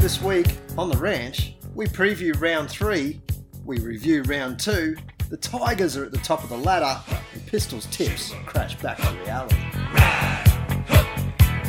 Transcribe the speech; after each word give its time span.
This 0.00 0.22
week 0.22 0.56
on 0.78 0.88
the 0.88 0.96
ranch, 0.96 1.54
we 1.74 1.84
preview 1.84 2.40
round 2.40 2.70
three, 2.70 3.20
we 3.66 3.80
review 3.80 4.22
round 4.22 4.58
two, 4.58 4.96
the 5.28 5.36
Tigers 5.36 5.94
are 5.94 6.06
at 6.06 6.10
the 6.10 6.18
top 6.18 6.42
of 6.42 6.48
the 6.48 6.56
ladder, 6.56 6.98
and 7.34 7.46
Pistols 7.46 7.84
tips 7.90 8.32
crash 8.46 8.76
back 8.76 8.96
to 8.96 9.12
reality. 9.20 9.56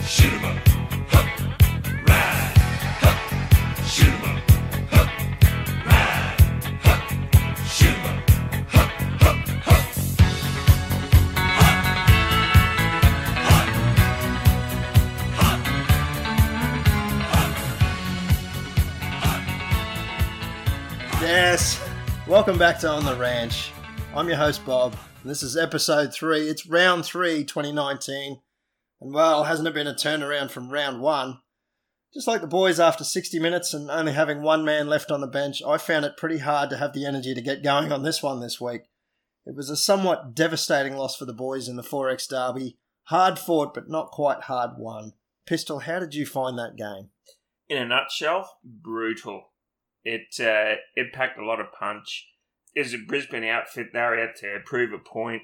Shoot 0.07 0.31
'em 0.31 0.45
up. 0.45 0.70
Welcome 22.41 22.57
back 22.57 22.79
to 22.79 22.89
On 22.89 23.05
the 23.05 23.15
Ranch. 23.17 23.71
I'm 24.15 24.27
your 24.27 24.37
host, 24.37 24.65
Bob, 24.65 24.97
this 25.23 25.43
is 25.43 25.55
episode 25.55 26.11
three. 26.11 26.49
It's 26.49 26.65
round 26.65 27.05
three, 27.05 27.43
2019. 27.43 28.41
And 28.99 29.13
well, 29.13 29.43
hasn't 29.43 29.67
it 29.67 29.75
been 29.75 29.85
a 29.85 29.93
turnaround 29.93 30.49
from 30.49 30.71
round 30.71 31.01
one? 31.01 31.37
Just 32.11 32.27
like 32.27 32.41
the 32.41 32.47
boys 32.47 32.79
after 32.79 33.03
60 33.03 33.37
minutes 33.37 33.75
and 33.75 33.91
only 33.91 34.13
having 34.13 34.41
one 34.41 34.65
man 34.65 34.87
left 34.87 35.11
on 35.11 35.21
the 35.21 35.27
bench, 35.27 35.61
I 35.61 35.77
found 35.77 36.03
it 36.03 36.17
pretty 36.17 36.39
hard 36.39 36.71
to 36.71 36.77
have 36.77 36.93
the 36.93 37.05
energy 37.05 37.35
to 37.35 37.41
get 37.41 37.61
going 37.61 37.91
on 37.91 38.01
this 38.01 38.23
one 38.23 38.39
this 38.39 38.59
week. 38.59 38.85
It 39.45 39.55
was 39.55 39.69
a 39.69 39.77
somewhat 39.77 40.33
devastating 40.33 40.95
loss 40.95 41.15
for 41.15 41.25
the 41.25 41.33
boys 41.33 41.67
in 41.67 41.75
the 41.75 41.83
4X 41.83 42.27
derby. 42.27 42.75
Hard 43.03 43.37
fought, 43.37 43.75
but 43.75 43.87
not 43.87 44.09
quite 44.09 44.45
hard 44.45 44.79
won. 44.79 45.13
Pistol, 45.45 45.77
how 45.77 45.99
did 45.99 46.15
you 46.15 46.25
find 46.25 46.57
that 46.57 46.75
game? 46.75 47.11
in 47.69 47.77
a 47.77 47.85
nutshell, 47.85 48.57
brutal. 48.63 49.51
It 50.03 50.39
uh, 50.39 50.81
it 50.95 51.13
packed 51.13 51.37
a 51.37 51.45
lot 51.45 51.59
of 51.59 51.67
punch. 51.71 52.29
It 52.75 52.81
was 52.81 52.93
a 52.93 52.97
Brisbane 52.97 53.43
outfit. 53.43 53.87
They 53.93 53.99
were 53.99 54.19
out 54.19 54.35
to 54.37 54.59
prove 54.65 54.93
a 54.93 54.97
point, 54.97 55.43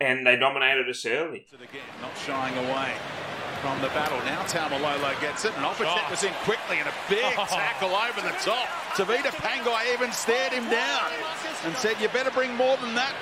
and 0.00 0.26
they 0.26 0.36
dominated 0.36 0.88
us 0.88 1.04
early. 1.04 1.46
again, 1.52 1.82
not 2.00 2.16
shying 2.16 2.56
away 2.56 2.94
from 3.60 3.80
the 3.80 3.88
battle. 3.88 4.18
Now 4.24 4.42
Taumalolo 4.42 5.18
gets 5.20 5.44
it, 5.44 5.52
and 5.56 5.64
Opacek 5.64 6.02
oh. 6.06 6.10
was 6.10 6.24
in 6.24 6.32
quickly, 6.42 6.78
and 6.78 6.88
a 6.88 6.94
big 7.08 7.24
oh. 7.38 7.46
tackle 7.46 7.94
over 7.94 8.20
the 8.20 8.34
top. 8.42 8.66
Tevita 8.96 9.30
Pangai 9.38 9.92
even 9.92 10.10
stared 10.12 10.52
him 10.52 10.68
down 10.70 11.10
and 11.64 11.76
said, 11.76 12.00
"You 12.00 12.08
better 12.08 12.30
bring 12.30 12.54
more 12.54 12.76
than 12.78 12.94
that." 12.94 13.14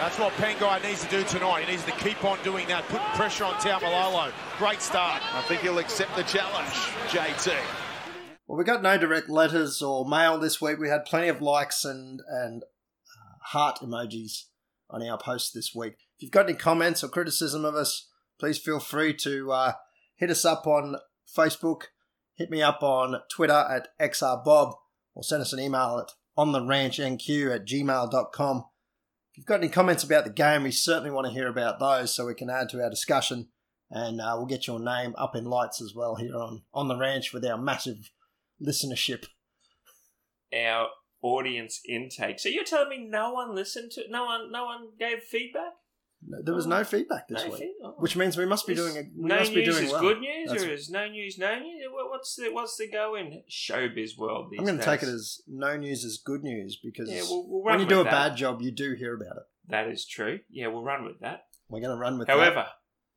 That's 0.00 0.18
what 0.18 0.32
Pangai 0.34 0.82
needs 0.82 1.04
to 1.04 1.10
do 1.10 1.24
tonight. 1.24 1.64
He 1.64 1.72
needs 1.72 1.84
to 1.84 1.92
keep 1.92 2.24
on 2.24 2.38
doing 2.42 2.66
that, 2.68 2.88
putting 2.88 3.06
pressure 3.14 3.44
on 3.44 3.54
Taumalolo. 3.54 4.32
Great 4.56 4.80
start. 4.80 5.22
I 5.34 5.42
think 5.42 5.60
he'll 5.60 5.78
accept 5.78 6.14
the 6.16 6.22
challenge, 6.22 6.74
JT. 7.10 7.54
Well, 8.48 8.56
we 8.56 8.64
got 8.64 8.82
no 8.82 8.96
direct 8.96 9.28
letters 9.28 9.82
or 9.82 10.08
mail 10.08 10.38
this 10.38 10.58
week. 10.58 10.78
We 10.78 10.88
had 10.88 11.04
plenty 11.04 11.28
of 11.28 11.42
likes 11.42 11.84
and 11.84 12.22
and 12.26 12.62
uh, 12.62 13.36
heart 13.50 13.80
emojis 13.82 14.44
on 14.88 15.06
our 15.06 15.18
post 15.18 15.52
this 15.52 15.74
week. 15.74 15.96
If 16.16 16.22
you've 16.22 16.30
got 16.30 16.48
any 16.48 16.56
comments 16.56 17.04
or 17.04 17.08
criticism 17.08 17.66
of 17.66 17.74
us, 17.74 18.08
please 18.40 18.56
feel 18.56 18.80
free 18.80 19.12
to 19.16 19.52
uh, 19.52 19.72
hit 20.16 20.30
us 20.30 20.46
up 20.46 20.66
on 20.66 20.96
Facebook, 21.36 21.82
hit 22.36 22.48
me 22.50 22.62
up 22.62 22.82
on 22.82 23.20
Twitter 23.30 23.52
at 23.52 23.88
xrbob, 24.00 24.76
or 25.14 25.22
send 25.22 25.42
us 25.42 25.52
an 25.52 25.60
email 25.60 26.02
at 26.02 26.14
ontheranchNQ 26.38 27.54
at 27.54 27.66
gmail.com. 27.66 28.64
If 29.30 29.36
you've 29.36 29.46
got 29.46 29.60
any 29.60 29.68
comments 29.68 30.04
about 30.04 30.24
the 30.24 30.30
game, 30.30 30.62
we 30.62 30.70
certainly 30.70 31.10
want 31.10 31.26
to 31.26 31.34
hear 31.34 31.48
about 31.48 31.80
those 31.80 32.14
so 32.14 32.24
we 32.24 32.34
can 32.34 32.48
add 32.48 32.70
to 32.70 32.82
our 32.82 32.88
discussion. 32.88 33.48
And 33.90 34.22
uh, 34.22 34.32
we'll 34.38 34.46
get 34.46 34.66
your 34.66 34.80
name 34.80 35.14
up 35.18 35.36
in 35.36 35.44
lights 35.44 35.82
as 35.82 35.92
well 35.94 36.14
here 36.14 36.34
on, 36.34 36.62
on 36.72 36.88
the 36.88 36.96
ranch 36.96 37.34
with 37.34 37.44
our 37.44 37.58
massive 37.58 38.10
listenership. 38.64 39.26
Our 40.54 40.88
audience 41.22 41.80
intake. 41.88 42.38
So 42.38 42.48
you're 42.48 42.64
telling 42.64 42.88
me 42.90 43.06
no 43.08 43.32
one 43.32 43.54
listened 43.54 43.90
to 43.92 44.02
no 44.08 44.24
one? 44.24 44.50
No 44.50 44.64
one 44.64 44.88
gave 44.98 45.22
feedback. 45.22 45.72
No, 46.26 46.38
There 46.42 46.54
was 46.54 46.66
no 46.66 46.82
feedback 46.82 47.28
this 47.28 47.44
No 47.44 47.50
week, 47.50 47.60
feed- 47.60 47.74
oh. 47.84 47.94
which 47.98 48.16
means 48.16 48.36
we 48.36 48.44
must 48.44 48.66
be 48.66 48.72
Is 48.72 48.78
doing 48.80 48.96
a, 48.96 49.02
we 49.16 49.28
no 49.28 49.36
must 49.36 49.52
news 49.52 49.66
be 49.66 49.70
doing 49.72 49.84
is 49.84 49.92
well. 49.92 50.00
good 50.00 50.18
news, 50.20 50.48
That's- 50.48 50.66
or 50.66 50.72
is 50.72 50.90
no 50.90 51.08
news 51.08 51.38
no 51.38 51.58
news? 51.60 51.82
What's 51.92 52.34
the 52.34 52.48
what's 52.52 52.76
the 52.76 52.90
go 52.90 53.14
in 53.14 53.42
showbiz 53.48 54.18
world? 54.18 54.48
These 54.50 54.58
I'm 54.58 54.66
going 54.66 54.78
to 54.78 54.84
take 54.84 55.02
it 55.04 55.08
as 55.08 55.40
no 55.46 55.76
news 55.76 56.02
is 56.04 56.20
good 56.24 56.42
news 56.42 56.76
because 56.82 57.08
yeah. 57.10 57.22
We'll, 57.22 57.46
we'll 57.48 57.62
when 57.62 57.78
you 57.80 57.86
do 57.86 58.00
a 58.00 58.04
that. 58.04 58.10
bad 58.10 58.36
job, 58.36 58.60
you 58.62 58.72
do 58.72 58.94
hear 58.94 59.14
about 59.14 59.36
it. 59.36 59.42
that 59.68 59.88
is 59.88 60.04
true. 60.06 60.40
Yeah, 60.50 60.68
we'll 60.68 60.82
run 60.82 61.04
with 61.04 61.20
that. 61.20 61.42
We're 61.68 61.80
going 61.82 61.94
to 61.96 62.00
run 62.00 62.18
with 62.18 62.26
that. 62.26 62.36
However, 62.36 62.66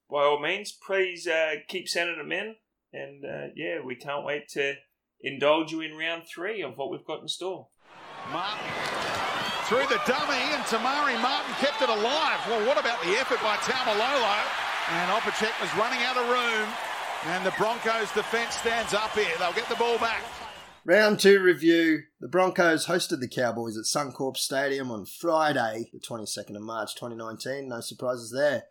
by 0.10 0.24
all 0.24 0.40
means, 0.42 0.72
please 0.86 1.26
uh, 1.26 1.54
keep 1.70 1.88
sending 1.88 2.18
them 2.18 2.32
in, 2.32 2.56
and 2.94 3.24
uh, 3.26 3.48
yeah, 3.56 3.80
we 3.84 3.96
can't 3.96 4.26
wait 4.26 4.48
to 4.50 4.76
indulge 5.24 5.72
you 5.72 5.82
in 5.82 5.98
round 5.98 6.24
three 6.28 6.62
of 6.62 6.78
what 6.78 6.92
we've 6.92 7.06
got 7.06 7.22
in 7.22 7.28
store. 7.28 7.68
Martin 8.32 8.68
through 9.72 9.88
the 9.88 10.02
dummy, 10.06 10.36
and 10.52 10.66
Te 10.66 10.76
Maire 10.84 11.18
Martin 11.22 11.56
kept 11.56 11.82
it 11.82 11.88
alive. 11.88 12.40
Well, 12.46 12.68
what 12.68 12.78
about 12.78 13.02
the 13.04 13.12
effort 13.12 13.40
by 13.42 13.56
Taumalolo? 13.56 14.44
And 14.90 15.12
Opacek 15.12 15.62
was 15.62 15.74
running 15.78 16.04
out 16.04 16.18
of 16.18 16.28
room, 16.28 16.68
and 17.28 17.46
the 17.46 17.54
Broncos' 17.58 18.12
defence 18.12 18.58
stands 18.58 18.94
up 18.94 19.12
here. 19.12 19.32
They'll 19.40 19.54
get 19.54 19.70
the 19.70 19.76
ball 19.76 19.98
back. 19.98 20.24
Round 20.84 21.18
two 21.18 21.40
review. 21.40 22.02
The 22.20 22.28
Broncos 22.28 22.88
hosted 22.88 23.22
the 23.22 23.30
Cowboys 23.30 23.78
at 23.78 23.86
Suncorp 23.86 24.36
Stadium 24.36 24.92
on 24.92 25.06
Friday, 25.06 25.90
the 25.94 26.02
22nd 26.02 26.58
of 26.58 26.64
March 26.64 26.94
2019. 26.96 27.70
No 27.70 27.80
surprises 27.80 28.34
there. 28.36 28.64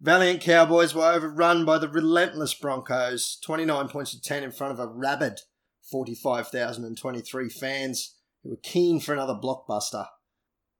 Valiant 0.00 0.40
Cowboys 0.40 0.94
were 0.94 1.12
overrun 1.12 1.66
by 1.66 1.76
the 1.76 1.90
relentless 1.90 2.54
Broncos, 2.54 3.38
29 3.44 3.88
points 3.88 4.12
to 4.12 4.20
10 4.22 4.44
in 4.44 4.50
front 4.52 4.72
of 4.72 4.80
a 4.80 4.86
rabid 4.86 5.42
45,023 5.90 7.48
fans 7.48 8.16
who 8.42 8.50
were 8.50 8.56
keen 8.62 9.00
for 9.00 9.12
another 9.12 9.34
blockbuster. 9.34 10.06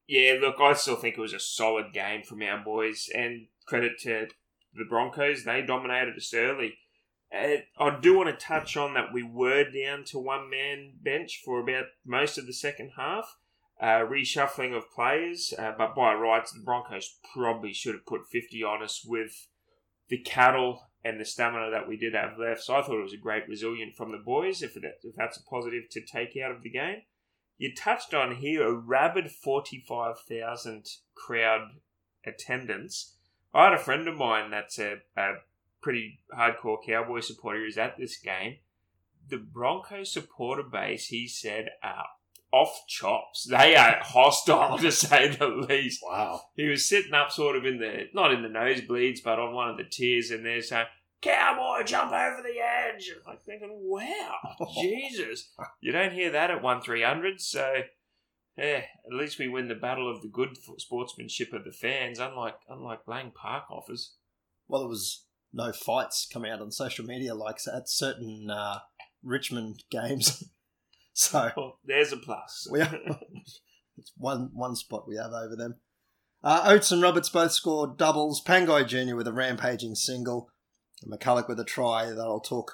Yeah, 0.06 0.38
look, 0.40 0.56
I 0.60 0.74
still 0.74 0.96
think 0.96 1.16
it 1.16 1.20
was 1.20 1.32
a 1.32 1.40
solid 1.40 1.92
game 1.92 2.22
from 2.22 2.42
our 2.42 2.62
boys, 2.62 3.08
and 3.14 3.46
credit 3.66 3.98
to 4.00 4.28
the 4.74 4.84
Broncos, 4.88 5.44
they 5.44 5.62
dominated 5.62 6.16
us 6.16 6.32
early. 6.34 6.74
Uh, 7.32 7.58
I 7.78 7.98
do 8.00 8.16
want 8.16 8.28
to 8.28 8.46
touch 8.46 8.76
on 8.76 8.94
that 8.94 9.12
we 9.12 9.22
were 9.22 9.64
down 9.64 10.04
to 10.06 10.18
one 10.18 10.50
man 10.50 10.94
bench 11.02 11.40
for 11.44 11.60
about 11.60 11.86
most 12.04 12.36
of 12.36 12.46
the 12.46 12.52
second 12.52 12.92
half. 12.96 13.36
Uh, 13.80 14.06
reshuffling 14.06 14.76
of 14.76 14.90
players, 14.92 15.52
uh, 15.58 15.72
but 15.76 15.94
by 15.94 16.14
rights, 16.14 16.52
the 16.52 16.62
Broncos 16.62 17.16
probably 17.34 17.72
should 17.72 17.94
have 17.94 18.06
put 18.06 18.28
50 18.30 18.62
on 18.62 18.82
us 18.82 19.02
with 19.04 19.48
the 20.08 20.18
cattle 20.18 20.82
and 21.04 21.20
the 21.20 21.24
stamina 21.24 21.70
that 21.70 21.88
we 21.88 21.96
did 21.96 22.14
have 22.14 22.38
left. 22.38 22.62
So 22.62 22.74
I 22.74 22.82
thought 22.82 22.98
it 22.98 23.02
was 23.02 23.12
a 23.12 23.18
great 23.18 23.48
resilient 23.48 23.96
from 23.96 24.12
the 24.12 24.18
boys, 24.18 24.62
if, 24.62 24.76
it, 24.76 24.84
if 25.02 25.14
that's 25.16 25.36
a 25.36 25.42
positive 25.42 25.88
to 25.90 26.00
take 26.00 26.36
out 26.36 26.52
of 26.52 26.62
the 26.62 26.70
game. 26.70 27.02
You 27.58 27.74
touched 27.74 28.14
on 28.14 28.36
here 28.36 28.66
a 28.66 28.72
rabid 28.72 29.30
45,000 29.30 30.86
crowd 31.14 31.68
attendance. 32.24 33.16
I 33.54 33.64
had 33.64 33.74
a 33.74 33.78
friend 33.78 34.08
of 34.08 34.16
mine 34.16 34.50
that's 34.50 34.78
a, 34.78 34.96
a 35.16 35.34
pretty 35.80 36.20
hardcore 36.36 36.78
Cowboy 36.84 37.20
supporter 37.20 37.60
who's 37.60 37.78
at 37.78 37.98
this 37.98 38.16
game. 38.18 38.56
The 39.28 39.38
Broncos 39.38 40.12
supporter 40.12 40.62
base, 40.62 41.06
he 41.06 41.28
said, 41.28 41.70
are 41.82 42.06
off 42.52 42.84
chops. 42.86 43.44
They 43.44 43.74
are 43.74 43.98
hostile 44.02 44.78
to 44.80 44.92
say 44.92 45.28
the 45.28 45.48
least. 45.48 46.00
Wow. 46.02 46.42
He 46.54 46.68
was 46.68 46.88
sitting 46.88 47.14
up 47.14 47.30
sort 47.32 47.56
of 47.56 47.64
in 47.64 47.78
the, 47.78 48.08
not 48.14 48.32
in 48.32 48.42
the 48.42 48.48
nosebleeds, 48.48 49.22
but 49.24 49.38
on 49.38 49.54
one 49.54 49.70
of 49.70 49.78
the 49.78 49.84
tiers, 49.84 50.30
and 50.30 50.44
they're 50.44 50.62
saying, 50.62 50.86
Cowboy, 51.22 51.84
jump 51.84 52.12
over 52.12 52.42
the 52.42 52.58
edge. 52.60 53.08
And 53.08 53.20
I'm 53.26 53.38
thinking, 53.46 53.70
wow, 53.72 54.56
Jesus. 54.80 55.50
You 55.80 55.92
don't 55.92 56.12
hear 56.12 56.30
that 56.32 56.50
at 56.50 56.62
1 56.62 56.82
300, 56.82 57.40
so 57.40 57.74
yeah, 58.58 58.82
at 59.06 59.12
least 59.12 59.38
we 59.38 59.48
win 59.48 59.68
the 59.68 59.74
battle 59.74 60.10
of 60.10 60.20
the 60.20 60.28
good 60.28 60.56
sportsmanship 60.78 61.52
of 61.52 61.64
the 61.64 61.72
fans, 61.72 62.18
unlike 62.18 62.56
unlike 62.68 63.00
Lang 63.06 63.30
Park 63.30 63.64
offers. 63.70 64.16
well, 64.68 64.82
there 64.82 64.88
was 64.88 65.24
no 65.52 65.72
fights 65.72 66.26
come 66.30 66.44
out 66.44 66.60
on 66.60 66.70
social 66.70 67.04
media 67.04 67.34
like 67.34 67.58
at 67.72 67.88
certain 67.88 68.50
uh, 68.50 68.80
Richmond 69.22 69.84
games. 69.90 70.44
so 71.14 71.50
Well, 71.56 71.78
there's 71.84 72.12
a 72.12 72.16
plus. 72.16 72.66
we 72.70 72.80
it's 73.96 74.12
one 74.16 74.50
one 74.54 74.76
spot 74.76 75.08
we 75.08 75.16
have 75.16 75.32
over 75.32 75.56
them. 75.56 75.76
Uh, 76.42 76.62
Oates 76.66 76.90
and 76.90 77.02
Roberts 77.02 77.28
both 77.28 77.52
scored 77.52 77.96
doubles. 77.96 78.42
Pangai 78.42 78.86
Jr. 78.86 79.14
with 79.14 79.28
a 79.28 79.32
rampaging 79.32 79.94
single, 79.94 80.50
and 81.02 81.12
McCullough 81.12 81.48
with 81.48 81.60
a 81.60 81.64
try 81.64 82.06
that 82.06 82.18
I'll 82.18 82.40
talk 82.40 82.72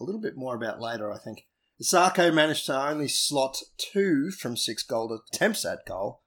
a 0.00 0.04
little 0.04 0.20
bit 0.20 0.36
more 0.36 0.56
about 0.56 0.80
later, 0.80 1.12
I 1.12 1.18
think. 1.18 1.46
Isaako 1.82 2.32
managed 2.32 2.66
to 2.66 2.78
only 2.78 3.08
slot 3.08 3.58
two 3.78 4.30
from 4.30 4.56
six 4.56 4.82
goal 4.82 5.18
attempts 5.32 5.64
at 5.64 5.86
goal, 5.86 6.22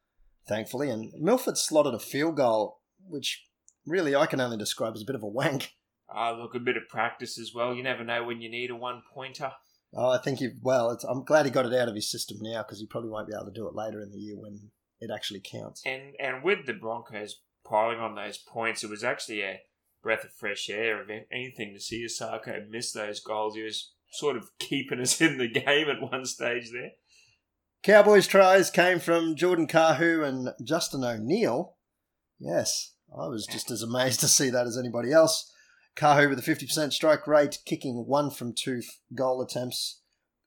thankfully, 0.47 0.89
and 0.89 1.11
Milford 1.19 1.57
slotted 1.57 1.93
a 1.93 1.99
field 1.99 2.37
goal, 2.37 2.81
which 3.07 3.45
really 3.85 4.15
I 4.15 4.25
can 4.25 4.41
only 4.41 4.57
describe 4.57 4.93
as 4.95 5.01
a 5.01 5.05
bit 5.05 5.15
of 5.15 5.23
a 5.23 5.27
wank. 5.27 5.73
Ah, 6.09 6.31
look, 6.31 6.53
a 6.55 6.59
bit 6.59 6.77
of 6.77 6.83
practice 6.89 7.39
as 7.39 7.53
well. 7.55 7.73
You 7.73 7.83
never 7.83 8.03
know 8.03 8.23
when 8.23 8.41
you 8.41 8.49
need 8.49 8.69
a 8.69 8.75
one 8.75 9.01
pointer. 9.13 9.51
Oh, 9.95 10.09
I 10.09 10.17
think 10.17 10.39
he. 10.39 10.49
Well, 10.61 10.91
it's, 10.91 11.03
I'm 11.03 11.23
glad 11.23 11.45
he 11.45 11.51
got 11.51 11.65
it 11.65 11.73
out 11.73 11.87
of 11.87 11.95
his 11.95 12.09
system 12.09 12.37
now 12.41 12.63
because 12.63 12.79
he 12.79 12.87
probably 12.87 13.09
won't 13.09 13.27
be 13.27 13.33
able 13.35 13.45
to 13.45 13.51
do 13.51 13.67
it 13.67 13.75
later 13.75 14.01
in 14.01 14.11
the 14.11 14.17
year 14.17 14.35
when 14.37 14.71
it 14.99 15.11
actually 15.13 15.41
counts. 15.41 15.83
And 15.85 16.13
and 16.19 16.43
with 16.43 16.65
the 16.65 16.73
Broncos 16.73 17.41
piling 17.65 17.99
on 17.99 18.15
those 18.15 18.37
points, 18.37 18.83
it 18.83 18.89
was 18.89 19.03
actually 19.03 19.41
a 19.41 19.61
breath 20.01 20.23
of 20.23 20.33
fresh 20.33 20.69
air. 20.69 21.01
If 21.01 21.25
anything, 21.31 21.73
to 21.73 21.79
see 21.79 22.05
Isaako 22.05 22.69
miss 22.69 22.91
those 22.91 23.19
goals, 23.19 23.55
he 23.55 23.63
was 23.63 23.93
sort 24.11 24.35
of 24.35 24.49
keeping 24.59 24.99
us 24.99 25.21
in 25.21 25.37
the 25.37 25.47
game 25.47 25.89
at 25.89 26.01
one 26.01 26.25
stage 26.25 26.71
there. 26.71 26.91
Cowboys 27.83 28.27
tries 28.27 28.71
came 28.71 28.99
from 28.99 29.35
Jordan 29.35 29.67
Kahu 29.67 30.25
and 30.25 30.49
Justin 30.63 31.03
O'Neill. 31.03 31.75
Yes, 32.39 32.93
I 33.11 33.27
was 33.27 33.45
just 33.45 33.69
as 33.69 33.81
amazed 33.81 34.21
to 34.21 34.27
see 34.27 34.49
that 34.49 34.65
as 34.65 34.77
anybody 34.77 35.11
else. 35.11 35.52
Kahu 35.95 36.29
with 36.29 36.39
a 36.39 36.41
50% 36.41 36.91
strike 36.91 37.27
rate, 37.27 37.59
kicking 37.65 38.05
one 38.07 38.29
from 38.29 38.53
two 38.53 38.81
goal 39.13 39.41
attempts. 39.41 40.01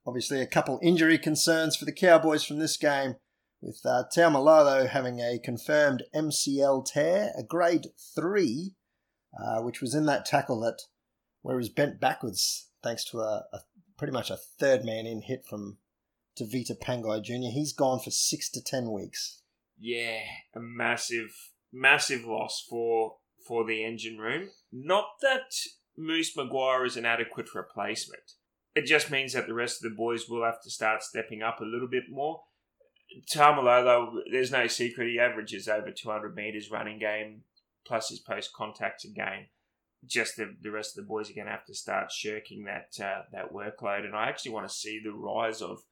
Obviously, 0.06 0.40
a 0.40 0.46
couple 0.46 0.78
injury 0.82 1.18
concerns 1.18 1.76
for 1.76 1.84
the 1.84 1.92
Cowboys 1.92 2.44
from 2.44 2.58
this 2.58 2.76
game, 2.76 3.16
with 3.60 3.80
uh, 3.84 4.04
Taumalolo 4.14 4.88
having 4.88 5.20
a 5.20 5.38
confirmed 5.38 6.04
MCL 6.14 6.86
tear, 6.86 7.32
a 7.38 7.42
grade 7.42 7.88
three, 8.14 8.74
uh, 9.38 9.62
which 9.62 9.80
was 9.80 9.94
in 9.94 10.06
that 10.06 10.24
tackle 10.24 10.60
that 10.60 10.82
where 11.42 11.56
he 11.56 11.58
was 11.58 11.68
bent 11.68 12.00
backwards 12.00 12.70
thanks 12.82 13.04
to 13.04 13.18
a, 13.18 13.44
a 13.52 13.60
pretty 13.96 14.12
much 14.12 14.30
a 14.30 14.36
third 14.36 14.84
man 14.84 15.06
in 15.06 15.22
hit 15.22 15.44
from 15.48 15.78
Tevita 16.38 16.78
Pangai 16.78 17.22
Jr. 17.22 17.52
He's 17.52 17.72
gone 17.72 18.00
for 18.00 18.10
six 18.10 18.50
to 18.50 18.62
ten 18.62 18.92
weeks. 18.92 19.42
Yeah, 19.78 20.20
a 20.54 20.60
massive, 20.60 21.50
massive 21.72 22.24
loss 22.24 22.64
for 22.68 23.16
for 23.46 23.64
the 23.64 23.84
engine 23.84 24.18
room. 24.18 24.50
Not 24.78 25.06
that 25.22 25.54
Moose 25.96 26.36
McGuire 26.36 26.86
is 26.86 26.98
an 26.98 27.06
adequate 27.06 27.54
replacement. 27.54 28.32
It 28.74 28.84
just 28.84 29.10
means 29.10 29.32
that 29.32 29.46
the 29.46 29.54
rest 29.54 29.82
of 29.82 29.90
the 29.90 29.96
boys 29.96 30.28
will 30.28 30.44
have 30.44 30.60
to 30.64 30.70
start 30.70 31.02
stepping 31.02 31.42
up 31.42 31.60
a 31.60 31.64
little 31.64 31.88
bit 31.88 32.04
more. 32.10 32.42
Taumalolo, 33.32 34.20
there's 34.30 34.50
no 34.50 34.66
secret, 34.66 35.08
he 35.08 35.18
averages 35.18 35.66
over 35.66 35.90
200 35.90 36.34
metres 36.34 36.70
running 36.70 36.98
game, 36.98 37.44
plus 37.86 38.10
his 38.10 38.18
post 38.18 38.52
contacts 38.52 39.06
a 39.06 39.08
game. 39.08 39.46
Just 40.04 40.36
the, 40.36 40.54
the 40.60 40.70
rest 40.70 40.98
of 40.98 41.04
the 41.04 41.08
boys 41.08 41.30
are 41.30 41.34
going 41.34 41.46
to 41.46 41.52
have 41.52 41.64
to 41.64 41.74
start 41.74 42.12
shirking 42.12 42.64
that 42.64 43.02
uh, 43.02 43.22
that 43.32 43.54
workload. 43.54 44.04
And 44.04 44.14
I 44.14 44.28
actually 44.28 44.52
want 44.52 44.68
to 44.68 44.74
see 44.74 45.00
the 45.02 45.10
rise 45.10 45.62
of 45.62 45.84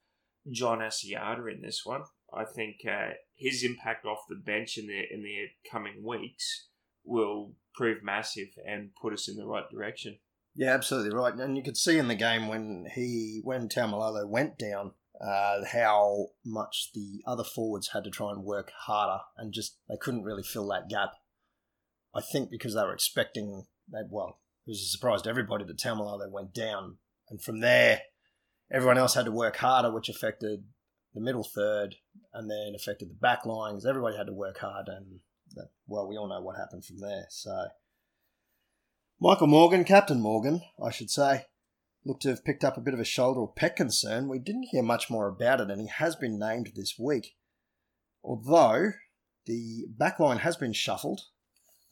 John 0.51 0.77
Asiata 0.77 1.51
in 1.51 1.61
this 1.61 1.81
one. 1.83 2.03
I 2.31 2.45
think 2.45 2.81
uh, 2.87 3.13
his 3.35 3.63
impact 3.63 4.05
off 4.05 4.19
the 4.29 4.35
bench 4.35 4.77
in 4.77 4.85
the 4.85 5.01
in 5.11 5.23
the 5.23 5.47
coming 5.69 6.03
weeks 6.03 6.67
will 7.05 7.53
prove 7.75 8.03
massive 8.03 8.47
and 8.67 8.89
put 9.01 9.13
us 9.13 9.27
in 9.27 9.35
the 9.35 9.45
right 9.45 9.69
direction. 9.69 10.17
Yeah, 10.55 10.73
absolutely 10.73 11.15
right. 11.15 11.33
And 11.33 11.57
you 11.57 11.63
could 11.63 11.77
see 11.77 11.97
in 11.97 12.07
the 12.07 12.15
game 12.15 12.47
when 12.47 12.87
he 12.95 13.41
when 13.43 13.67
Taumalolo 13.67 14.27
went 14.27 14.57
down, 14.57 14.91
uh, 15.21 15.65
how 15.71 16.27
much 16.45 16.91
the 16.93 17.21
other 17.27 17.43
forwards 17.43 17.89
had 17.93 18.03
to 18.05 18.09
try 18.09 18.31
and 18.31 18.43
work 18.43 18.71
harder, 18.85 19.21
and 19.37 19.53
just 19.53 19.77
they 19.89 19.97
couldn't 19.99 20.23
really 20.23 20.43
fill 20.43 20.67
that 20.69 20.89
gap. 20.89 21.11
I 22.15 22.21
think 22.21 22.49
because 22.49 22.75
they 22.75 22.81
were 22.81 22.93
expecting 22.93 23.65
that. 23.89 24.07
Well, 24.09 24.39
it 24.65 24.71
was 24.71 24.81
a 24.81 24.85
surprise 24.85 25.21
to 25.23 25.29
everybody 25.29 25.65
that 25.65 25.77
Taumalolo 25.77 26.31
went 26.31 26.53
down, 26.53 26.97
and 27.29 27.41
from 27.41 27.59
there, 27.59 28.01
everyone 28.71 28.97
else 28.97 29.15
had 29.15 29.25
to 29.25 29.31
work 29.31 29.57
harder, 29.57 29.91
which 29.91 30.09
affected 30.09 30.63
the 31.13 31.21
middle 31.21 31.43
third, 31.43 31.95
and 32.33 32.49
then 32.49 32.73
affected 32.75 33.09
the 33.09 33.15
back 33.15 33.45
lines. 33.45 33.85
Everybody 33.85 34.15
had 34.15 34.27
to 34.27 34.33
work 34.33 34.59
hard, 34.59 34.87
and 34.87 35.19
well, 35.87 36.07
we 36.07 36.17
all 36.17 36.27
know 36.27 36.41
what 36.41 36.57
happened 36.57 36.85
from 36.85 36.99
there. 36.99 37.25
So. 37.29 37.67
Michael 39.19 39.47
Morgan, 39.47 39.83
Captain 39.85 40.19
Morgan, 40.19 40.61
I 40.83 40.91
should 40.91 41.09
say, 41.09 41.45
looked 42.03 42.23
to 42.23 42.29
have 42.29 42.43
picked 42.43 42.63
up 42.63 42.77
a 42.77 42.81
bit 42.81 42.93
of 42.93 42.99
a 42.99 43.05
shoulder 43.05 43.39
or 43.39 43.53
pec 43.53 43.75
concern. 43.75 44.27
We 44.27 44.39
didn't 44.39 44.69
hear 44.71 44.83
much 44.83 45.09
more 45.09 45.27
about 45.27 45.61
it, 45.61 45.71
and 45.71 45.81
he 45.81 45.87
has 45.87 46.15
been 46.15 46.37
named 46.37 46.71
this 46.75 46.95
week. 46.99 47.35
Although 48.23 48.91
the 49.45 49.85
backline 49.97 50.39
has 50.39 50.57
been 50.57 50.73
shuffled. 50.73 51.21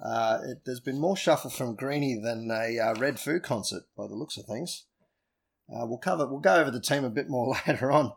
Uh, 0.04 0.40
it, 0.44 0.58
there's 0.66 0.80
been 0.80 1.00
more 1.00 1.16
shuffle 1.16 1.50
from 1.50 1.76
Greeny 1.76 2.20
than 2.22 2.50
a 2.52 2.80
uh, 2.80 2.96
Red 2.96 3.20
Foo 3.20 3.40
concert, 3.40 3.84
by 3.96 4.08
the 4.08 4.16
looks 4.16 4.38
of 4.38 4.46
things. 4.46 4.86
Uh, 5.70 5.86
we'll 5.86 5.98
cover. 5.98 6.28
We'll 6.28 6.40
go 6.40 6.56
over 6.56 6.72
the 6.72 6.82
team 6.82 7.04
a 7.04 7.10
bit 7.10 7.30
more 7.30 7.56
later 7.68 7.92
on. 7.92 8.14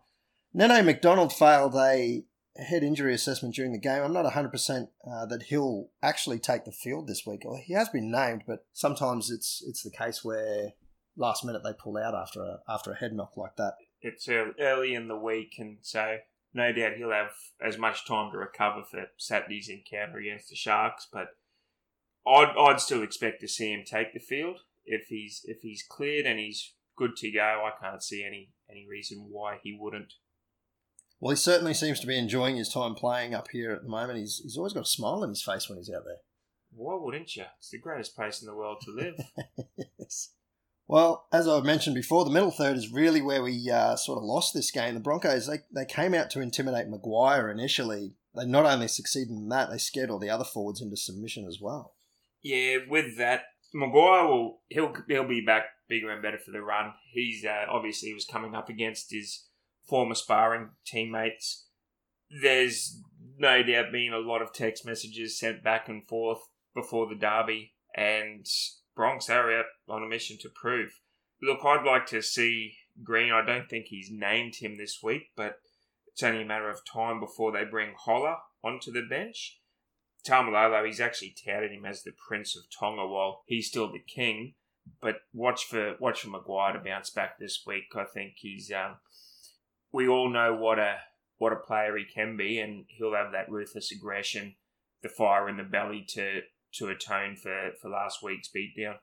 Nene 0.53 0.85
McDonald 0.85 1.33
failed 1.33 1.75
a 1.77 2.25
head 2.59 2.83
injury 2.83 3.15
assessment 3.15 3.55
during 3.55 3.73
the 3.73 3.79
game. 3.79 4.03
I'm 4.03 4.13
not 4.13 4.33
100% 4.33 4.89
uh, 5.07 5.27
that 5.27 5.45
he'll 5.45 5.89
actually 6.03 6.39
take 6.39 6.65
the 6.65 6.73
field 6.73 7.07
this 7.07 7.25
week. 7.27 7.43
He 7.65 7.75
has 7.75 7.89
been 7.89 8.11
named, 8.11 8.45
but 8.47 8.65
sometimes 8.73 9.31
it's 9.31 9.63
it's 9.67 9.83
the 9.83 9.91
case 9.91 10.25
where 10.25 10.73
last 11.17 11.45
minute 11.45 11.63
they 11.65 11.73
pull 11.73 11.97
out 11.97 12.15
after 12.15 12.43
a 12.43 12.59
after 12.69 12.93
a 12.93 12.97
head 12.97 13.13
knock 13.13 13.37
like 13.37 13.57
that. 13.57 13.75
It's 14.01 14.29
early 14.29 14.95
in 14.95 15.09
the 15.09 15.17
week, 15.17 15.55
and 15.59 15.79
so 15.83 16.19
no 16.55 16.73
doubt 16.73 16.97
he'll 16.97 17.11
have 17.11 17.33
as 17.61 17.79
much 17.79 18.07
time 18.07 18.33
to 18.33 18.39
recover 18.39 18.83
for 18.83 19.07
Saturday's 19.17 19.69
encounter 19.69 20.19
against 20.19 20.49
the 20.49 20.57
Sharks. 20.57 21.07
But 21.13 21.29
I'd 22.27 22.55
I'd 22.59 22.81
still 22.81 23.03
expect 23.03 23.41
to 23.41 23.49
see 23.49 23.73
him 23.73 23.85
take 23.85 24.13
the 24.13 24.21
field 24.21 24.61
if 24.85 25.09
he's 25.09 25.43
if 25.45 25.63
he's 25.63 25.85
cleared 25.89 26.27
and 26.27 26.39
he's 26.39 26.75
good 26.97 27.17
to 27.17 27.31
go. 27.31 27.41
I 27.67 27.71
can't 27.81 28.03
see 28.03 28.25
any 28.25 28.53
any 28.71 28.87
reason 28.89 29.29
why 29.31 29.59
he 29.63 29.77
wouldn't. 29.79 30.15
Well, 31.21 31.31
he 31.31 31.37
certainly 31.37 31.75
seems 31.75 32.01
to 32.01 32.07
be 32.07 32.19
enjoying 32.19 32.57
his 32.57 32.69
time 32.69 32.95
playing 32.95 33.35
up 33.35 33.49
here 33.51 33.73
at 33.73 33.83
the 33.83 33.89
moment. 33.89 34.19
He's 34.19 34.41
he's 34.43 34.57
always 34.57 34.73
got 34.73 34.85
a 34.85 34.89
smile 34.89 35.23
on 35.23 35.31
his 35.31 35.43
face 35.43 35.69
when 35.69 35.79
he's 35.79 35.91
out 35.91 36.05
there. 36.05 36.19
Why 36.75 36.95
wouldn't 36.95 37.35
you? 37.37 37.45
It's 37.59 37.71
the 37.71 37.79
greatest 37.79 38.15
place 38.15 38.43
in 38.43 38.47
the 38.47 38.55
world 38.55 38.83
to 38.83 38.91
live. 38.91 39.15
yes. 39.99 40.31
Well, 40.89 41.27
as 41.33 41.49
I've 41.49 41.65
mentioned 41.65 41.97
before, 41.97 42.25
the 42.25 42.31
middle 42.31 42.51
third 42.51 42.77
is 42.77 42.93
really 42.93 43.21
where 43.21 43.43
we 43.43 43.71
uh, 43.71 43.97
sort 43.97 44.19
of 44.19 44.25
lost 44.25 44.55
this 44.55 44.71
game. 44.71 44.95
The 44.95 45.01
Broncos 45.01 45.47
they, 45.47 45.61
they 45.75 45.85
came 45.87 46.15
out 46.15 46.31
to 46.31 46.41
intimidate 46.41 46.89
McGuire 46.89 47.51
initially. 47.51 48.15
They 48.37 48.47
not 48.47 48.67
only 48.67 48.87
succeeded 48.87 49.31
in 49.31 49.49
that, 49.49 49.71
they 49.71 49.79
scared 49.79 50.11
all 50.11 50.19
the 50.19 50.31
other 50.31 50.45
forwards 50.45 50.83
into 50.83 50.97
submission 50.97 51.47
as 51.47 51.59
well. 51.61 51.95
Yeah, 52.43 52.79
with 52.89 53.17
that, 53.17 53.45
McGuire 53.75 54.29
will 54.29 54.61
he'll 54.69 54.95
he'll 55.09 55.27
be 55.27 55.41
back 55.41 55.65
bigger 55.89 56.11
and 56.11 56.23
better 56.23 56.39
for 56.39 56.51
the 56.51 56.63
run. 56.63 56.93
He's 57.11 57.45
uh, 57.45 57.65
obviously 57.69 58.13
was 58.13 58.27
coming 58.27 58.55
up 58.55 58.69
against 58.69 59.11
his 59.11 59.47
former 59.87 60.15
sparring 60.15 60.71
teammates. 60.85 61.67
There's 62.43 63.01
no 63.39 63.63
doubt 63.63 63.93
been 63.93 64.13
a 64.13 64.19
lot 64.19 64.43
of 64.43 64.53
text 64.53 64.85
messages 64.85 65.39
sent 65.39 65.63
back 65.63 65.89
and 65.89 66.07
forth 66.07 66.41
before 66.75 67.07
the 67.09 67.15
derby, 67.15 67.73
and 67.95 68.47
Bronx 68.95 69.31
are 69.31 69.59
out 69.59 69.67
on 69.89 70.03
a 70.03 70.09
mission 70.09 70.37
to 70.41 70.49
prove. 70.49 71.01
Look, 71.43 71.65
I'd 71.65 71.85
like 71.85 72.07
to 72.07 72.23
see 72.23 72.75
Green. 73.03 73.33
I 73.33 73.45
don't 73.45 73.69
think 73.69 73.87
he's 73.87 74.11
named 74.11 74.57
him 74.57 74.77
this 74.77 75.03
week, 75.03 75.31
but 75.37 75.57
it's 76.13 76.23
only 76.23 76.43
a 76.43 76.47
matter 76.47 76.71
of 76.71 76.81
time 76.85 77.21
before 77.21 77.53
they 77.53 77.65
bring 77.65 77.95
Hola 77.97 78.39
onto 78.65 78.91
the 78.91 79.03
bench. 79.09 79.61
Taumalolo, 80.27 80.85
he's 80.85 81.01
actually 81.01 81.35
touted 81.45 81.71
him 81.71 81.85
as 81.85 82.03
the 82.03 82.13
Prince 82.27 82.57
of 82.57 82.65
Tonga 82.77 83.07
while 83.07 83.43
he's 83.47 83.69
still 83.69 83.93
the 83.93 84.01
king. 84.01 84.55
But 85.01 85.17
watch 85.33 85.65
for 85.65 85.97
watch 86.01 86.23
for 86.23 86.29
McGuire 86.29 86.73
to 86.73 86.79
bounce 86.79 87.11
back 87.11 87.39
this 87.39 87.63
week. 87.67 87.85
I 87.95 88.05
think 88.05 88.35
he's. 88.37 88.73
Um, 88.73 88.97
we 89.97 90.07
all 90.07 90.29
know 90.29 90.55
what 90.55 90.79
a 90.79 90.97
what 91.39 91.55
a 91.55 91.57
player 91.57 91.97
he 91.97 92.05
can 92.05 92.37
be, 92.37 92.61
and 92.61 92.85
he'll 92.89 93.15
have 93.15 93.33
that 93.33 93.51
ruthless 93.51 93.91
aggression, 93.91 94.55
the 95.03 95.09
fire 95.09 95.49
in 95.49 95.57
the 95.57 95.63
belly 95.63 96.05
to 96.11 96.43
to 96.75 96.89
atone 96.89 97.35
for 97.35 97.71
for 97.81 97.89
last 97.89 98.23
week's 98.23 98.51
beatdown. 98.55 98.97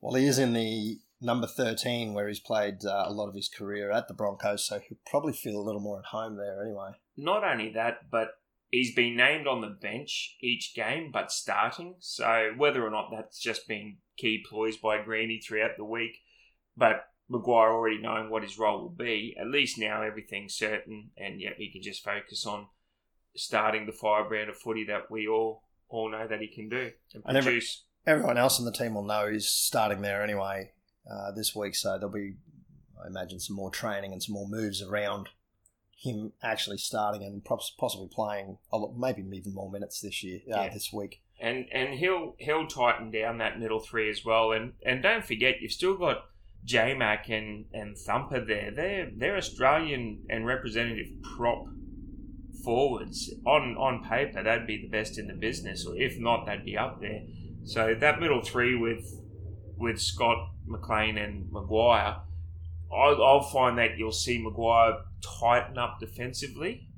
Well, 0.00 0.14
he 0.14 0.26
is 0.26 0.38
in 0.38 0.52
the 0.52 0.98
number 1.22 1.46
13 1.46 2.12
where 2.12 2.28
he's 2.28 2.38
played 2.38 2.84
uh, 2.84 3.04
a 3.06 3.12
lot 3.12 3.28
of 3.28 3.34
his 3.34 3.48
career 3.48 3.90
at 3.90 4.08
the 4.08 4.14
Broncos, 4.14 4.66
so 4.66 4.78
he'll 4.78 4.98
probably 5.06 5.32
feel 5.32 5.58
a 5.58 5.64
little 5.64 5.80
more 5.80 6.00
at 6.00 6.04
home 6.06 6.36
there 6.36 6.62
anyway. 6.62 6.90
Not 7.16 7.42
only 7.42 7.70
that, 7.70 8.10
but 8.10 8.28
he's 8.68 8.94
been 8.94 9.16
named 9.16 9.46
on 9.46 9.62
the 9.62 9.68
bench 9.68 10.36
each 10.42 10.74
game, 10.74 11.10
but 11.10 11.32
starting. 11.32 11.94
So 12.00 12.52
whether 12.58 12.86
or 12.86 12.90
not 12.90 13.08
that's 13.10 13.40
just 13.40 13.66
been 13.66 13.96
key 14.18 14.44
ploys 14.46 14.76
by 14.76 15.02
Greeny 15.02 15.40
throughout 15.40 15.78
the 15.78 15.84
week, 15.84 16.18
but 16.76 17.06
McGuire 17.30 17.72
already 17.72 17.98
knowing 17.98 18.30
what 18.30 18.42
his 18.42 18.58
role 18.58 18.80
will 18.82 18.88
be, 18.88 19.36
at 19.40 19.48
least 19.48 19.78
now 19.78 20.02
everything's 20.02 20.54
certain, 20.54 21.10
and 21.16 21.40
yet 21.40 21.54
he 21.56 21.70
can 21.70 21.82
just 21.82 22.04
focus 22.04 22.46
on 22.46 22.66
starting 23.34 23.86
the 23.86 23.92
firebrand 23.92 24.48
of 24.48 24.56
footy 24.56 24.84
that 24.84 25.10
we 25.10 25.26
all 25.28 25.62
all 25.88 26.10
know 26.10 26.26
that 26.26 26.40
he 26.40 26.48
can 26.48 26.68
do 26.68 26.90
and 27.14 27.22
And 27.26 27.36
every- 27.36 27.52
produce. 27.52 27.84
Everyone 28.06 28.38
else 28.38 28.58
in 28.60 28.64
the 28.64 28.72
team 28.72 28.94
will 28.94 29.04
know 29.04 29.28
he's 29.28 29.48
starting 29.48 30.00
there 30.02 30.22
anyway 30.22 30.72
uh, 31.10 31.32
this 31.32 31.54
week, 31.56 31.74
so 31.74 31.98
there'll 31.98 32.08
be, 32.14 32.34
I 33.02 33.06
imagine, 33.08 33.38
some 33.40 33.56
more 33.56 33.70
training 33.70 34.12
and 34.12 34.22
some 34.22 34.34
more 34.34 34.48
moves 34.48 34.80
around 34.82 35.28
him 35.98 36.32
actually 36.42 36.78
starting 36.78 37.22
and 37.24 37.44
possibly 37.44 38.08
playing 38.12 38.58
maybe 38.96 39.22
even 39.36 39.54
more 39.54 39.70
minutes 39.70 40.00
this 40.00 40.22
year, 40.22 40.40
uh, 40.52 40.62
Yeah. 40.62 40.68
this 40.72 40.92
week. 40.92 41.20
and 41.40 41.66
and 41.72 41.94
he'll 41.98 42.34
he'll 42.38 42.66
tighten 42.66 43.10
down 43.10 43.38
that 43.38 43.58
middle 43.58 43.80
three 43.80 44.08
as 44.08 44.24
well. 44.24 44.52
And 44.52 44.74
and 44.84 45.02
don't 45.02 45.24
forget, 45.24 45.60
you've 45.60 45.72
still 45.72 45.96
got 45.96 46.24
J 46.66 46.94
Mac 46.94 47.30
and 47.30 47.64
and 47.72 47.96
Thumper 47.96 48.44
there. 48.44 48.70
They're 48.74 49.10
they're 49.16 49.36
Australian 49.36 50.24
and 50.28 50.44
representative 50.44 51.06
prop 51.36 51.64
forwards. 52.64 53.32
On 53.46 53.76
on 53.76 54.04
paper, 54.04 54.42
they'd 54.42 54.66
be 54.66 54.82
the 54.82 54.88
best 54.88 55.18
in 55.18 55.28
the 55.28 55.34
business, 55.34 55.86
or 55.86 55.96
if 55.96 56.18
not, 56.18 56.44
they'd 56.44 56.64
be 56.64 56.76
up 56.76 57.00
there. 57.00 57.22
So 57.64 57.94
that 57.94 58.20
middle 58.20 58.42
three 58.42 58.74
with 58.74 59.22
with 59.78 60.00
Scott, 60.00 60.50
McLean, 60.66 61.16
and 61.16 61.50
McGuire. 61.50 62.20
I'll, 62.92 63.22
I'll 63.22 63.42
find 63.42 63.78
that 63.78 63.98
you'll 63.98 64.12
see 64.12 64.42
McGuire 64.42 65.00
tighten 65.40 65.76
up 65.76 65.98
defensively. 66.00 66.88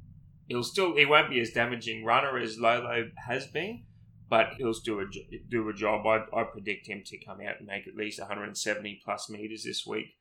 He'll 0.46 0.64
still 0.64 0.96
he 0.96 1.04
won't 1.04 1.30
be 1.30 1.40
as 1.40 1.50
damaging 1.50 2.04
runner 2.04 2.38
as 2.38 2.58
Lolo 2.58 3.10
has 3.26 3.46
been, 3.46 3.84
but 4.28 4.54
he'll 4.58 4.74
still 4.74 5.00
a, 5.00 5.04
do 5.48 5.68
a 5.68 5.74
job. 5.74 6.06
I, 6.06 6.24
I 6.36 6.44
predict 6.44 6.86
him 6.86 7.02
to 7.06 7.24
come 7.24 7.40
out 7.40 7.58
and 7.58 7.66
make 7.66 7.86
at 7.86 7.96
least 7.96 8.20
170 8.20 9.00
plus 9.04 9.30
meters 9.30 9.64
this 9.64 9.86
week. 9.86 10.16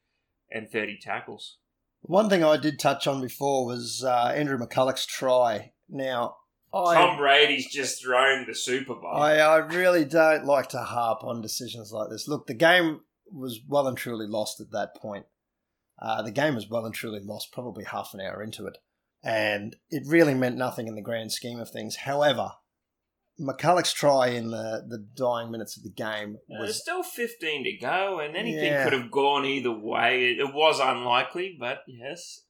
and 0.51 0.69
30 0.69 0.99
tackles. 1.01 1.57
One 2.01 2.29
thing 2.29 2.43
I 2.43 2.57
did 2.57 2.79
touch 2.79 3.07
on 3.07 3.21
before 3.21 3.65
was 3.65 4.03
uh, 4.03 4.33
Andrew 4.35 4.57
McCullough's 4.57 5.05
try. 5.05 5.71
Now, 5.89 6.37
I, 6.73 6.95
Tom 6.95 7.17
Brady's 7.17 7.71
just 7.71 8.01
thrown 8.01 8.45
the 8.45 8.55
Super 8.55 8.95
Bowl. 8.95 9.13
I, 9.13 9.37
I 9.37 9.57
really 9.57 10.05
don't 10.05 10.45
like 10.45 10.69
to 10.69 10.79
harp 10.79 11.23
on 11.23 11.41
decisions 11.41 11.91
like 11.91 12.09
this. 12.09 12.27
Look, 12.27 12.47
the 12.47 12.53
game 12.53 13.01
was 13.31 13.59
well 13.67 13.87
and 13.87 13.97
truly 13.97 14.27
lost 14.27 14.61
at 14.61 14.71
that 14.71 14.95
point. 14.95 15.25
Uh, 15.99 16.21
the 16.21 16.31
game 16.31 16.55
was 16.55 16.69
well 16.69 16.85
and 16.85 16.93
truly 16.93 17.19
lost 17.19 17.51
probably 17.51 17.83
half 17.83 18.13
an 18.13 18.21
hour 18.21 18.43
into 18.43 18.67
it. 18.67 18.77
And 19.23 19.75
it 19.89 20.03
really 20.05 20.35
meant 20.35 20.57
nothing 20.57 20.87
in 20.87 20.95
the 20.95 21.01
grand 21.01 21.31
scheme 21.31 21.59
of 21.59 21.71
things. 21.71 21.97
However, 21.97 22.51
McCullough's 23.39 23.93
try 23.93 24.29
in 24.29 24.49
the, 24.49 24.83
the 24.87 24.97
dying 25.15 25.51
minutes 25.51 25.77
of 25.77 25.83
the 25.83 25.89
game 25.91 26.37
There's 26.49 26.67
was 26.69 26.81
still 26.81 27.03
15 27.03 27.63
to 27.65 27.71
go, 27.85 28.19
and 28.19 28.35
anything 28.35 28.63
Yeah. 28.65 28.83
could 28.83 28.93
have 28.93 29.11
gone 29.11 29.45
either 29.45 29.71
way. 29.71 30.31
It, 30.31 30.39
it 30.39 30.53
was 30.53 30.79
unlikely, 30.79 31.55
but 31.59 31.79
yes. 31.87 32.41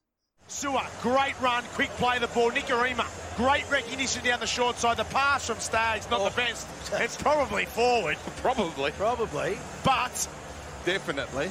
Sua, 0.46 0.86
great 1.02 1.38
run, 1.42 1.62
quick 1.74 1.90
play 1.90 2.18
the 2.18 2.26
ball. 2.28 2.50
Nikorima, 2.50 3.04
great 3.36 3.70
recognition 3.70 4.24
down 4.24 4.40
the 4.40 4.46
short 4.46 4.76
side. 4.78 4.96
The 4.96 5.04
pass 5.04 5.46
from 5.46 5.58
Staggs, 5.58 6.08
not 6.10 6.24
the 6.30 6.34
best. 6.34 6.66
It's 6.94 7.16
probably 7.20 7.66
forward, 7.66 8.16
Probably. 8.36 8.90
Probably. 8.92 9.58
but 9.84 10.26
Definitely. 10.86 11.50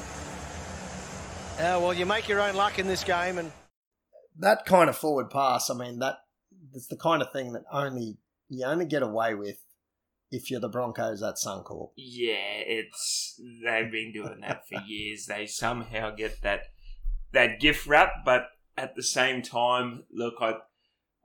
Uh, 1.58 1.78
well, 1.80 1.94
you 1.94 2.06
make 2.06 2.28
your 2.28 2.40
own 2.40 2.56
luck 2.56 2.78
in 2.80 2.88
this 2.88 3.04
game, 3.04 3.38
and 3.38 3.52
that 4.40 4.64
kind 4.66 4.88
of 4.90 4.96
forward 4.96 5.30
pass. 5.30 5.70
I 5.70 5.74
mean, 5.74 6.00
that 6.00 6.16
that's 6.72 6.86
the 6.88 6.96
kind 6.96 7.22
of 7.22 7.32
thing 7.32 7.52
that 7.52 7.62
only 7.72 8.16
you 8.48 8.64
only 8.64 8.86
get 8.86 9.02
away 9.02 9.34
with 9.34 9.58
if 10.30 10.50
you're 10.50 10.60
the 10.60 10.68
Broncos 10.68 11.22
at 11.22 11.34
Suncorp. 11.36 11.90
Yeah, 11.96 12.34
it's 12.66 13.40
they've 13.64 13.90
been 13.90 14.12
doing 14.12 14.40
that 14.40 14.66
for 14.68 14.80
years. 14.86 15.26
They 15.26 15.46
somehow 15.46 16.10
get 16.14 16.42
that 16.42 16.62
that 17.32 17.60
gift 17.60 17.86
wrap, 17.86 18.24
but 18.24 18.46
at 18.76 18.94
the 18.94 19.02
same 19.02 19.42
time, 19.42 20.04
look, 20.12 20.34
I 20.40 20.54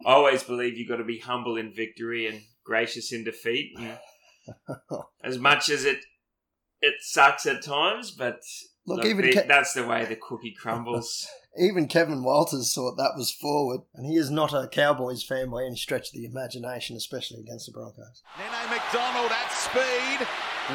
always 0.05 0.43
believe 0.43 0.77
you've 0.77 0.89
got 0.89 0.97
to 0.97 1.03
be 1.03 1.19
humble 1.19 1.55
in 1.57 1.73
victory 1.73 2.27
and 2.27 2.41
gracious 2.63 3.11
in 3.11 3.23
defeat. 3.23 3.77
As 5.23 5.37
much 5.39 5.69
as 5.69 5.85
it 5.85 5.99
it 6.81 6.95
sucks 6.99 7.45
at 7.45 7.63
times, 7.63 8.11
but 8.11 8.41
Look, 8.85 8.97
look, 8.97 9.05
even 9.05 9.25
the- 9.25 9.41
Ke- 9.43 9.47
that's 9.47 9.73
the 9.73 9.85
way 9.87 10.03
the 10.05 10.17
cookie 10.17 10.53
crumbles. 10.59 11.27
even 11.57 11.87
Kevin 11.87 12.23
Walters 12.23 12.73
thought 12.73 12.97
that 12.97 13.13
was 13.15 13.31
forward, 13.31 13.81
and 13.93 14.05
he 14.05 14.15
is 14.15 14.31
not 14.31 14.53
a 14.53 14.67
Cowboys 14.67 15.23
fan 15.23 15.49
by 15.49 15.63
any 15.63 15.75
stretch 15.75 16.09
of 16.09 16.13
the 16.13 16.25
imagination, 16.25 16.95
especially 16.95 17.41
against 17.41 17.67
the 17.67 17.71
Broncos. 17.71 18.23
Nene 18.37 18.69
McDonald 18.69 19.31
at 19.31 19.51
speed. 19.51 20.27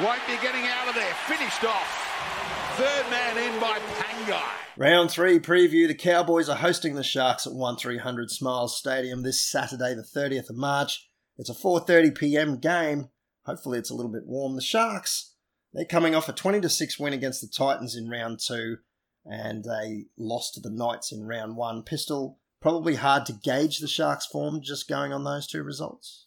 Won't 0.04 0.24
be 0.26 0.34
getting 0.42 0.66
out 0.66 0.88
of 0.88 0.94
there. 0.94 1.14
Finished 1.26 1.64
off. 1.64 2.76
Third 2.76 3.10
man 3.10 3.38
in 3.38 3.60
by 3.60 3.78
Pangai. 3.78 4.42
Round 4.76 5.10
three 5.10 5.40
preview: 5.40 5.88
The 5.88 5.94
Cowboys 5.94 6.48
are 6.48 6.56
hosting 6.56 6.94
the 6.94 7.02
Sharks 7.02 7.46
at 7.46 7.54
one 7.54 7.76
three 7.76 7.98
hundred 7.98 8.30
Smiles 8.30 8.76
Stadium 8.76 9.22
this 9.22 9.40
Saturday, 9.40 9.94
the 9.94 10.04
thirtieth 10.04 10.48
of 10.48 10.56
March. 10.56 11.08
It's 11.38 11.50
a 11.50 11.54
four 11.54 11.80
thirty 11.80 12.10
p.m. 12.10 12.58
game. 12.58 13.08
Hopefully, 13.46 13.78
it's 13.78 13.90
a 13.90 13.94
little 13.94 14.12
bit 14.12 14.26
warm. 14.26 14.54
The 14.54 14.62
Sharks 14.62 15.34
they're 15.72 15.84
coming 15.84 16.14
off 16.14 16.28
a 16.28 16.32
twenty 16.32 16.60
to 16.60 16.68
six 16.68 16.98
win 16.98 17.12
against 17.12 17.40
the 17.40 17.46
Titans 17.46 17.94
in 17.94 18.08
round 18.08 18.40
two, 18.40 18.78
and 19.28 19.64
they 19.64 20.06
lost 20.16 20.54
to 20.54 20.60
the 20.60 20.70
Knights 20.70 21.12
in 21.12 21.26
round 21.26 21.56
one. 21.56 21.82
Pistol 21.82 22.38
probably 22.60 22.96
hard 22.96 23.26
to 23.26 23.32
gauge 23.32 23.78
the 23.78 23.88
Sharks' 23.88 24.26
form 24.26 24.60
just 24.62 24.88
going 24.88 25.12
on 25.12 25.24
those 25.24 25.46
two 25.46 25.62
results. 25.62 26.26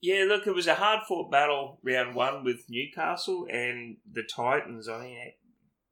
Yeah, 0.00 0.24
look, 0.28 0.46
it 0.46 0.54
was 0.54 0.68
a 0.68 0.76
hard 0.76 1.00
fought 1.08 1.30
battle 1.30 1.80
round 1.82 2.14
one 2.14 2.44
with 2.44 2.68
Newcastle 2.68 3.46
and 3.50 3.96
the 4.10 4.22
Titans. 4.22 4.88
I 4.88 5.02
mean, 5.02 5.18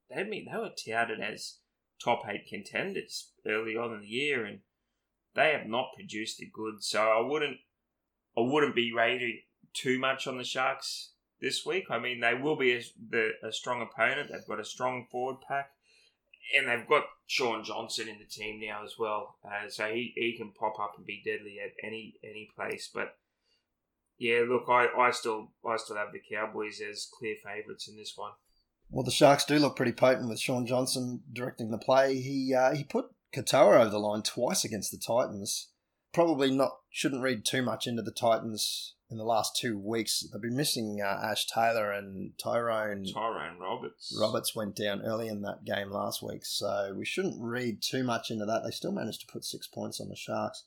they 0.08 0.24
mean 0.24 0.46
they 0.50 0.56
were 0.56 0.70
touted 0.70 1.20
as 1.20 1.58
top 2.02 2.22
eight 2.28 2.46
contenders 2.48 3.32
early 3.46 3.76
on 3.76 3.94
in 3.94 4.02
the 4.02 4.06
year, 4.06 4.44
and 4.44 4.60
they 5.34 5.52
have 5.52 5.66
not 5.66 5.88
produced 5.96 6.40
it 6.40 6.52
good. 6.52 6.84
So 6.84 7.02
I 7.02 7.20
wouldn't, 7.20 7.58
I 8.38 8.42
wouldn't 8.42 8.76
be 8.76 8.92
rating 8.92 9.40
too 9.74 9.98
much 9.98 10.26
on 10.26 10.38
the 10.38 10.44
Sharks 10.44 11.12
this 11.40 11.66
week. 11.66 11.84
I 11.90 11.98
mean, 11.98 12.20
they 12.20 12.34
will 12.34 12.56
be 12.56 12.72
a, 12.74 12.82
the, 13.10 13.30
a 13.42 13.52
strong 13.52 13.82
opponent. 13.82 14.30
They've 14.30 14.46
got 14.46 14.60
a 14.60 14.64
strong 14.64 15.06
forward 15.10 15.38
pack, 15.46 15.70
and 16.56 16.68
they've 16.68 16.88
got 16.88 17.04
Shaun 17.26 17.64
Johnson 17.64 18.08
in 18.08 18.18
the 18.18 18.24
team 18.24 18.60
now 18.60 18.84
as 18.84 18.94
well. 18.98 19.36
Uh, 19.44 19.68
so 19.68 19.86
he, 19.86 20.12
he 20.16 20.36
can 20.36 20.52
pop 20.52 20.78
up 20.80 20.94
and 20.96 21.06
be 21.06 21.22
deadly 21.24 21.58
at 21.64 21.72
any 21.82 22.14
any 22.24 22.50
place, 22.56 22.90
but. 22.92 23.16
Yeah, 24.18 24.44
look, 24.48 24.64
I, 24.70 24.86
I 24.98 25.10
still 25.10 25.52
I 25.68 25.76
still 25.76 25.96
have 25.96 26.10
the 26.10 26.22
Cowboys 26.34 26.80
as 26.80 27.06
clear 27.18 27.36
favourites 27.44 27.86
in 27.86 27.98
this 27.98 28.14
one. 28.16 28.30
Well, 28.90 29.04
the 29.04 29.10
Sharks 29.10 29.44
do 29.44 29.58
look 29.58 29.76
pretty 29.76 29.92
potent 29.92 30.28
with 30.28 30.40
Shaun 30.40 30.66
Johnson 30.66 31.22
directing 31.32 31.70
the 31.70 31.78
play. 31.78 32.20
He 32.20 32.54
uh, 32.54 32.74
he 32.74 32.84
put 32.84 33.10
Katoa 33.34 33.80
over 33.80 33.90
the 33.90 33.98
line 33.98 34.22
twice 34.22 34.64
against 34.64 34.90
the 34.90 34.98
Titans. 34.98 35.68
Probably 36.12 36.50
not 36.50 36.78
shouldn't 36.90 37.22
read 37.22 37.44
too 37.44 37.62
much 37.62 37.86
into 37.86 38.02
the 38.02 38.10
Titans 38.10 38.94
in 39.10 39.18
the 39.18 39.24
last 39.24 39.56
two 39.56 39.78
weeks. 39.78 40.24
They've 40.32 40.42
been 40.42 40.56
missing 40.56 41.00
uh, 41.00 41.20
Ash 41.30 41.46
Taylor 41.46 41.92
and 41.92 42.32
Tyrone 42.38 43.04
Tyrone 43.04 43.58
Roberts. 43.60 44.16
Roberts 44.20 44.54
went 44.56 44.74
down 44.76 45.02
early 45.02 45.28
in 45.28 45.42
that 45.42 45.64
game 45.64 45.90
last 45.90 46.22
week, 46.22 46.44
so 46.44 46.92
we 46.96 47.04
shouldn't 47.04 47.40
read 47.40 47.82
too 47.82 48.02
much 48.04 48.30
into 48.30 48.44
that. 48.46 48.62
They 48.64 48.70
still 48.70 48.92
managed 48.92 49.20
to 49.22 49.26
put 49.32 49.44
six 49.44 49.66
points 49.68 50.00
on 50.00 50.08
the 50.08 50.16
Sharks. 50.16 50.64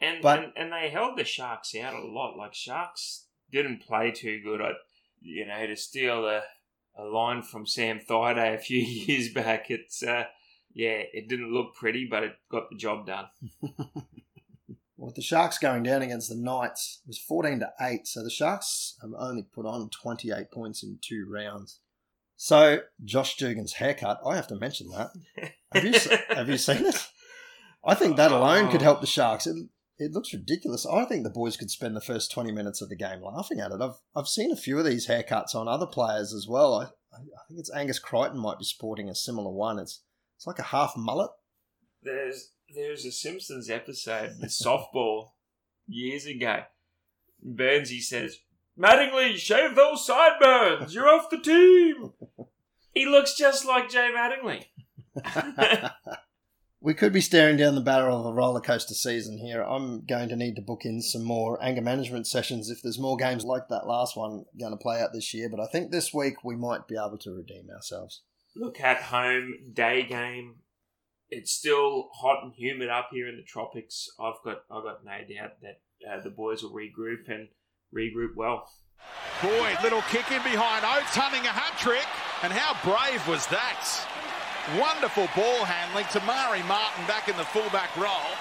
and, 0.00 0.20
but- 0.22 0.38
and 0.40 0.52
and 0.56 0.72
they 0.72 0.90
held 0.90 1.16
the 1.18 1.24
Sharks 1.24 1.74
out 1.74 1.94
a 1.94 2.06
lot. 2.06 2.36
Like 2.36 2.54
Sharks 2.54 3.26
didn't 3.50 3.82
play 3.82 4.10
too 4.10 4.40
good. 4.44 4.60
I, 4.60 4.72
you 5.22 5.46
know, 5.46 5.66
to 5.66 5.76
steal 5.76 6.26
a, 6.26 6.42
a 6.96 7.04
line 7.04 7.42
from 7.42 7.66
Sam 7.66 8.00
Thaiday 8.08 8.54
a 8.54 8.58
few 8.58 8.78
years 8.82 9.32
back, 9.32 9.70
it's 9.70 10.02
uh, 10.02 10.24
yeah, 10.74 11.02
it 11.12 11.28
didn't 11.28 11.52
look 11.52 11.74
pretty, 11.74 12.06
but 12.10 12.22
it 12.24 12.32
got 12.50 12.70
the 12.70 12.76
job 12.76 13.06
done. 13.06 13.26
With 15.10 15.16
the 15.16 15.22
Sharks 15.22 15.58
going 15.58 15.82
down 15.82 16.02
against 16.02 16.28
the 16.28 16.36
Knights, 16.36 17.00
it 17.04 17.08
was 17.08 17.18
14 17.18 17.58
to 17.58 17.72
8. 17.80 18.06
So 18.06 18.22
the 18.22 18.30
Sharks 18.30 18.94
have 19.02 19.10
only 19.18 19.42
put 19.42 19.66
on 19.66 19.90
28 19.90 20.52
points 20.52 20.84
in 20.84 21.00
two 21.02 21.26
rounds. 21.28 21.80
So 22.36 22.82
Josh 23.04 23.36
Dugan's 23.36 23.72
haircut, 23.72 24.20
I 24.24 24.36
have 24.36 24.46
to 24.46 24.54
mention 24.54 24.86
that. 24.90 25.10
Have 25.74 25.84
you, 25.84 25.94
have 26.36 26.48
you 26.48 26.56
seen 26.56 26.86
it? 26.86 27.08
I 27.84 27.96
think 27.96 28.18
that 28.18 28.30
alone 28.30 28.70
could 28.70 28.82
uh, 28.82 28.84
help 28.84 29.00
the 29.00 29.08
Sharks. 29.08 29.48
It, 29.48 29.56
it 29.98 30.12
looks 30.12 30.32
ridiculous. 30.32 30.86
I 30.86 31.04
think 31.06 31.24
the 31.24 31.30
boys 31.30 31.56
could 31.56 31.72
spend 31.72 31.96
the 31.96 32.00
first 32.00 32.30
20 32.30 32.52
minutes 32.52 32.80
of 32.80 32.88
the 32.88 32.94
game 32.94 33.20
laughing 33.20 33.58
at 33.58 33.72
it. 33.72 33.80
I've, 33.80 33.98
I've 34.14 34.28
seen 34.28 34.52
a 34.52 34.56
few 34.56 34.78
of 34.78 34.84
these 34.84 35.08
haircuts 35.08 35.56
on 35.56 35.66
other 35.66 35.86
players 35.86 36.32
as 36.32 36.46
well. 36.48 36.72
I, 36.72 36.84
I 37.16 37.42
think 37.48 37.58
it's 37.58 37.74
Angus 37.74 37.98
Crichton 37.98 38.38
might 38.38 38.60
be 38.60 38.64
sporting 38.64 39.08
a 39.08 39.16
similar 39.16 39.50
one. 39.50 39.80
It's, 39.80 40.02
it's 40.36 40.46
like 40.46 40.60
a 40.60 40.70
half 40.70 40.96
mullet. 40.96 41.32
There's 42.00 42.52
there's 42.74 43.04
a 43.04 43.12
Simpsons 43.12 43.70
episode 43.70 44.36
with 44.40 44.50
softball 44.50 45.30
years 45.86 46.26
ago. 46.26 46.62
Burnsy 47.44 48.00
says, 48.00 48.38
Mattingly, 48.78 49.36
shave 49.36 49.74
those 49.74 50.06
sideburns. 50.06 50.94
You're 50.94 51.08
off 51.08 51.30
the 51.30 51.38
team. 51.38 52.12
He 52.94 53.06
looks 53.06 53.36
just 53.36 53.64
like 53.64 53.90
Jay 53.90 54.10
Mattingly. 54.14 54.64
we 56.80 56.94
could 56.94 57.12
be 57.12 57.20
staring 57.20 57.56
down 57.56 57.74
the 57.74 57.80
barrel 57.80 58.20
of 58.20 58.26
a 58.26 58.32
roller 58.32 58.60
coaster 58.60 58.94
season 58.94 59.38
here. 59.38 59.62
I'm 59.62 60.04
going 60.06 60.28
to 60.28 60.36
need 60.36 60.56
to 60.56 60.62
book 60.62 60.84
in 60.84 61.02
some 61.02 61.24
more 61.24 61.62
anger 61.62 61.82
management 61.82 62.26
sessions 62.26 62.70
if 62.70 62.82
there's 62.82 62.98
more 62.98 63.16
games 63.16 63.44
like 63.44 63.68
that 63.68 63.86
last 63.86 64.16
one 64.16 64.44
going 64.58 64.72
to 64.72 64.78
play 64.78 65.00
out 65.00 65.12
this 65.12 65.34
year. 65.34 65.48
But 65.48 65.60
I 65.60 65.66
think 65.66 65.90
this 65.90 66.14
week 66.14 66.44
we 66.44 66.56
might 66.56 66.88
be 66.88 66.96
able 66.96 67.18
to 67.18 67.32
redeem 67.32 67.68
ourselves. 67.70 68.22
Look 68.56 68.80
at 68.80 69.02
home 69.02 69.54
day 69.72 70.04
game. 70.04 70.56
It's 71.30 71.52
still 71.52 72.10
hot 72.14 72.42
and 72.42 72.52
humid 72.54 72.88
up 72.88 73.08
here 73.12 73.28
in 73.28 73.36
the 73.36 73.42
tropics. 73.42 74.08
I've 74.18 74.42
got 74.44 74.62
I've 74.70 74.82
got 74.82 75.04
no 75.04 75.12
doubt 75.12 75.60
that 75.62 75.80
uh, 76.08 76.20
the 76.22 76.30
boys 76.30 76.62
will 76.62 76.72
regroup 76.72 77.28
and 77.28 77.48
regroup 77.94 78.34
well. 78.36 78.68
Boyd, 79.42 79.78
little 79.82 80.02
kick 80.02 80.30
in 80.30 80.42
behind. 80.42 80.84
Oates 80.84 81.16
hunting 81.16 81.46
a 81.46 81.52
hat 81.52 81.78
trick. 81.78 82.06
And 82.42 82.52
how 82.52 82.74
brave 82.84 83.26
was 83.28 83.46
that? 83.46 83.86
Wonderful 84.78 85.28
ball 85.36 85.64
handling. 85.64 86.06
Te 86.12 86.20
Maire 86.26 86.64
Martin 86.66 87.06
back 87.06 87.28
in 87.28 87.36
the 87.36 87.44
fullback 87.44 87.96
role. 87.96 88.36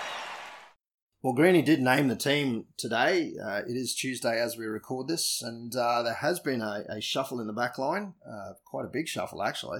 Well, 1.21 1.33
Greeny 1.33 1.61
did 1.61 1.81
name 1.81 2.07
the 2.07 2.15
team 2.15 2.65
today. 2.77 3.33
Uh, 3.43 3.61
it 3.67 3.75
is 3.75 3.93
Tuesday 3.93 4.39
as 4.39 4.57
we 4.57 4.65
record 4.65 5.09
this, 5.09 5.41
and 5.41 5.75
uh, 5.75 6.01
there 6.01 6.13
has 6.13 6.39
been 6.39 6.61
a, 6.61 6.85
a 6.89 7.01
shuffle 7.01 7.41
in 7.41 7.47
the 7.47 7.53
back 7.53 7.77
line, 7.77 8.13
uh, 8.25 8.53
quite 8.65 8.85
a 8.85 8.89
big 8.89 9.05
shuffle 9.09 9.43
actually, 9.43 9.79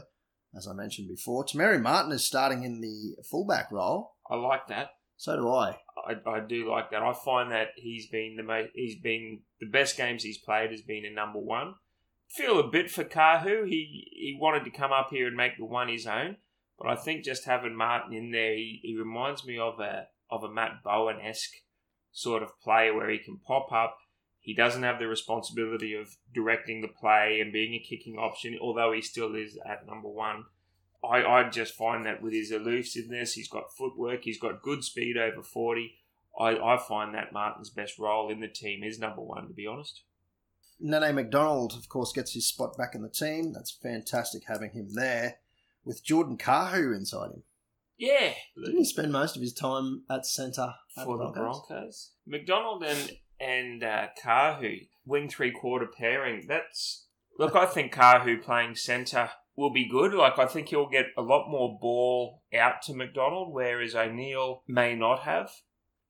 as 0.56 0.68
I 0.68 0.74
mentioned 0.74 1.08
before. 1.08 1.44
Te 1.44 1.58
Maire 1.58 1.80
Martin 1.80 2.12
is 2.12 2.26
starting 2.26 2.64
in 2.64 2.82
the 2.82 3.16
fullback 3.30 3.72
role. 3.72 4.14
I 4.30 4.36
like 4.36 4.68
that. 4.68 4.90
So 5.18 5.36
do 5.36 5.50
I. 5.50 5.78
I, 6.08 6.30
I 6.30 6.40
do 6.40 6.70
like 6.70 6.92
that. 6.92 7.04
I 7.04 7.14
find 7.14 7.52
that 7.52 7.70
he's 7.76 8.08
been 8.08 8.36
the 8.38 8.44
most, 8.44 8.70
he's 8.74 9.00
been 9.00 9.42
the 9.60 9.68
best 9.68 9.98
games 9.98 10.24
he's 10.24 10.38
played 10.38 10.72
has 10.72 10.82
been 10.82 11.04
in 11.06 11.14
number 11.14 11.40
one. 11.40 11.76
Feel 12.30 12.60
a 12.60 12.68
bit 12.68 12.90
for 12.90 13.04
Kahu. 13.04 13.68
He 13.68 14.08
he 14.12 14.38
wanted 14.40 14.64
to 14.64 14.72
come 14.72 14.92
up 14.92 15.10
here 15.12 15.28
and 15.28 15.36
make 15.36 15.58
the 15.58 15.66
one 15.66 15.90
his 15.90 16.08
own, 16.08 16.38
but 16.78 16.88
I 16.88 16.96
think 16.96 17.26
just 17.26 17.46
having 17.46 17.76
Martin 17.76 18.14
in 18.14 18.32
there, 18.32 18.54
he, 18.54 18.80
he 18.84 18.96
reminds 18.98 19.46
me 19.46 19.58
of 19.58 19.80
a 19.80 20.08
of 20.30 20.44
a 20.44 20.54
Matt 20.54 20.84
Bowen 20.84 21.20
esque 21.20 21.56
sort 22.12 22.44
of 22.44 22.60
player 22.62 22.96
where 22.96 23.10
he 23.10 23.18
can 23.18 23.40
pop 23.46 23.72
up. 23.72 23.98
He 24.40 24.54
doesn't 24.54 24.84
have 24.84 25.00
the 25.00 25.08
responsibility 25.08 25.94
of 25.94 26.16
directing 26.34 26.82
the 26.82 26.88
play 26.88 27.40
and 27.42 27.54
being 27.54 27.74
a 27.74 27.80
kicking 27.80 28.18
option, 28.18 28.58
although 28.62 28.92
he 28.92 29.02
still 29.02 29.36
is 29.36 29.58
at 29.66 29.86
number 29.86 30.10
one. 30.10 30.46
I, 31.04 31.24
I 31.24 31.50
just 31.50 31.76
find 31.76 32.06
that 32.06 32.22
with 32.22 32.34
his 32.34 32.52
elusiveness, 32.52 33.34
he's 33.34 33.50
got 33.50 33.76
footwork, 33.78 34.24
he's 34.24 34.40
got 34.40 34.62
good 34.62 34.84
speed 34.84 35.18
over 35.18 35.44
40. 35.44 35.94
I, 36.40 36.58
I 36.58 36.78
find 36.78 37.14
that 37.14 37.34
Martin's 37.34 37.70
best 37.70 38.00
role 38.00 38.30
in 38.30 38.40
the 38.40 38.48
team 38.48 38.84
is 38.84 39.00
number 39.00 39.22
one, 39.22 39.48
to 39.48 39.54
be 39.54 39.68
honest. 39.68 40.04
Nene 40.80 41.14
McDonald, 41.14 41.74
of 41.74 41.90
course, 41.90 42.14
gets 42.14 42.34
his 42.34 42.48
spot 42.48 42.78
back 42.78 42.96
in 42.96 43.02
the 43.02 43.10
team. 43.10 43.52
That's 43.52 43.72
fantastic 43.72 44.44
having 44.48 44.72
him 44.72 44.90
there 44.94 45.40
with 45.84 46.04
Jordan 46.04 46.38
Kahu 46.38 46.96
inside 46.96 47.32
him. 47.32 47.44
Yeah. 47.98 48.34
Didn't 48.56 48.78
he 48.78 48.86
spend 48.86 49.12
most 49.12 49.36
of 49.36 49.42
his 49.42 49.54
time 49.54 50.04
at 50.10 50.26
centre 50.26 50.74
for 51.04 51.18
the 51.18 51.32
Broncos? 51.34 51.68
Broncos. 51.68 52.12
McDonald 52.26 52.84
and 52.84 53.12
and 53.40 53.84
uh, 53.84 54.08
Kahu 54.22 54.88
wing 55.06 55.30
three 55.30 55.52
quarter 55.52 55.88
pairing. 55.88 56.46
That's 56.48 57.08
look. 57.38 57.56
I 57.56 57.66
think 57.66 57.94
Kahu 57.94 58.42
playing 58.42 58.76
centre 58.76 59.30
will 59.56 59.72
be 59.72 59.88
good. 59.88 60.14
Like 60.14 60.40
I 60.40 60.46
think 60.46 60.70
he'll 60.70 60.90
get 60.90 61.08
a 61.18 61.22
lot 61.22 61.50
more 61.50 61.78
ball 61.80 62.44
out 62.58 62.82
to 62.84 62.94
McDonald, 62.94 63.54
whereas 63.54 63.96
O'Neill 63.96 64.64
may 64.68 64.96
not 64.96 65.22
have. 65.22 65.52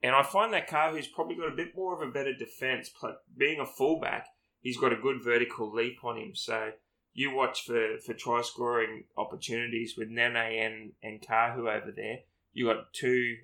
And 0.01 0.15
I 0.15 0.23
find 0.23 0.53
that 0.53 0.69
Kahu's 0.69 1.07
probably 1.07 1.35
got 1.35 1.51
a 1.51 1.55
bit 1.55 1.75
more 1.75 1.93
of 1.93 2.07
a 2.07 2.11
better 2.11 2.33
defence. 2.33 2.89
Being 3.37 3.59
a 3.59 3.65
fullback, 3.65 4.27
he's 4.61 4.77
got 4.77 4.93
a 4.93 5.01
good 5.01 5.21
vertical 5.21 5.73
leap 5.73 5.97
on 6.03 6.17
him. 6.17 6.35
So 6.35 6.71
you 7.13 7.35
watch 7.35 7.65
for, 7.65 7.97
for 8.05 8.13
try 8.13 8.41
scoring 8.41 9.05
opportunities 9.17 9.95
with 9.97 10.07
Nene 10.09 10.37
and, 10.37 10.91
and 11.03 11.21
Kahu 11.21 11.61
over 11.61 11.91
there. 11.93 12.19
You 12.53 12.67
got 12.67 12.93
two 12.93 13.35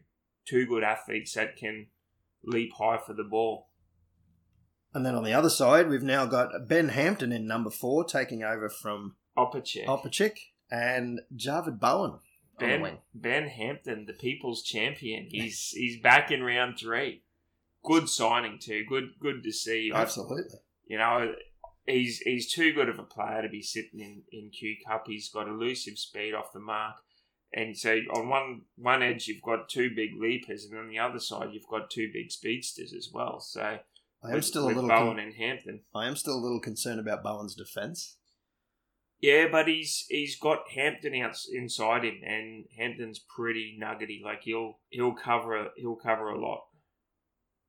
two 0.46 0.66
good 0.68 0.84
athletes 0.84 1.34
that 1.34 1.58
can 1.58 1.88
leap 2.44 2.72
high 2.78 3.00
for 3.06 3.14
the 3.14 3.24
ball. 3.24 3.70
And 4.96 5.06
then 5.06 5.14
on 5.14 5.26
the 5.26 5.34
other 5.34 5.50
side, 5.50 5.90
we've 5.90 6.02
now 6.02 6.26
got 6.26 6.70
Ben 6.70 6.88
Hampton 6.88 7.34
in 7.34 7.46
number 7.46 7.70
four, 7.70 8.06
taking 8.06 8.44
over 8.44 8.70
from 8.70 9.18
Opacek. 9.38 9.86
Opachik 9.88 10.38
and 10.72 11.20
Javid 11.36 11.82
Bowen. 11.82 12.20
Ben. 12.58 13.00
Ben 13.14 13.50
Hampton, 13.50 14.06
the 14.06 14.14
people's 14.14 14.64
champion. 14.64 15.28
He's 15.30 15.72
he's 15.72 16.00
back 16.00 16.32
in 16.32 16.44
round 16.44 16.80
three. 16.80 17.24
Good 17.84 18.08
signing 18.08 18.58
too. 18.58 18.86
Good 18.88 19.20
good 19.20 19.44
to 19.44 19.52
see. 19.52 19.92
I- 19.94 20.02
Absolutely. 20.02 20.60
you 20.88 20.98
know, 20.98 21.34
he's 21.86 22.20
he's 22.20 22.50
too 22.54 22.72
good 22.72 22.88
of 22.88 22.98
a 22.98 23.04
player 23.04 23.42
to 23.42 23.50
be 23.50 23.62
sitting 23.62 24.00
in, 24.00 24.24
in 24.32 24.50
Q 24.50 24.78
Cup. 24.88 25.04
He's 25.08 25.28
got 25.30 25.50
elusive 25.50 25.98
speed 25.98 26.34
off 26.34 26.54
the 26.54 26.62
mark. 26.62 26.96
And 27.54 27.78
so 27.78 27.98
on 28.14 28.30
one 28.30 28.62
one 28.78 29.04
edge 29.04 29.28
you've 29.28 29.42
got 29.42 29.68
two 29.68 29.90
big 29.94 30.12
leapers 30.18 30.64
and 30.66 30.80
on 30.80 30.88
the 30.88 31.00
other 31.00 31.20
side 31.20 31.50
you've 31.52 31.68
got 31.70 31.90
two 31.90 32.10
big 32.14 32.32
speedsters 32.32 32.94
as 32.94 33.10
well. 33.14 33.42
So 33.42 33.80
I 34.26 34.30
am 34.30 34.36
with, 34.36 34.46
still 34.46 34.66
a 34.66 34.68
little. 34.68 34.88
Bowen 34.88 35.18
con- 35.18 35.20
and 35.20 35.34
Hampton. 35.36 35.82
I 35.94 36.08
am 36.08 36.16
still 36.16 36.36
a 36.36 36.42
little 36.42 36.60
concerned 36.60 37.00
about 37.00 37.24
Bowen's 37.24 37.56
defence. 37.56 38.18
Yeah, 39.22 39.48
but 39.52 39.68
he's 39.68 40.06
he's 40.10 40.38
got 40.38 40.70
Hampton 40.74 41.16
out 41.22 41.38
inside 41.52 42.04
him, 42.04 42.22
and 42.26 42.66
Hampton's 42.78 43.20
pretty 43.20 43.76
nuggety. 43.80 44.22
Like 44.24 44.42
he'll 44.44 44.80
he'll 44.90 45.16
cover 45.16 45.56
a, 45.56 45.70
he'll 45.78 45.96
cover 45.96 46.30
a 46.30 46.40
lot. 46.40 46.62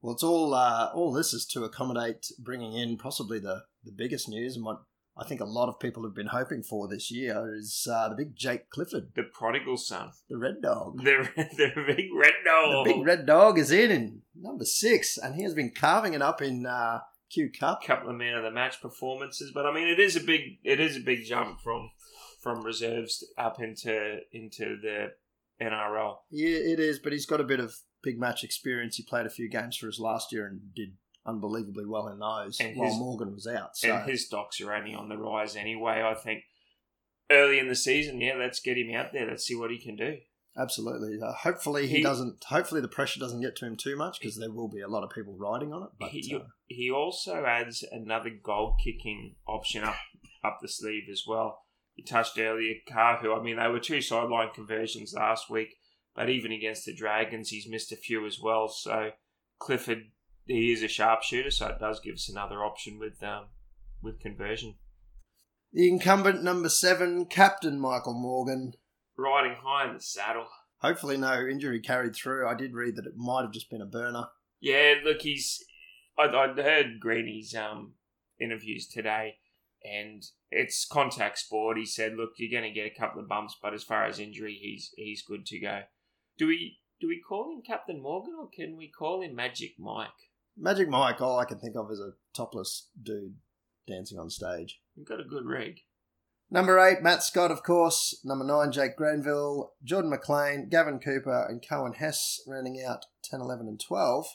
Well, 0.01 0.15
it's 0.15 0.23
all 0.23 0.55
uh, 0.55 0.91
all 0.95 1.13
this 1.13 1.33
is 1.33 1.47
to 1.49 1.65
accommodate 1.65 2.27
bringing 2.39 2.75
in 2.75 2.97
possibly 2.97 3.39
the, 3.39 3.65
the 3.85 3.93
biggest 3.93 4.29
news 4.29 4.57
and 4.57 4.65
what 4.65 4.83
I 5.19 5.25
think 5.25 5.41
a 5.41 5.45
lot 5.47 5.69
of 5.71 5.81
people 5.81 6.03
have 6.05 6.15
been 6.15 6.27
hoping 6.27 6.63
for 6.63 6.89
this 6.89 7.11
year 7.11 7.51
is 7.57 7.89
uh, 7.91 8.11
the 8.11 8.15
big 8.15 8.37
Jake 8.37 8.69
Clifford, 8.69 9.13
The 9.15 9.23
prodigal 9.23 9.79
son, 9.79 10.11
the 10.29 10.37
red 10.37 10.61
dog. 10.63 10.99
the 10.99 11.29
the 11.37 11.71
big 11.87 12.07
red 12.15 12.35
dog. 12.45 12.87
The 12.87 12.93
big 12.93 13.05
red 13.05 13.27
dog 13.27 13.59
is 13.59 13.71
in 13.71 13.91
in 13.91 14.23
number 14.35 14.65
six, 14.67 15.17
and 15.17 15.35
he 15.35 15.43
has 15.43 15.55
been 15.55 15.71
carving 15.71 16.13
it 16.15 16.21
up 16.21 16.43
in 16.43 16.67
uh, 16.67 17.01
Q 17.31 17.51
Cup. 17.59 17.83
couple 17.83 18.11
of 18.11 18.17
man 18.17 18.35
of 18.37 18.45
the 18.45 18.51
match 18.51 18.81
performances. 18.83 19.53
But 19.55 19.65
I 19.67 19.73
mean, 19.73 19.89
it 19.89 19.99
is 19.99 20.17
a 20.17 20.21
big 20.21 20.59
it 20.63 20.81
is 20.81 20.97
a 20.97 21.01
big 21.01 21.25
jump 21.25 21.61
from 21.61 21.91
from 22.43 22.63
reserves 22.63 23.25
up 23.39 23.59
into 23.61 24.19
into 24.33 24.77
the 24.83 25.13
NRL. 25.61 26.17
Yeah, 26.31 26.59
it 26.59 26.79
is, 26.79 26.99
but 26.99 27.13
he's 27.13 27.27
got 27.27 27.41
a 27.41 27.45
bit 27.45 27.61
of 27.61 27.75
big 28.03 28.19
match 28.21 28.45
experience. 28.45 28.97
He 28.97 29.03
played 29.03 29.27
a 29.27 29.31
few 29.31 29.49
games 29.49 29.77
for 29.79 29.89
us 29.89 29.99
last 29.99 30.31
year 30.33 30.47
and 30.47 30.75
did 30.75 30.93
unbelievably 31.27 31.85
well 31.87 32.09
in 32.09 32.19
those 32.19 32.59
And 32.61 32.77
while 32.77 32.89
his- 32.89 32.99
Morgan 32.99 33.35
was 33.35 33.47
out. 33.47 33.77
So 33.77 33.93
And 33.95 34.09
his 34.09 34.27
stocks 34.27 34.61
are 34.61 34.73
only 34.75 34.95
on 34.95 35.09
the 35.09 35.17
rise 35.19 35.57
anyway. 35.57 36.03
I 36.03 36.15
think 36.15 36.45
early 37.31 37.59
in 37.59 37.69
the 37.69 37.75
season, 37.77 38.21
yeah, 38.21 38.35
let's 38.35 38.61
get 38.61 38.77
him 38.79 38.95
out 38.95 39.13
there. 39.13 39.27
Let's 39.29 39.45
see 39.45 39.55
what 39.57 39.71
he 39.71 39.79
can 39.79 39.97
do. 39.97 40.19
absolutely, 40.59 41.21
uh, 41.21 41.33
hopefully 41.35 41.87
he, 41.87 41.97
He- 41.99 42.03
doesn't. 42.03 42.43
Hopefully 42.45 42.81
the 42.81 42.89
pressure 42.89 43.21
doesn't 43.21 43.43
get 43.43 43.57
to 43.57 43.67
him 43.67 43.77
too 43.77 43.95
much 43.97 44.19
because 44.19 44.39
there 44.39 44.51
will 44.51 44.69
be 44.69 44.81
a 44.81 44.89
lot 44.89 45.05
of 45.05 45.11
people 45.11 45.37
riding 45.37 45.73
on 45.73 45.83
it. 45.83 45.89
But 45.99 46.11
he, 46.11 46.35
uh, 46.35 46.41
he 46.67 46.91
also 46.91 47.45
adds 47.45 47.83
another 47.93 48.31
goal 48.31 48.75
kicking 48.83 49.37
option 49.47 49.85
up 49.85 49.97
up 50.43 50.59
the 50.63 50.69
sleeve 50.69 51.09
as 51.11 51.25
well. 51.27 51.63
You 51.97 52.05
touched 52.05 52.39
earlier, 52.39 52.75
Kahu. 52.89 53.39
I 53.39 53.43
mean, 53.43 53.57
they 53.57 53.69
were 53.69 53.81
two 53.81 54.01
sideline 54.01 54.51
conversions 54.55 55.13
last 55.15 55.51
week, 55.51 55.75
but 56.15 56.31
even 56.31 56.53
against 56.53 56.85
the 56.87 56.95
Dragons, 56.95 57.49
he's 57.51 57.69
missed 57.69 57.91
a 57.93 57.97
few 57.97 58.25
as 58.27 58.39
well. 58.41 58.69
So 58.69 59.11
Clifford, 59.59 60.05
he 60.47 60.73
is 60.73 60.83
a 60.83 60.89
sharpshooter, 60.89 61.51
so 61.51 61.69
it 61.69 61.81
does 61.81 62.01
give 62.01 62.15
us 62.15 62.29
another 62.29 62.65
option 62.65 62.99
with 62.99 63.23
um, 63.23 63.47
with 64.03 64.21
conversion. 64.21 64.77
the 65.73 65.89
incumbent 65.89 66.43
number 66.43 66.69
seven, 66.69 67.27
Captain 67.27 67.79
Michael 67.81 68.15
Morgan. 68.15 68.75
Riding 69.17 69.57
high 69.63 69.89
in 69.89 69.95
the 69.95 70.01
saddle. 70.01 70.47
Hopefully 70.81 71.17
no 71.17 71.41
injury 71.41 71.81
carried 71.81 72.15
through. 72.15 72.47
I 72.47 72.55
did 72.55 72.75
read 72.75 72.97
that 72.97 73.07
it 73.07 73.17
might 73.17 73.43
have 73.43 73.53
just 73.53 73.71
been 73.71 73.81
a 73.81 73.87
burner. 73.87 74.27
Yeah, 74.61 74.95
look, 75.05 75.23
he's. 75.23 75.65
I, 76.19 76.25
I 76.25 76.49
heard 76.49 77.01
Greeny's 77.01 77.55
um, 77.55 77.95
interviews 78.39 78.87
today, 78.87 79.37
and 79.83 80.23
it's 80.51 80.87
contact 80.87 81.39
sport. 81.39 81.79
He 81.79 81.87
said, 81.87 82.15
"Look, 82.17 82.33
you're 82.39 82.59
going 82.61 82.71
to 82.73 82.79
get 82.79 82.91
a 82.91 82.99
couple 82.99 83.21
of 83.21 83.29
bumps, 83.29 83.57
but 83.61 83.75
as 83.75 83.83
far 83.83 84.05
as 84.05 84.19
injury, 84.19 84.59
he's 84.61 84.93
he's 84.97 85.23
good 85.23 85.47
to 85.47 85.59
go." 85.59 85.81
Do 86.39 86.47
we 86.47 86.79
do 87.01 87.09
we 87.09 87.21
call 87.27 87.51
him 87.51 87.63
Captain 87.67 88.01
Morgan 88.01 88.35
or 88.39 88.49
can 88.49 88.77
we 88.77 88.89
call 88.89 89.23
him 89.23 89.35
Magic 89.35 89.75
Mike? 89.79 90.09
Magic 90.57 90.89
Mike, 90.89 91.21
all 91.21 91.39
I 91.39 91.45
can 91.45 91.59
think 91.59 91.77
of 91.77 91.91
is 91.91 92.01
a 92.01 92.13
topless 92.35 92.89
dude 93.01 93.35
dancing 93.87 94.19
on 94.19 94.31
stage. 94.31 94.81
We've 94.97 95.07
got 95.07 95.21
a 95.21 95.25
good 95.25 95.45
rig. 95.45 95.81
Number 96.51 96.79
eight, 96.79 97.03
Matt 97.03 97.23
Scott, 97.23 97.51
of 97.51 97.63
course. 97.63 98.21
Number 98.25 98.45
nine, 98.45 98.71
Jake 98.71 98.97
Granville, 98.97 99.73
Jordan 99.83 100.11
McLean, 100.11 100.69
Gavin 100.69 101.01
Cooper, 101.01 101.45
and 101.49 101.61
Coen 101.61 101.97
Hess 101.97 102.41
rounding 102.47 102.83
out 102.83 103.07
10, 103.25 103.41
11, 103.41 103.67
and 103.67 103.81
12. 103.81 104.27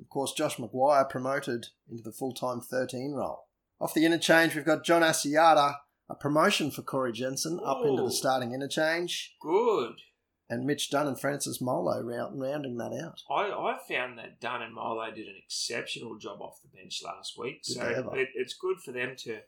Of 0.00 0.08
course, 0.08 0.32
Josh 0.32 0.56
McGuire 0.56 1.08
promoted 1.08 1.68
into 1.88 2.02
the 2.02 2.12
full 2.12 2.32
time 2.32 2.60
13 2.60 3.12
role. 3.12 3.46
Off 3.80 3.94
the 3.94 4.04
interchange, 4.04 4.54
we've 4.54 4.64
got 4.64 4.84
John 4.84 5.02
Asiata, 5.02 5.76
a 6.08 6.14
promotion 6.14 6.70
for 6.70 6.82
Corey 6.82 7.12
Jensen, 7.12 7.60
up 7.64 7.84
into 7.84 8.02
the 8.02 8.10
starting 8.10 8.52
interchange, 8.52 9.36
Good. 9.40 10.00
And 10.50 10.66
Mitch 10.66 10.90
Dunn 10.90 11.06
and 11.06 11.18
Francis 11.18 11.60
Molo 11.62 12.02
round, 12.02 12.38
rounding 12.40 12.76
that 12.76 12.92
out. 12.92 13.22
I, 13.30 13.44
I 13.50 13.78
found 13.88 14.18
that 14.18 14.40
Dunn 14.40 14.60
and 14.62 14.74
Molo 14.74 15.10
did 15.10 15.28
an 15.28 15.36
exceptional 15.42 16.18
job 16.18 16.42
off 16.42 16.60
the 16.62 16.76
bench 16.76 17.00
last 17.02 17.38
week, 17.38 17.62
Did 17.62 17.76
so 17.76 18.10
it, 18.14 18.28
it's 18.34 18.54
good 18.54 18.78
for 18.84 18.92
them 18.92 19.14
to 19.20 19.38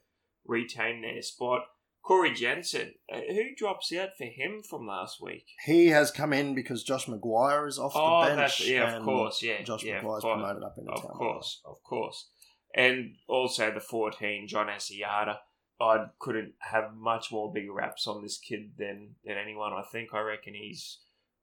retain 0.47 1.01
their 1.01 1.21
spot. 1.21 1.63
Corey 2.01 2.33
Jensen, 2.33 2.95
uh, 3.13 3.19
who 3.29 3.55
drops 3.55 3.93
out 3.93 4.09
for 4.17 4.25
him 4.25 4.61
from 4.61 4.85
last 4.85 5.21
week? 5.21 5.45
He 5.65 5.87
has 5.87 6.11
come 6.11 6.33
in 6.33 6.53
because 6.53 6.83
Josh 6.83 7.05
McGuire 7.05 7.65
is 7.67 7.79
off 7.79 7.93
Oh, 7.95 8.21
the 8.23 8.27
bench. 8.35 8.37
that's 8.57 8.67
yeah, 8.67 8.97
of 8.97 9.03
course, 9.03 9.41
yeah, 9.41 9.61
Josh 9.61 9.83
yeah, 9.85 10.01
course, 10.01 10.21
promoted 10.23 10.63
up 10.63 10.75
into 10.77 10.91
of 10.91 11.01
town. 11.01 11.11
course, 11.11 11.61
of 11.65 11.81
course, 11.83 12.27
and 12.75 13.15
also 13.29 13.71
the 13.73 13.79
fourteen, 13.79 14.47
John 14.49 14.67
Asiata. 14.67 15.37
I 15.83 16.05
couldn't 16.19 16.53
have 16.59 16.95
much 16.95 17.31
more 17.31 17.51
bigger 17.51 17.73
raps 17.73 18.07
on 18.07 18.21
this 18.21 18.37
kid 18.37 18.71
than 18.77 19.15
than 19.25 19.37
anyone. 19.37 19.73
I 19.73 19.83
think 19.91 20.13
I 20.13 20.21
reckon 20.21 20.53
he's 20.53 20.99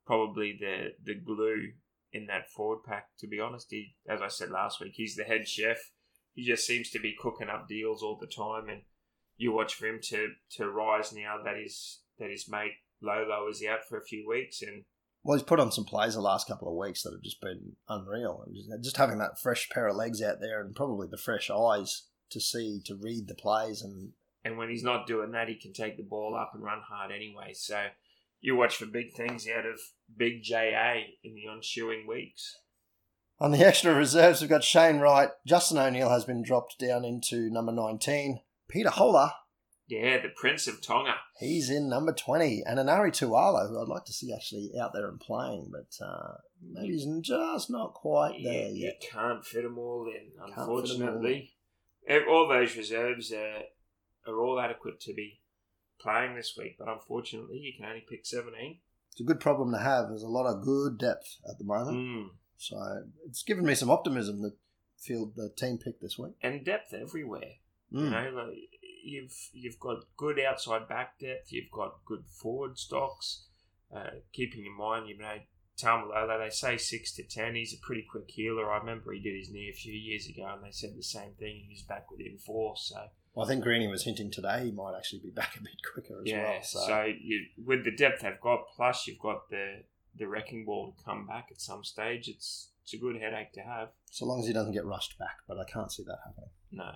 probably 0.07 0.57
the 0.59 0.95
the 1.05 1.15
glue 1.15 1.73
in 2.13 2.27
that 2.27 2.51
forward 2.51 2.83
pack. 2.85 3.09
To 3.19 3.27
be 3.27 3.41
honest, 3.41 3.69
he, 3.71 3.95
as 4.09 4.21
I 4.23 4.29
said 4.29 4.51
last 4.51 4.81
week, 4.81 4.93
he's 4.95 5.17
the 5.17 5.25
head 5.25 5.47
chef. 5.47 5.79
He 6.35 6.45
just 6.45 6.67
seems 6.67 6.91
to 6.91 6.99
be 6.99 7.17
cooking 7.19 7.49
up 7.49 7.69
deals 7.69 8.03
all 8.03 8.17
the 8.17 8.27
time, 8.27 8.69
and 8.69 8.83
you 9.37 9.53
watch 9.53 9.75
for 9.75 9.87
him 9.87 10.01
to 10.05 10.29
to 10.57 10.71
rise 10.71 11.13
now 11.13 11.37
that 11.45 11.57
his 11.57 12.01
that 12.19 12.31
his 12.31 12.49
mate 12.49 12.73
Lolo 13.03 13.49
is 13.49 13.65
out 13.69 13.85
for 13.89 13.99
a 13.99 14.05
few 14.05 14.29
weeks, 14.29 14.63
and 14.63 14.85
Well, 15.23 15.37
he's 15.37 15.45
put 15.45 15.61
on 15.61 15.73
some 15.73 15.85
plays 15.85 16.15
the 16.15 16.21
last 16.21 16.47
couple 16.47 16.69
of 16.69 16.77
weeks 16.77 17.03
that 17.03 17.13
have 17.13 17.23
just 17.23 17.41
been 17.41 17.77
unreal. 17.89 18.45
And 18.47 18.55
Just, 18.55 18.85
just 18.85 18.97
having 18.97 19.19
that 19.19 19.41
fresh 19.41 19.69
pair 19.71 19.89
of 19.89 19.97
legs 19.97 20.23
out 20.23 20.41
there 20.41 20.61
and 20.61 20.75
probably 20.75 21.09
the 21.11 21.17
fresh 21.17 21.51
eyes 21.51 22.07
to 22.31 22.41
see, 22.41 22.81
to 22.85 22.95
read 22.95 23.29
the 23.29 23.35
plays. 23.35 23.83
And 23.83 24.13
and 24.45 24.57
when 24.59 24.71
he's 24.71 24.83
not 24.85 25.07
doing 25.07 25.33
that, 25.33 25.49
he 25.49 25.55
can 25.57 25.73
take 25.73 25.97
the 25.97 26.03
ball 26.03 26.35
up 26.35 26.53
and 26.55 26.63
run 26.63 26.81
hard 26.89 27.11
anyway. 27.13 27.53
So 27.55 27.87
you 28.41 28.57
watch 28.57 28.77
for 28.77 28.87
big 28.87 29.13
things 29.13 29.47
out 29.49 29.67
of 29.67 29.79
Big 30.17 30.43
JA 30.43 30.95
in 31.23 31.35
the 31.35 31.47
ensuing 31.53 32.07
weeks. 32.07 32.57
on 33.39 33.53
the 33.53 33.59
extra 33.67 33.95
reserves, 33.95 34.41
we've 34.41 34.51
got 34.51 34.65
Shane 34.65 34.99
Wright. 34.99 35.31
Justin 35.47 35.79
O'Neill 35.79 36.11
has 36.11 36.25
been 36.25 36.43
dropped 36.43 36.79
down 36.79 37.05
into 37.05 37.51
number 37.51 37.73
19. 37.73 38.41
Peter 38.69 38.91
Hola, 38.91 39.35
Yeah, 39.89 40.21
the 40.23 40.29
Prince 40.35 40.67
of 40.69 40.81
Tonga. 40.83 41.15
he's 41.39 41.69
in 41.71 41.89
number 41.89 42.13
20. 42.13 42.63
And 42.67 42.79
Enari 42.79 43.11
Tuala, 43.13 43.69
who 43.69 43.81
I'd 43.81 43.89
like 43.89 44.05
to 44.07 44.13
see 44.13 44.33
actually 44.35 44.73
out 44.81 44.93
there 44.95 45.09
and 45.09 45.19
playing, 45.21 45.71
but 45.73 46.05
uh, 46.05 46.35
maybe 46.63 46.93
he's 46.95 47.07
just 47.23 47.71
not 47.71 47.95
quite 47.95 48.39
You, 48.39 48.49
there 48.51 48.69
you 48.71 48.93
can't 49.11 49.45
fit 49.45 49.63
them 49.65 49.79
all 49.79 50.07
in, 50.09 50.31
unfortunately. 50.47 51.53
Ev- 52.09 52.23
All 52.29 52.49
those 52.49 52.77
reserves 52.77 53.33
are, 53.33 53.63
are 54.27 54.41
all 54.41 54.61
adequate 54.61 55.01
to 55.01 55.15
be 55.15 55.41
playing 56.01 56.35
this 56.35 56.55
week, 56.57 56.77
but 56.79 56.89
unfortunately, 56.89 57.59
you 57.59 57.73
can 57.77 57.87
only 57.87 58.05
pick 58.09 58.25
17. 58.25 58.79
It's 59.13 59.21
a 59.21 59.25
good 59.25 59.41
problem 59.41 59.73
to 59.73 59.79
have. 59.79 60.09
There's 60.09 60.23
a 60.23 60.29
lot 60.29 60.47
of 60.47 60.63
good 60.63 60.99
depth 60.99 61.39
at 61.49 61.59
the 61.59 61.65
moment. 61.65 61.97
Mm. 61.97 62.29
So 62.57 62.77
it's 63.27 63.43
given 63.43 63.65
me 63.65 63.75
some 63.75 63.91
optimism 63.91 64.43
that 64.43 64.55
field 64.99 65.35
the 65.37 65.51
team 65.57 65.79
picked 65.79 66.03
this 66.03 66.19
week. 66.19 66.35
And 66.43 66.65
depth 66.65 66.95
everywhere. 66.95 67.55
Mm. 67.93 68.05
You 68.05 68.11
know, 68.11 68.43
like 68.45 68.59
you've 69.03 69.51
you've 69.53 69.81
got 69.81 70.05
good 70.17 70.39
outside 70.39 70.89
back 70.89 71.19
depth. 71.19 71.53
You've 71.53 71.71
got 71.71 72.05
good 72.05 72.25
forward 72.27 72.79
stocks. 72.79 73.47
Uh, 73.95 74.21
keeping 74.33 74.65
in 74.65 74.77
mind, 74.77 75.09
you 75.09 75.19
know, 75.19 75.39
Taumalolo, 75.77 76.39
they 76.39 76.51
say 76.51 76.77
six 76.77 77.13
to 77.15 77.25
ten. 77.25 77.57
He's 77.57 77.75
a 77.75 77.85
pretty 77.85 78.07
quick 78.09 78.31
healer. 78.31 78.71
I 78.71 78.79
remember 78.79 79.13
he 79.13 79.21
did 79.21 79.37
his 79.37 79.51
knee 79.51 79.71
a 79.73 79.77
few 79.77 79.93
years 79.93 80.29
ago, 80.29 80.49
and 80.55 80.65
they 80.65 80.71
said 80.71 80.91
the 80.97 81.03
same 81.03 81.33
thing. 81.39 81.65
He's 81.69 81.83
back 81.83 82.11
within 82.11 82.39
four. 82.39 82.75
So 82.77 82.97
I 83.39 83.47
think 83.47 83.63
Greeny 83.63 83.87
was 83.87 84.05
hinting 84.05 84.31
today 84.31 84.65
he 84.65 84.73
might 84.73 84.97
actually 84.97 85.21
be 85.21 85.31
back 85.31 85.57
a 85.57 85.63
bit 85.63 85.77
quicker 85.93 86.21
as 86.21 86.31
yeah. 86.31 86.43
well. 86.43 86.63
So, 86.63 87.05
you 87.23 87.47
with 87.65 87.85
the 87.85 87.93
depth 87.93 88.23
they've 88.23 88.41
got, 88.41 88.61
plus 88.77 89.07
you've 89.07 89.21
got 89.21 89.49
the 89.51 89.83
the 90.17 90.27
wrecking 90.27 90.65
ball 90.65 90.93
to 90.97 91.05
come 91.05 91.27
back 91.27 91.49
at 91.51 91.61
some 91.61 91.85
stage. 91.85 92.29
It's 92.29 92.71
it's 92.83 92.95
a 92.95 92.99
good 92.99 93.21
headache 93.21 93.53
to 93.53 93.61
have. 93.61 93.91
so 94.11 94.27
long 94.27 94.41
as 94.41 94.47
he 94.47 94.53
doesn't 94.53 94.73
get 94.73 94.85
rushed 94.85 95.19
back, 95.19 95.39
but 95.47 95.59
I 95.59 95.65
can't 95.65 95.93
see 95.93 96.03
that 96.05 96.19
happening. 96.25 96.51
No. 96.73 96.91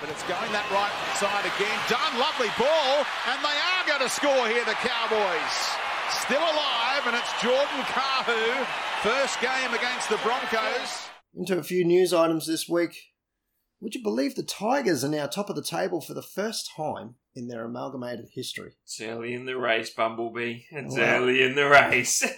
But 0.00 0.10
it's 0.10 0.22
going 0.24 0.52
that 0.52 0.68
right 0.70 0.94
side 1.18 1.44
again. 1.44 1.78
Done, 1.90 2.14
lovely 2.20 2.52
ball, 2.54 3.02
and 3.32 3.38
they 3.42 3.56
are 3.56 3.82
going 3.88 4.04
to 4.04 4.12
score 4.12 4.46
here, 4.46 4.64
the 4.64 4.78
Cowboys. 4.78 5.56
Still 6.22 6.40
alive, 6.40 7.02
and 7.08 7.16
it's 7.16 7.32
Jordan 7.42 7.82
Kahu. 7.90 8.64
First 9.02 9.40
game 9.40 9.74
against 9.74 10.08
the 10.08 10.20
Broncos. 10.22 11.08
Into 11.34 11.58
a 11.58 11.62
few 11.62 11.84
news 11.84 12.12
items 12.12 12.46
this 12.46 12.68
week. 12.68 12.94
Would 13.80 13.94
you 13.94 14.02
believe 14.02 14.34
the 14.34 14.42
Tigers 14.42 15.04
are 15.04 15.08
now 15.08 15.26
top 15.26 15.50
of 15.50 15.56
the 15.56 15.62
table 15.62 16.00
for 16.00 16.14
the 16.14 16.22
first 16.22 16.70
time 16.76 17.16
in 17.34 17.48
their 17.48 17.64
amalgamated 17.64 18.30
history? 18.32 18.72
It's 18.84 19.00
early 19.00 19.34
in 19.34 19.44
the 19.44 19.56
race, 19.56 19.90
Bumblebee. 19.90 20.62
It's 20.70 20.96
Wow. 20.96 21.02
early 21.02 21.42
in 21.42 21.54
the 21.54 21.68
race. 21.68 22.24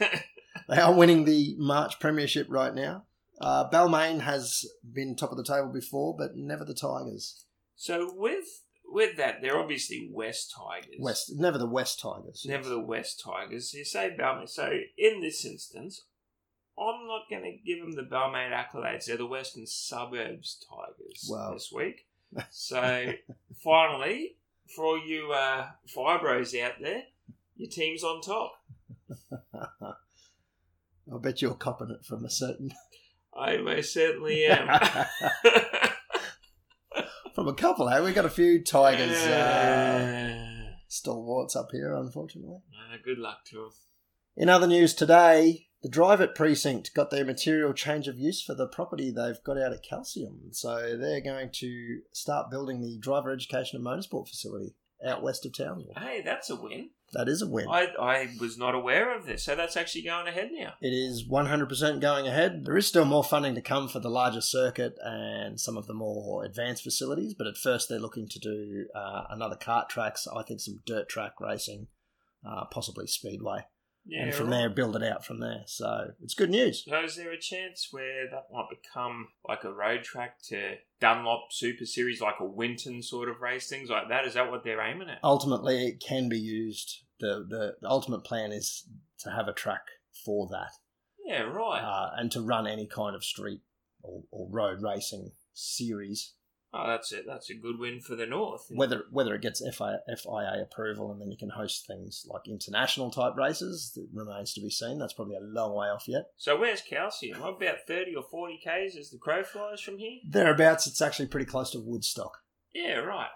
They 0.68 0.77
are 0.81 0.92
winning 0.94 1.24
the 1.24 1.55
March 1.57 1.98
Premiership 1.98 2.46
right 2.51 2.74
now. 2.74 3.05
Uh, 3.40 3.70
Balmain 3.70 4.20
has 4.20 4.66
been 4.92 5.16
top 5.16 5.31
of 5.31 5.38
the 5.38 5.44
table 5.44 5.68
before, 5.72 6.14
but 6.18 6.37
never 6.37 6.62
the 6.64 6.74
Tigers. 6.74 7.44
so 7.77 8.12
with 8.14 8.64
with 8.90 9.16
that, 9.16 9.40
they're 9.40 9.59
obviously 9.59 10.11
West 10.12 10.53
Tigers. 10.55 10.96
West, 10.98 11.33
never 11.37 11.57
the 11.57 11.66
West 11.66 12.01
Tigers. 12.01 12.44
Never 12.46 12.68
the 12.68 12.81
West 12.81 13.22
Tigers. 13.24 13.72
You 13.72 13.85
say 13.85 14.14
Balmain. 14.18 14.48
So 14.48 14.70
in 14.98 15.20
this 15.20 15.44
instance, 15.44 16.05
I'm 16.81 17.07
not 17.07 17.23
going 17.29 17.43
to 17.43 17.57
give 17.67 17.81
them 17.81 17.93
the 17.93 18.03
Balmain 18.03 18.53
accolades. 18.53 19.07
They're 19.07 19.17
the 19.17 19.27
Western 19.27 19.67
Suburbs 19.67 20.64
Tigers 20.71 21.27
Wow. 21.29 21.53
this 21.55 21.73
week. 21.73 22.07
So 22.51 23.12
finally, 23.64 24.37
for 24.77 24.85
all 24.85 24.99
you 25.07 25.33
uh, 25.33 25.69
fibros 25.88 26.59
out 26.62 26.75
there, 26.81 27.05
your 27.57 27.71
team's 27.71 28.05
on 28.05 28.21
top. 28.21 28.53
I 31.11 31.17
bet 31.21 31.41
you're 31.41 31.55
copping 31.55 31.91
it 31.91 32.05
from 32.05 32.25
a 32.27 32.31
certain, 32.31 32.73
I 33.37 33.57
most 33.57 33.95
certainly 33.95 34.45
am. 34.45 34.69
from 37.35 37.49
a 37.49 37.55
couple. 37.55 37.88
Hey, 37.88 38.01
We've 38.01 38.14
got 38.14 38.27
a 38.27 38.31
few 38.31 38.62
Tigers 38.62 39.17
Uh, 39.25 40.73
stalwarts 40.88 41.57
up 41.57 41.69
here, 41.73 41.95
unfortunately. 41.95 42.59
uh, 42.75 42.97
good 43.05 43.19
luck 43.19 43.45
to 43.47 43.57
them. 43.57 43.71
In 44.37 44.49
other 44.49 44.67
news 44.67 44.93
today, 44.95 45.67
the 45.83 45.88
Drive 45.88 46.21
at 46.21 46.35
precinct 46.35 46.93
got 46.95 47.11
their 47.11 47.25
material 47.25 47.73
change 47.73 48.09
of 48.09 48.19
use 48.19 48.43
for 48.43 48.55
the 48.55 48.67
property 48.67 49.11
they've 49.11 49.43
got 49.45 49.59
out 49.59 49.73
at 49.73 49.83
Calcium. 49.83 50.53
So 50.53 50.97
they're 50.97 51.21
going 51.21 51.51
to 51.55 52.01
start 52.12 52.51
building 52.51 52.81
the 52.81 52.99
driver 52.99 53.31
education 53.31 53.77
and 53.77 53.87
motorsport 53.87 54.29
facility 54.29 54.75
out 55.07 55.23
west 55.23 55.47
of 55.47 55.57
Townsville. 55.57 55.95
Hey, 55.97 56.23
that's 56.25 56.51
a 56.51 56.57
win. 56.57 56.91
That 57.12 57.29
is 57.29 57.41
a 57.41 57.49
win. 57.49 57.69
I, 57.71 57.87
I 57.99 58.29
was 58.38 58.59
not 58.59 58.75
aware 58.75 59.17
of 59.17 59.25
this, 59.25 59.45
so 59.45 59.55
that's 59.55 59.77
actually 59.77 60.03
going 60.03 60.27
ahead 60.27 60.51
now. 60.53 60.75
It 60.83 60.88
is 60.88 61.27
100% 61.27 62.01
going 62.01 62.27
ahead. 62.27 62.64
There 62.64 62.77
is 62.77 62.87
still 62.87 63.07
more 63.07 63.25
funding 63.25 63.55
to 63.55 63.62
come 63.62 63.88
for 63.88 64.01
the 64.01 64.11
larger 64.11 64.43
circuit 64.43 64.95
and 65.03 65.59
some 65.59 65.79
of 65.79 65.87
the 65.87 65.95
more 65.95 66.45
advanced 66.45 66.83
facilities, 66.83 67.33
but 67.33 67.47
at 67.47 67.57
first 67.57 67.88
they're 67.88 67.99
looking 67.99 68.29
to 68.29 68.38
do 68.38 68.87
uh, 68.95 69.25
another 69.31 69.57
kart 69.57 69.88
tracks, 69.88 70.27
I 70.27 70.43
think 70.43 70.61
some 70.61 70.81
dirt 70.85 71.09
track 71.09 71.41
racing, 71.41 71.87
uh, 72.47 72.67
possibly 72.67 73.07
speedway, 73.07 73.64
Yeah, 74.09 74.23
and 74.25 74.35
from 74.35 74.49
right. 74.49 74.59
there 74.59 74.71
build 74.71 74.97
it 74.97 75.03
out 75.03 75.25
from 75.25 75.40
there. 75.40 75.62
So 75.66 76.12
it's 76.23 76.35
good 76.35 76.49
news. 76.51 76.85
So 76.88 77.05
is 77.05 77.14
there 77.16 77.31
a 77.31 77.38
chance 77.38 77.88
where 77.90 78.25
that 78.31 78.47
might 78.53 78.68
become 78.71 79.29
like 79.47 79.64
a 79.64 79.73
road 79.73 80.03
track 80.03 80.40
to 80.44 80.77
Dunlop 80.99 81.53
Super 81.53 81.85
Series, 81.85 82.21
like 82.21 82.40
a 82.40 82.44
Winton 82.47 83.03
sort 83.03 83.29
of 83.29 83.40
race, 83.42 83.68
things 83.68 83.90
like 83.90 84.09
that? 84.09 84.25
Is 84.27 84.35
that 84.35 84.51
what 84.51 84.64
they're 84.64 84.81
aiming 84.81 85.11
at? 85.11 85.18
Ultimately, 85.23 85.87
it 85.87 86.01
can 86.01 86.29
be 86.29 86.38
used. 86.38 87.05
The, 87.21 87.44
the, 87.49 87.75
the 87.83 87.88
ultimate 87.88 88.25
plan 88.25 88.51
is 88.53 88.87
to 89.21 89.31
have 89.31 89.47
a 89.49 89.53
track 89.53 89.83
for 90.25 90.49
that 90.53 90.71
Yeah, 91.25 91.42
right. 91.42 91.83
uh, 91.83 92.11
and 92.16 92.31
to 92.33 92.40
run 92.40 92.66
any 92.66 92.87
kind 92.87 93.14
of 93.14 93.25
street 93.25 93.61
or, 94.03 94.23
or 94.31 94.49
road 94.51 94.81
racing 94.83 95.33
series 95.53 96.33
oh, 96.72 96.87
that's 96.87 97.12
it. 97.12 97.24
That's 97.26 97.50
a 97.50 97.54
good 97.54 97.78
win 97.78 98.00
for 98.00 98.16
the 98.16 98.26
North. 98.26 98.66
whether 98.70 99.04
whether 99.11 99.35
it 99.35 99.42
gets 99.42 99.61
FIA, 99.61 100.00
FIA 100.07 100.62
approval 100.62 101.11
and 101.12 101.20
then 101.20 101.31
you 101.31 101.37
can 101.37 101.50
host 101.50 101.87
things 101.87 102.26
like 102.28 102.48
international 102.48 103.11
type 103.11 103.37
races 103.37 103.92
that 103.94 104.09
remains 104.12 104.52
to 104.54 104.61
be 104.61 104.70
seen. 104.70 104.98
That's 104.98 105.12
probably 105.12 105.37
a 105.37 105.40
long 105.40 105.74
way 105.74 105.88
off 105.88 106.09
yet. 106.09 106.26
So 106.37 106.59
where's 106.59 106.81
Calcium? 106.81 107.42
About 107.42 107.87
30 107.87 108.14
or 108.16 108.22
40 108.22 108.59
Ks 108.59 108.96
as 108.96 109.11
the 109.11 109.18
crow 109.18 109.42
flies 109.42 109.81
from 109.81 109.98
here? 109.98 110.18
Thereabouts, 110.28 110.87
it's 110.87 111.02
actually 111.02 111.28
pretty 111.28 111.46
close 111.46 111.70
to 111.72 111.81
Woodstock. 111.81 112.38
Yeah, 112.74 112.96
right. 112.96 113.31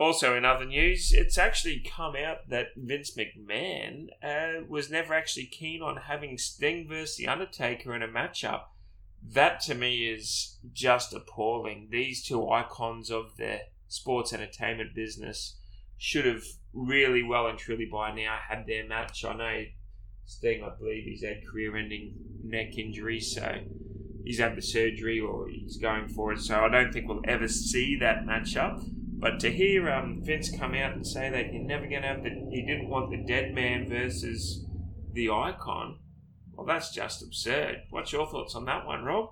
Also, 0.00 0.34
in 0.34 0.46
other 0.46 0.64
news, 0.64 1.12
it's 1.12 1.36
actually 1.36 1.84
come 1.86 2.14
out 2.16 2.48
that 2.48 2.68
Vince 2.74 3.14
McMahon 3.18 4.06
uh, 4.22 4.64
was 4.66 4.90
never 4.90 5.12
actually 5.12 5.44
keen 5.44 5.82
on 5.82 5.98
having 5.98 6.38
Sting 6.38 6.88
versus 6.88 7.16
The 7.16 7.28
Undertaker 7.28 7.94
in 7.94 8.02
a 8.02 8.08
matchup. 8.08 8.62
That 9.22 9.60
to 9.62 9.74
me 9.74 10.06
is 10.06 10.58
just 10.72 11.12
appalling. 11.12 11.88
These 11.90 12.24
two 12.24 12.48
icons 12.48 13.10
of 13.10 13.36
the 13.36 13.60
sports 13.88 14.32
entertainment 14.32 14.94
business 14.94 15.56
should 15.98 16.24
have 16.24 16.42
really 16.72 17.22
well 17.22 17.46
and 17.46 17.58
truly 17.58 17.84
by 17.84 18.14
now 18.14 18.38
had 18.48 18.66
their 18.66 18.86
match. 18.86 19.24
I 19.24 19.34
know 19.34 19.64
Sting, 20.24 20.62
I 20.62 20.70
believe 20.78 21.04
he's 21.04 21.24
had 21.24 21.46
career 21.46 21.76
ending 21.76 22.14
neck 22.44 22.78
injury, 22.78 23.20
so 23.20 23.60
he's 24.24 24.38
had 24.38 24.56
the 24.56 24.62
surgery 24.62 25.20
or 25.20 25.48
he's 25.48 25.76
going 25.76 26.08
for 26.08 26.32
it. 26.32 26.40
So 26.40 26.60
I 26.60 26.68
don't 26.68 26.92
think 26.92 27.08
we'll 27.08 27.20
ever 27.24 27.48
see 27.48 27.96
that 27.96 28.24
matchup. 28.24 28.82
But 29.20 29.38
to 29.40 29.52
hear 29.52 29.90
um, 29.90 30.22
Vince 30.22 30.50
come 30.50 30.74
out 30.74 30.94
and 30.94 31.06
say 31.06 31.28
that 31.28 31.52
you're 31.52 31.62
never 31.62 31.86
going 31.86 32.02
to 32.02 32.08
have 32.08 32.22
the, 32.22 32.30
he 32.50 32.64
didn't 32.64 32.88
want 32.88 33.10
the 33.10 33.18
dead 33.18 33.52
man 33.54 33.86
versus 33.88 34.64
the 35.12 35.28
icon, 35.30 35.98
well, 36.60 36.66
that's 36.66 36.92
just 36.92 37.22
absurd. 37.22 37.84
What's 37.88 38.12
your 38.12 38.26
thoughts 38.26 38.54
on 38.54 38.66
that 38.66 38.84
one, 38.84 39.02
Rob? 39.02 39.30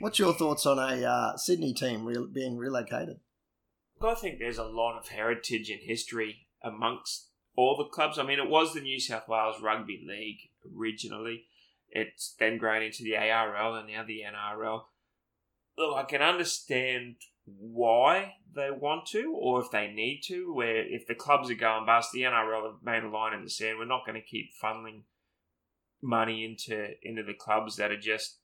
What's 0.00 0.18
your 0.18 0.34
thoughts 0.34 0.66
on 0.66 0.78
a 0.78 1.02
uh, 1.02 1.36
Sydney 1.38 1.72
team 1.72 2.04
re- 2.04 2.28
being 2.30 2.58
relocated? 2.58 3.20
I 4.02 4.12
think 4.12 4.38
there's 4.38 4.58
a 4.58 4.64
lot 4.64 4.98
of 4.98 5.08
heritage 5.08 5.70
and 5.70 5.80
history 5.80 6.46
amongst 6.62 7.30
all 7.56 7.78
the 7.78 7.84
clubs. 7.84 8.18
I 8.18 8.22
mean, 8.22 8.38
it 8.38 8.50
was 8.50 8.74
the 8.74 8.82
New 8.82 9.00
South 9.00 9.28
Wales 9.28 9.62
Rugby 9.62 10.04
League 10.06 10.50
originally. 10.78 11.44
It's 11.88 12.34
then 12.38 12.58
grown 12.58 12.82
into 12.82 13.02
the 13.02 13.16
ARL 13.16 13.76
and 13.76 13.88
now 13.88 14.04
the 14.06 14.20
NRL. 14.30 14.82
Look, 15.78 15.96
I 15.96 16.02
can 16.02 16.20
understand 16.20 17.16
why 17.44 18.34
they 18.54 18.70
want 18.70 19.06
to 19.06 19.36
or 19.38 19.60
if 19.60 19.70
they 19.70 19.88
need 19.88 20.22
to. 20.26 20.52
Where 20.52 20.82
if 20.86 21.06
the 21.06 21.14
clubs 21.14 21.50
are 21.50 21.54
going 21.54 21.86
bust, 21.86 22.10
the 22.12 22.22
NRL 22.22 22.64
have 22.64 22.82
made 22.82 23.04
a 23.04 23.08
line 23.08 23.34
in 23.34 23.44
the 23.44 23.50
sand. 23.50 23.78
We're 23.78 23.86
not 23.86 24.06
going 24.06 24.20
to 24.20 24.26
keep 24.26 24.50
funneling 24.62 25.02
money 26.02 26.44
into 26.44 26.90
into 27.02 27.22
the 27.22 27.34
clubs 27.34 27.76
that 27.76 27.90
are 27.90 28.00
just 28.00 28.38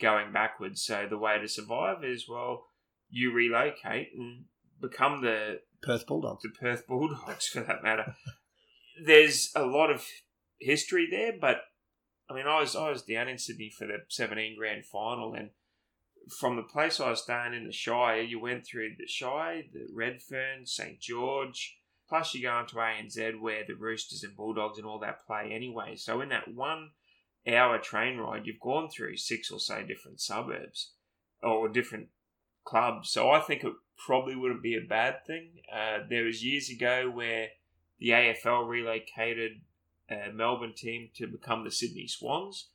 going 0.00 0.32
backwards. 0.32 0.82
So 0.82 1.06
the 1.08 1.18
way 1.18 1.38
to 1.38 1.48
survive 1.48 2.04
is 2.04 2.26
well, 2.28 2.66
you 3.08 3.32
relocate 3.32 4.08
and 4.16 4.44
become 4.80 5.22
the 5.22 5.60
Perth 5.82 6.06
Bulldogs. 6.06 6.42
the 6.42 6.50
Perth 6.50 6.86
Bulldogs 6.86 7.46
for 7.52 7.60
that 7.60 7.82
matter. 7.82 8.14
There's 9.04 9.50
a 9.54 9.64
lot 9.64 9.90
of 9.90 10.04
history 10.58 11.06
there, 11.10 11.32
but 11.38 11.58
I 12.28 12.34
mean, 12.34 12.46
I 12.46 12.60
was 12.60 12.74
I 12.74 12.90
was 12.90 13.02
down 13.02 13.28
in 13.28 13.38
Sydney 13.38 13.70
for 13.76 13.86
the 13.86 13.98
17 14.08 14.56
grand 14.58 14.86
final, 14.86 15.34
and 15.34 15.50
from 16.30 16.56
the 16.56 16.62
place 16.62 17.00
I 17.00 17.10
was 17.10 17.22
staying 17.22 17.54
in 17.54 17.66
the 17.66 17.72
Shire, 17.72 18.20
you 18.20 18.40
went 18.40 18.66
through 18.66 18.90
the 18.98 19.06
Shire, 19.06 19.62
the 19.72 19.86
Redfern, 19.92 20.66
St 20.66 21.00
George, 21.00 21.78
plus 22.08 22.34
you 22.34 22.42
go 22.42 22.58
into 22.60 22.76
ANZ 22.76 23.40
where 23.40 23.64
the 23.66 23.74
Roosters 23.74 24.22
and 24.22 24.36
Bulldogs 24.36 24.78
and 24.78 24.86
all 24.86 24.98
that 25.00 25.26
play 25.26 25.50
anyway. 25.52 25.96
So 25.96 26.20
in 26.20 26.28
that 26.30 26.52
one 26.52 26.90
hour 27.46 27.78
train 27.78 28.18
ride, 28.18 28.46
you've 28.46 28.60
gone 28.60 28.88
through 28.88 29.16
six 29.16 29.50
or 29.50 29.60
so 29.60 29.82
different 29.82 30.20
suburbs 30.20 30.92
or 31.42 31.68
different 31.68 32.08
clubs. 32.64 33.10
So 33.10 33.30
I 33.30 33.40
think 33.40 33.64
it 33.64 33.72
probably 34.04 34.34
wouldn't 34.34 34.62
be 34.62 34.76
a 34.76 34.86
bad 34.86 35.24
thing. 35.26 35.50
Uh, 35.72 35.98
there 36.08 36.24
was 36.24 36.44
years 36.44 36.68
ago 36.68 37.10
where 37.10 37.48
the 37.98 38.10
AFL 38.10 38.68
relocated 38.68 39.60
a 40.10 40.32
Melbourne 40.32 40.74
team 40.76 41.10
to 41.16 41.26
become 41.26 41.64
the 41.64 41.70
Sydney 41.70 42.06
Swans, 42.06 42.68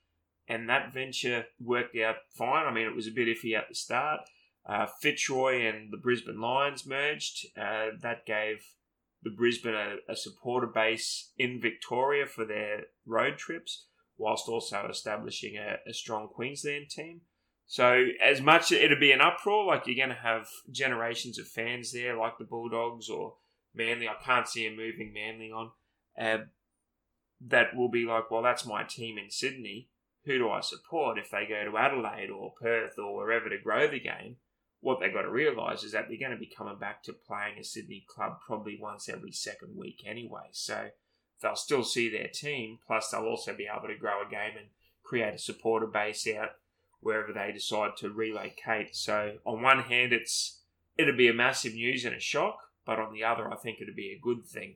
and 0.51 0.67
that 0.67 0.93
venture 0.93 1.45
worked 1.61 1.95
out 1.97 2.17
fine. 2.37 2.67
I 2.67 2.73
mean, 2.73 2.85
it 2.85 2.95
was 2.95 3.07
a 3.07 3.11
bit 3.11 3.29
iffy 3.29 3.57
at 3.57 3.69
the 3.69 3.75
start. 3.75 4.19
Uh, 4.65 4.85
Fitzroy 5.01 5.65
and 5.65 5.91
the 5.93 5.97
Brisbane 5.97 6.41
Lions 6.41 6.85
merged. 6.85 7.47
Uh, 7.57 7.91
that 8.01 8.25
gave 8.25 8.61
the 9.23 9.29
Brisbane 9.29 9.75
a, 9.75 9.95
a 10.09 10.15
supporter 10.15 10.67
base 10.67 11.31
in 11.37 11.61
Victoria 11.61 12.25
for 12.25 12.43
their 12.43 12.87
road 13.05 13.37
trips, 13.37 13.85
whilst 14.17 14.49
also 14.49 14.87
establishing 14.89 15.55
a, 15.55 15.77
a 15.89 15.93
strong 15.93 16.27
Queensland 16.27 16.89
team. 16.89 17.21
So, 17.65 18.07
as 18.21 18.41
much 18.41 18.73
it'll 18.73 18.99
be 18.99 19.13
an 19.13 19.21
uproar, 19.21 19.65
like 19.65 19.87
you're 19.87 19.95
going 19.95 20.09
to 20.09 20.21
have 20.21 20.49
generations 20.69 21.39
of 21.39 21.47
fans 21.47 21.93
there, 21.93 22.17
like 22.17 22.37
the 22.37 22.43
Bulldogs 22.43 23.09
or 23.09 23.35
Manly. 23.73 24.09
I 24.09 24.21
can't 24.21 24.49
see 24.49 24.65
him 24.65 24.75
moving 24.75 25.13
Manly 25.13 25.49
on. 25.49 25.71
Uh, 26.19 26.43
that 27.47 27.73
will 27.73 27.89
be 27.89 28.05
like, 28.05 28.29
well, 28.29 28.43
that's 28.43 28.65
my 28.65 28.83
team 28.83 29.17
in 29.17 29.31
Sydney. 29.31 29.87
Who 30.25 30.37
do 30.37 30.49
I 30.49 30.61
support 30.61 31.17
if 31.17 31.31
they 31.31 31.47
go 31.47 31.63
to 31.63 31.77
Adelaide 31.77 32.29
or 32.29 32.53
Perth 32.59 32.99
or 32.99 33.15
wherever 33.15 33.49
to 33.49 33.57
grow 33.57 33.87
the 33.87 33.99
game? 33.99 34.37
What 34.79 34.99
they've 34.99 35.13
got 35.13 35.23
to 35.23 35.31
realise 35.31 35.83
is 35.83 35.91
that 35.91 36.07
they're 36.07 36.19
going 36.19 36.31
to 36.31 36.37
be 36.37 36.51
coming 36.55 36.77
back 36.77 37.03
to 37.03 37.13
playing 37.13 37.59
a 37.59 37.63
Sydney 37.63 38.05
club 38.07 38.37
probably 38.45 38.77
once 38.79 39.09
every 39.09 39.31
second 39.31 39.75
week 39.75 40.03
anyway. 40.05 40.49
So 40.51 40.89
they'll 41.41 41.55
still 41.55 41.83
see 41.83 42.09
their 42.09 42.27
team, 42.27 42.79
plus 42.85 43.09
they'll 43.09 43.25
also 43.25 43.55
be 43.55 43.67
able 43.71 43.87
to 43.87 43.99
grow 43.99 44.21
a 44.25 44.29
game 44.29 44.57
and 44.57 44.67
create 45.03 45.35
a 45.35 45.39
supporter 45.39 45.87
base 45.87 46.27
out 46.27 46.49
wherever 46.99 47.33
they 47.33 47.51
decide 47.51 47.97
to 47.97 48.09
relocate. 48.09 48.95
So 48.95 49.37
on 49.45 49.61
one 49.61 49.81
hand, 49.81 50.13
it's 50.13 50.61
it'd 50.97 51.17
be 51.17 51.29
a 51.29 51.33
massive 51.33 51.73
news 51.73 52.05
and 52.05 52.15
a 52.15 52.19
shock, 52.19 52.57
but 52.85 52.99
on 52.99 53.13
the 53.13 53.23
other, 53.23 53.51
I 53.51 53.55
think 53.55 53.79
it'd 53.81 53.95
be 53.95 54.11
a 54.11 54.21
good 54.21 54.45
thing. 54.45 54.75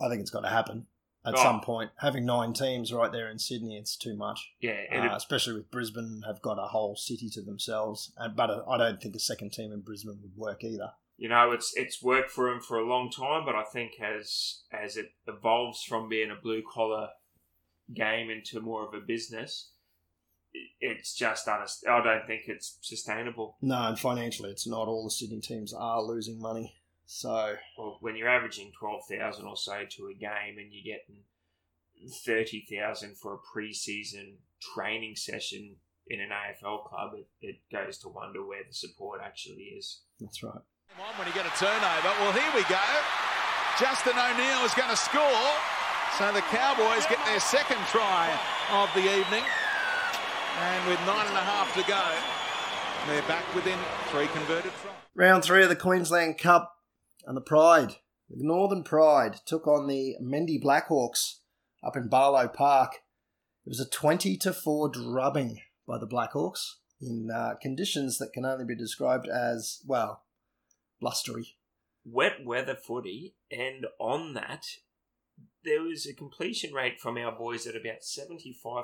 I 0.00 0.08
think 0.08 0.20
it's 0.20 0.30
got 0.30 0.40
to 0.40 0.48
happen 0.48 0.86
at 1.24 1.34
Oh. 1.34 1.42
some 1.42 1.60
point. 1.60 1.90
Having 1.98 2.24
nine 2.24 2.52
teams 2.52 2.92
right 2.92 3.12
there 3.12 3.28
in 3.30 3.38
Sydney, 3.38 3.76
it's 3.76 3.96
too 3.96 4.16
much. 4.16 4.52
Yeah, 4.60 4.84
Uh, 4.90 5.14
especially 5.16 5.54
with 5.54 5.70
Brisbane 5.70 6.22
have 6.26 6.40
got 6.40 6.58
a 6.58 6.68
whole 6.68 6.96
city 6.96 7.28
to 7.30 7.42
themselves. 7.42 8.12
And, 8.16 8.34
but 8.34 8.50
I 8.68 8.78
don't 8.78 9.00
think 9.02 9.14
a 9.14 9.18
second 9.20 9.52
team 9.52 9.72
in 9.72 9.80
Brisbane 9.80 10.20
would 10.22 10.36
work 10.36 10.64
either. 10.64 10.92
you 11.18 11.28
know, 11.28 11.52
it's 11.52 11.76
it's 11.76 12.02
worked 12.02 12.30
for 12.30 12.48
him 12.48 12.60
for 12.60 12.78
a 12.78 12.86
long 12.88 13.10
time, 13.10 13.44
but 13.44 13.54
I 13.54 13.62
think 13.64 14.00
as 14.00 14.62
as 14.72 14.96
it 14.96 15.12
evolves 15.28 15.82
from 15.82 16.08
being 16.08 16.30
a 16.30 16.34
blue 16.34 16.62
collar 16.62 17.10
game 17.92 18.30
into 18.30 18.58
more 18.60 18.86
of 18.88 18.94
a 18.94 19.00
business, 19.00 19.72
it's 20.80 21.14
just 21.14 21.46
honest. 21.46 21.86
I 21.86 22.02
don't 22.02 22.26
think 22.26 22.44
it's 22.46 22.78
sustainable. 22.80 23.56
No, 23.60 23.76
and 23.88 23.98
financially, 23.98 24.50
it's 24.50 24.66
not. 24.66 24.88
All 24.88 25.04
the 25.04 25.10
Sydney 25.10 25.40
teams 25.40 25.74
are 25.74 26.02
losing 26.02 26.40
money. 26.40 26.74
So, 27.12 27.56
Well, 27.76 27.98
when 28.00 28.14
you're 28.14 28.28
averaging 28.28 28.70
twelve 28.78 29.02
thousand 29.10 29.44
or 29.46 29.56
so 29.56 29.82
to 29.84 30.06
a 30.06 30.14
game, 30.14 30.58
and 30.58 30.70
you're 30.70 30.94
getting 30.94 31.26
thirty 32.24 32.64
thousand 32.70 33.18
for 33.18 33.34
a 33.34 33.38
preseason 33.42 34.36
training 34.74 35.16
session 35.16 35.74
in 36.06 36.20
an 36.20 36.30
AFL 36.30 36.84
club, 36.86 37.14
it, 37.18 37.26
it 37.42 37.56
goes 37.72 37.98
to 37.98 38.08
wonder 38.08 38.46
where 38.46 38.62
the 38.62 38.72
support 38.72 39.20
actually 39.24 39.74
is. 39.76 40.02
that's 40.20 40.40
right. 40.44 40.62
When 41.18 41.26
you 41.26 41.34
get 41.34 41.46
a 41.46 41.58
turnover. 41.58 42.14
Well, 42.22 42.32
here 42.32 42.50
we 42.54 42.62
go. 42.70 42.78
Justin 43.80 44.14
O'Neill 44.14 44.64
is 44.64 44.74
going 44.74 44.90
to 44.90 44.96
score. 44.96 45.50
So 46.16 46.30
the 46.32 46.42
Cowboys 46.42 47.06
get 47.06 47.18
their 47.26 47.40
second 47.40 47.78
try 47.90 48.30
of 48.70 48.88
the 48.94 49.02
evening. 49.02 49.42
And 50.58 50.86
with 50.86 51.00
nine 51.06 51.26
and 51.26 51.36
a 51.36 51.42
half 51.42 51.74
to 51.74 51.82
go, 51.90 52.06
they're 53.06 53.26
back 53.26 53.52
within 53.54 53.78
three 54.10 54.28
converted 54.28 54.70
tries. 54.82 54.94
Round 55.16 55.42
three 55.42 55.62
of 55.64 55.68
the 55.70 55.76
Queensland 55.76 56.38
Cup 56.38 56.76
and 57.30 57.36
the 57.36 57.40
Pride. 57.40 57.92
The 58.28 58.44
Northern 58.44 58.82
Pride 58.82 59.36
took 59.46 59.68
on 59.68 59.86
the 59.86 60.16
Mendy 60.20 60.60
Blackhawks 60.60 61.38
up 61.80 61.96
in 61.96 62.08
Barlow 62.08 62.48
Park. 62.48 62.94
It 63.64 63.68
was 63.68 63.78
a 63.78 63.88
20 63.88 64.36
to 64.38 64.52
4 64.52 64.88
drubbing 64.88 65.60
by 65.86 65.98
the 65.98 66.08
Blackhawks 66.08 66.78
in 67.00 67.30
uh, 67.32 67.54
conditions 67.62 68.18
that 68.18 68.32
can 68.32 68.44
only 68.44 68.64
be 68.64 68.74
described 68.74 69.28
as, 69.28 69.80
well, 69.86 70.24
blustery. 71.00 71.54
wet 72.04 72.44
weather 72.44 72.74
footy, 72.74 73.36
and 73.48 73.86
on 74.00 74.34
that, 74.34 74.66
there 75.64 75.82
was 75.82 76.06
a 76.06 76.14
completion 76.14 76.74
rate 76.74 77.00
from 77.00 77.16
our 77.16 77.30
boys 77.30 77.64
at 77.64 77.76
about 77.76 78.00
75%. 78.00 78.82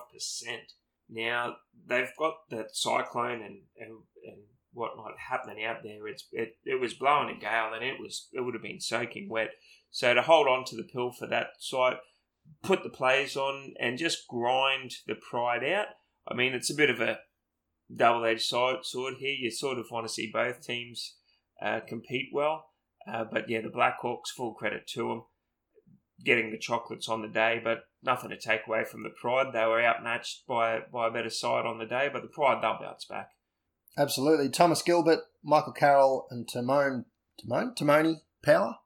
Now, 1.09 1.56
they've 1.85 2.14
got 2.16 2.48
that 2.50 2.76
cyclone 2.76 3.42
and, 3.42 3.62
and, 3.76 3.90
and 4.24 4.42
whatnot 4.76 5.12
happening 5.30 5.64
out 5.64 5.82
there. 5.82 6.06
It's 6.06 6.28
it, 6.32 6.56
it 6.64 6.80
was 6.80 6.94
blowing 6.94 7.34
a 7.34 7.40
gale 7.40 7.72
and 7.74 7.84
it 7.84 7.98
was 7.98 8.28
it 8.32 8.42
would 8.42 8.54
have 8.54 8.62
been 8.62 8.80
soaking 8.80 9.28
wet. 9.28 9.50
So 9.90 10.14
to 10.14 10.22
hold 10.22 10.46
on 10.46 10.64
to 10.66 10.76
the 10.76 10.84
pill 10.84 11.10
for 11.10 11.26
that 11.26 11.48
side, 11.58 11.96
put 12.62 12.82
the 12.82 12.90
players 12.90 13.36
on 13.36 13.74
and 13.80 13.98
just 13.98 14.28
grind 14.28 14.92
the 15.06 15.14
pride 15.14 15.64
out. 15.64 15.86
I 16.28 16.34
mean, 16.34 16.52
it's 16.52 16.70
a 16.70 16.74
bit 16.74 16.90
of 16.90 17.00
a 17.00 17.18
double-edged 17.94 18.42
sword 18.42 18.84
sword 18.84 19.14
here. 19.18 19.34
You 19.34 19.50
sort 19.50 19.78
of 19.78 19.86
want 19.90 20.06
to 20.06 20.12
see 20.12 20.30
both 20.32 20.62
teams 20.62 21.16
uh, 21.62 21.80
compete 21.86 22.28
well. 22.32 22.66
Uh, 23.10 23.24
but 23.24 23.48
yeah, 23.48 23.60
the 23.60 23.68
Blackhawks, 23.68 24.34
full 24.36 24.54
credit 24.54 24.86
to 24.88 25.08
them, 25.08 25.22
getting 26.24 26.50
the 26.50 26.58
chocolates 26.58 27.08
on 27.08 27.22
the 27.22 27.28
day, 27.28 27.60
but 27.62 27.84
nothing 28.02 28.30
to 28.30 28.36
take 28.36 28.62
away 28.66 28.84
from 28.84 29.04
the 29.04 29.10
Pride. 29.10 29.52
They 29.52 29.64
were 29.64 29.80
outmatched 29.80 30.46
by 30.46 30.80
by 30.92 31.08
a 31.08 31.12
better 31.12 31.30
side 31.30 31.64
on 31.64 31.78
the 31.78 31.86
day, 31.86 32.10
but 32.12 32.22
the 32.22 32.28
Pride 32.28 32.62
they'll 32.62 32.78
bounce 32.80 33.04
back. 33.04 33.28
Absolutely. 33.96 34.48
Thomas 34.48 34.82
Gilbert, 34.82 35.20
Michael 35.42 35.72
Carroll, 35.72 36.26
and 36.30 36.48
Timon, 36.48 37.06
Timon, 37.40 37.74
Timoni 37.74 38.16
Power 38.42 38.76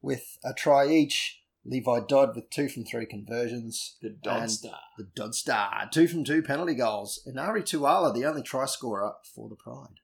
with 0.00 0.38
a 0.44 0.52
try 0.52 0.88
each. 0.88 1.36
Levi 1.64 2.00
Dodd 2.08 2.34
with 2.34 2.48
two 2.48 2.68
from 2.68 2.84
three 2.84 3.04
conversions. 3.04 3.96
The 4.00 4.10
Dodd 4.10 4.50
Star. 4.50 4.78
The 4.96 5.08
Dodd 5.14 5.34
Star, 5.34 5.88
two 5.92 6.08
from 6.08 6.24
two 6.24 6.40
penalty 6.40 6.74
goals. 6.74 7.20
And 7.26 7.38
Ari 7.38 7.62
Tuala, 7.62 8.14
the 8.14 8.24
only 8.24 8.42
try 8.42 8.64
scorer 8.64 9.12
for 9.34 9.50
the 9.50 9.56
Pride. 9.56 10.00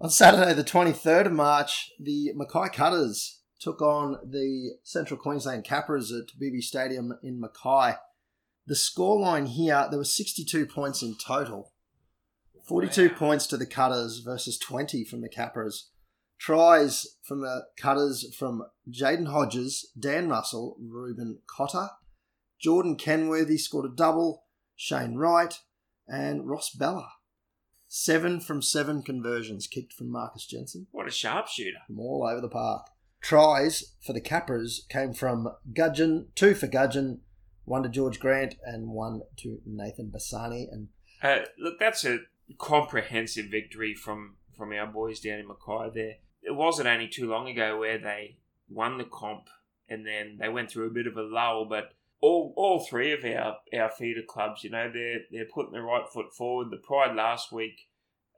On 0.00 0.08
Saturday, 0.08 0.54
the 0.54 0.64
23rd 0.64 1.26
of 1.26 1.32
March, 1.32 1.90
the 2.00 2.32
Mackay 2.34 2.70
Cutters 2.72 3.40
took 3.60 3.82
on 3.82 4.18
the 4.24 4.72
Central 4.82 5.20
Queensland 5.20 5.64
Capras 5.64 6.10
at 6.10 6.28
BB 6.40 6.62
Stadium 6.62 7.12
in 7.22 7.40
Mackay. 7.40 7.96
The 8.66 8.74
scoreline 8.74 9.48
here, 9.48 9.86
there 9.90 9.98
were 9.98 10.04
62 10.04 10.66
points 10.66 11.02
in 11.02 11.16
total. 11.16 11.73
42 12.64 13.10
points 13.10 13.46
to 13.48 13.56
the 13.56 13.66
Cutters 13.66 14.20
versus 14.24 14.58
20 14.58 15.04
from 15.04 15.20
the 15.20 15.28
Capras. 15.28 15.88
Tries 16.38 17.06
from 17.22 17.40
the 17.42 17.66
Cutters 17.78 18.34
from 18.34 18.64
Jaden 18.90 19.28
Hodges, 19.28 19.90
Dan 19.98 20.28
Russell, 20.28 20.76
Ruben 20.80 21.38
Cotter, 21.46 21.88
Jordan 22.58 22.96
Kenworthy 22.96 23.58
scored 23.58 23.84
a 23.90 23.94
double, 23.94 24.44
Shane 24.76 25.14
Wright, 25.16 25.58
and 26.08 26.48
Ross 26.48 26.70
Bella. 26.70 27.08
Seven 27.88 28.40
from 28.40 28.60
seven 28.62 29.02
conversions 29.02 29.66
kicked 29.66 29.92
from 29.92 30.10
Marcus 30.10 30.46
Jensen 30.46 30.86
What 30.90 31.06
a 31.06 31.10
sharpshooter. 31.12 31.78
from 31.86 32.00
all 32.00 32.26
over 32.28 32.40
the 32.40 32.48
park. 32.48 32.86
Tries 33.20 33.94
for 34.04 34.12
the 34.12 34.20
Capras 34.20 34.80
came 34.88 35.14
from 35.14 35.48
Gudgeon, 35.72 36.28
two 36.34 36.54
for 36.54 36.66
Gudgeon, 36.66 37.20
one 37.64 37.82
to 37.84 37.88
George 37.88 38.18
Grant, 38.18 38.56
and 38.64 38.88
one 38.88 39.22
to 39.38 39.60
Nathan 39.64 40.10
Bassani. 40.14 40.66
And 40.70 40.88
Uh, 41.22 41.44
look, 41.58 41.78
that's 41.78 42.04
a 42.04 42.18
comprehensive 42.58 43.46
victory 43.50 43.94
from 43.94 44.36
from 44.56 44.72
our 44.72 44.86
boys 44.86 45.20
down 45.20 45.40
in 45.40 45.48
Mackay. 45.48 45.90
There, 45.94 46.14
it 46.42 46.54
wasn't 46.54 46.88
only 46.88 47.08
too 47.08 47.28
long 47.28 47.48
ago 47.48 47.78
where 47.78 47.98
they 47.98 48.38
won 48.68 48.98
the 48.98 49.04
comp, 49.04 49.48
and 49.88 50.06
then 50.06 50.38
they 50.40 50.48
went 50.48 50.70
through 50.70 50.86
a 50.86 50.94
bit 50.94 51.06
of 51.06 51.16
a 51.16 51.22
lull. 51.22 51.66
But 51.66 51.92
all 52.20 52.52
all 52.56 52.84
three 52.84 53.12
of 53.12 53.24
our 53.24 53.56
our 53.78 53.90
feeder 53.90 54.22
clubs, 54.26 54.64
you 54.64 54.70
know, 54.70 54.90
they're 54.92 55.20
they're 55.30 55.46
putting 55.52 55.72
their 55.72 55.82
right 55.82 56.08
foot 56.12 56.32
forward. 56.36 56.70
The 56.70 56.76
Pride 56.76 57.16
last 57.16 57.52
week 57.52 57.88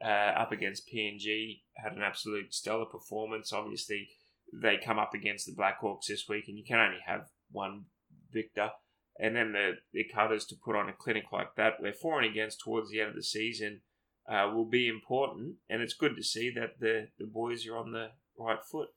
uh, 0.02 0.08
up 0.08 0.52
against 0.52 0.88
PNG 0.88 1.62
had 1.76 1.92
an 1.92 2.02
absolute 2.02 2.54
stellar 2.54 2.86
performance. 2.86 3.52
Obviously, 3.52 4.08
they 4.52 4.78
come 4.82 4.98
up 4.98 5.14
against 5.14 5.46
the 5.46 5.52
Blackhawks 5.52 6.06
this 6.08 6.28
week, 6.28 6.44
and 6.48 6.56
you 6.56 6.64
can 6.64 6.78
only 6.78 7.00
have 7.06 7.28
one 7.50 7.86
victor. 8.32 8.70
And 9.18 9.34
then 9.34 9.52
the, 9.52 9.72
the 9.94 10.04
Cutters 10.04 10.44
to 10.46 10.56
put 10.62 10.76
on 10.76 10.90
a 10.90 10.92
clinic 10.92 11.32
like 11.32 11.54
that, 11.56 11.80
we're 11.80 11.94
for 11.94 12.20
and 12.20 12.30
against 12.30 12.60
towards 12.60 12.90
the 12.90 13.00
end 13.00 13.10
of 13.10 13.16
the 13.16 13.22
season 13.22 13.80
uh, 14.28 14.50
will 14.54 14.64
be 14.64 14.88
important. 14.88 15.56
And 15.68 15.82
it's 15.82 15.94
good 15.94 16.16
to 16.16 16.22
see 16.22 16.50
that 16.54 16.80
the, 16.80 17.08
the 17.18 17.26
boys 17.26 17.66
are 17.66 17.76
on 17.76 17.92
the 17.92 18.08
right 18.38 18.62
foot. 18.70 18.88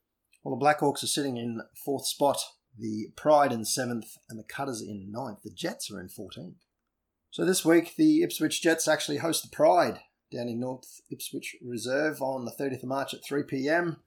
well, 0.44 0.58
the 0.58 0.64
Blackhawks 0.66 1.04
are 1.04 1.08
sitting 1.08 1.38
in 1.38 1.62
fourth 1.84 2.06
spot, 2.06 2.38
the 2.78 3.08
Pride 3.16 3.52
in 3.52 3.66
seventh, 3.66 4.18
and 4.30 4.40
the 4.40 4.44
Cutters 4.44 4.82
in 4.82 5.12
ninth. 5.12 5.40
The 5.44 5.52
Jets 5.52 5.92
are 5.92 6.00
in 6.00 6.08
14th. 6.08 6.56
So 7.32 7.46
this 7.46 7.64
week, 7.64 7.96
the 7.96 8.24
Ipswich 8.24 8.62
Jets 8.62 8.88
actually 8.88 9.18
host 9.18 9.44
the 9.44 9.56
Pride 9.56 10.00
down 10.32 10.48
in 10.48 10.60
North 10.60 11.02
Ipswich 11.12 11.56
Reserve 11.64 12.22
on 12.22 12.46
the 12.46 12.52
30th 12.52 12.84
of 12.84 12.90
March 12.90 13.14
at 13.14 13.24
3 13.24 13.44
pm. 13.44 13.98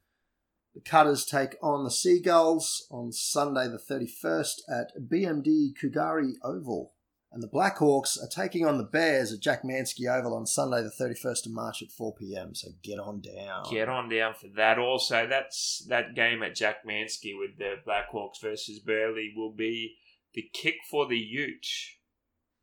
The 0.74 0.80
Cutters 0.80 1.24
take 1.24 1.56
on 1.62 1.84
the 1.84 1.90
Seagulls 1.90 2.86
on 2.90 3.12
Sunday 3.12 3.68
the 3.68 3.78
31st 3.78 4.62
at 4.68 4.92
BMD 4.98 5.72
Kougari 5.80 6.32
Oval. 6.42 6.94
And 7.32 7.42
the 7.42 7.48
Blackhawks 7.48 8.22
are 8.22 8.28
taking 8.28 8.66
on 8.66 8.76
the 8.76 8.84
Bears 8.84 9.32
at 9.32 9.40
Jack 9.40 9.62
Manski 9.62 10.06
Oval 10.06 10.36
on 10.36 10.44
Sunday 10.44 10.82
the 10.82 10.92
31st 11.02 11.46
of 11.46 11.52
March 11.52 11.82
at 11.82 11.90
4 11.90 12.14
pm. 12.14 12.54
So 12.54 12.68
get 12.82 12.98
on 12.98 13.22
down. 13.22 13.64
Get 13.70 13.88
on 13.88 14.10
down 14.10 14.34
for 14.34 14.48
that. 14.56 14.78
Also, 14.78 15.26
that's 15.26 15.84
that 15.88 16.14
game 16.14 16.42
at 16.42 16.54
Jack 16.54 16.86
Manski 16.86 17.32
with 17.38 17.56
the 17.56 17.76
Blackhawks 17.86 18.42
versus 18.42 18.80
Burleigh 18.80 19.32
will 19.34 19.52
be 19.52 19.96
the 20.34 20.44
kick 20.52 20.76
for 20.90 21.08
the 21.08 21.16
Ute 21.16 21.66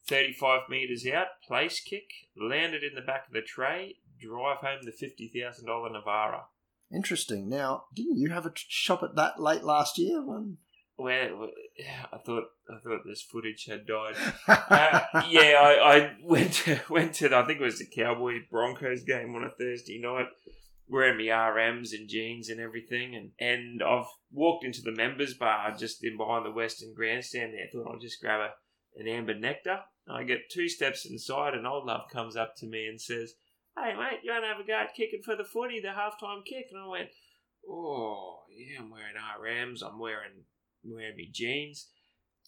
35 0.10 0.62
metres 0.70 1.06
out, 1.08 1.28
place 1.48 1.80
kick, 1.80 2.10
landed 2.36 2.84
in 2.84 2.96
the 2.96 3.02
back 3.02 3.28
of 3.28 3.34
the 3.34 3.42
tray, 3.42 3.98
drive 4.20 4.58
home 4.58 4.80
the 4.84 4.92
$50,000 4.92 5.66
Navara. 5.66 6.42
Interesting. 6.94 7.48
Now, 7.48 7.84
didn't 7.94 8.18
you 8.18 8.32
have 8.32 8.48
a 8.48 8.54
shop 8.56 9.04
at 9.04 9.16
that 9.16 9.40
late 9.40 9.64
last 9.64 10.00
year? 10.00 10.26
When 10.26 10.58
Where, 10.96 11.32
where- 11.80 12.10
I 12.14 12.18
thought 12.18 12.44
I 12.70 12.80
thought 12.84 13.02
this 13.06 13.22
footage 13.22 13.66
had 13.66 13.86
died. 13.88 14.16
Uh, 14.48 15.02
yeah, 15.30 15.60
I, 15.60 15.96
I 15.98 16.12
went 16.24 16.54
to, 16.54 16.80
went 16.90 17.14
to 17.16 17.30
the, 17.30 17.38
I 17.38 17.46
think 17.46 17.60
it 17.60 17.64
was 17.64 17.80
the 17.80 17.88
Cowboys 17.88 18.42
Broncos 18.52 19.04
game 19.04 19.34
on 19.36 19.44
a 19.44 19.50
Thursday 19.50 20.00
night, 20.00 20.28
wearing 20.88 21.18
my 21.18 21.32
RMs 21.34 21.92
and 21.94 22.08
jeans 22.10 22.50
and 22.50 22.60
everything, 22.60 23.16
and 23.16 23.32
and 23.40 23.82
I've 23.84 24.06
walked 24.32 24.66
into 24.66 24.82
the 24.82 24.92
members 24.92 25.34
bar 25.34 25.74
just 25.78 26.04
in 26.04 26.18
behind 26.18 26.46
the 26.46 26.52
Western 26.52 26.94
Grandstand 26.94 27.54
there. 27.54 27.68
Thought 27.72 27.92
I'll 27.92 28.00
just 28.00 28.22
grab 28.22 28.42
a, 28.42 29.00
an 29.02 29.08
amber 29.08 29.34
nectar. 29.38 29.80
I 30.10 30.24
get 30.24 30.50
two 30.52 30.68
steps 30.70 31.06
inside, 31.06 31.54
and 31.54 31.66
old 31.68 31.86
love 31.86 32.10
comes 32.12 32.36
up 32.36 32.54
to 32.58 32.68
me 32.68 32.86
and 32.88 33.00
says, 33.02 33.34
"Hey 33.78 33.94
mate, 33.96 34.20
you 34.24 34.32
want 34.32 34.44
to 34.44 34.48
have 34.50 34.60
a 34.60 34.68
go 34.68 34.74
at 34.74 34.96
kicking 34.96 35.22
for 35.24 35.36
the 35.36 35.44
footy, 35.46 35.80
the 35.80 35.90
halftime 35.90 36.44
kick?" 36.46 36.66
And 36.72 36.82
I 36.82 36.88
went, 36.88 37.10
"Oh 37.68 38.42
yeah, 38.56 38.80
I'm 38.80 38.90
wearing 38.92 39.16
RMs. 39.16 39.82
I'm 39.84 40.00
wearing 40.00 40.46
wearing 40.84 41.18
my 41.18 41.26
jeans." 41.32 41.90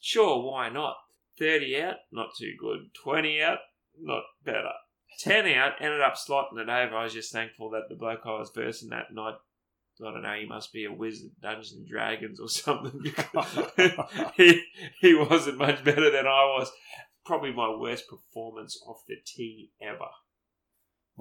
Sure, 0.02 0.42
why 0.42 0.70
not? 0.70 0.96
30 1.38 1.82
out, 1.82 1.96
not 2.12 2.30
too 2.38 2.54
good. 2.60 2.90
20 3.04 3.42
out, 3.42 3.60
not 4.00 4.24
better. 4.44 4.72
10 5.20 5.48
out, 5.48 5.74
ended 5.80 6.02
up 6.02 6.16
slotting 6.16 6.60
it 6.60 6.70
over. 6.70 6.96
I 6.96 7.04
was 7.04 7.14
just 7.14 7.32
thankful 7.32 7.70
that 7.72 7.84
the 7.90 7.96
bloke 7.96 8.22
I 8.26 8.40
was 8.40 8.52
versing 8.54 8.90
that 8.90 9.14
night, 9.14 9.36
I 10.02 10.12
don't 10.12 10.24
know, 10.24 10.34
he 10.34 10.48
must 10.48 10.74
be 10.74 10.86
a 10.86 10.92
wizard, 10.92 11.32
Dungeons 11.42 11.74
and 11.74 11.88
Dragons 11.88 12.40
or 12.40 12.50
something. 12.50 13.00
because 13.02 13.70
he, 14.36 14.64
he 15.00 15.14
wasn't 15.14 15.60
much 15.60 15.84
better 15.84 16.10
than 16.10 16.26
I 16.26 16.46
was. 16.58 16.72
Probably 17.24 17.54
my 17.54 17.70
worst 17.70 18.08
performance 18.10 18.82
off 18.88 19.04
the 19.08 19.18
tee 19.24 19.72
ever. 19.80 20.10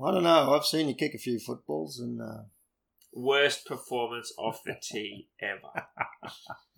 I 0.02 0.10
don't 0.12 0.22
know. 0.22 0.54
I've 0.54 0.64
seen 0.64 0.88
you 0.88 0.94
kick 0.94 1.14
a 1.14 1.18
few 1.18 1.38
footballs, 1.38 1.98
and 1.98 2.22
uh, 2.22 2.44
Worst 3.12 3.66
performance 3.66 4.32
off 4.38 4.62
the 4.64 4.76
tee 4.80 5.28
ever. 5.40 5.86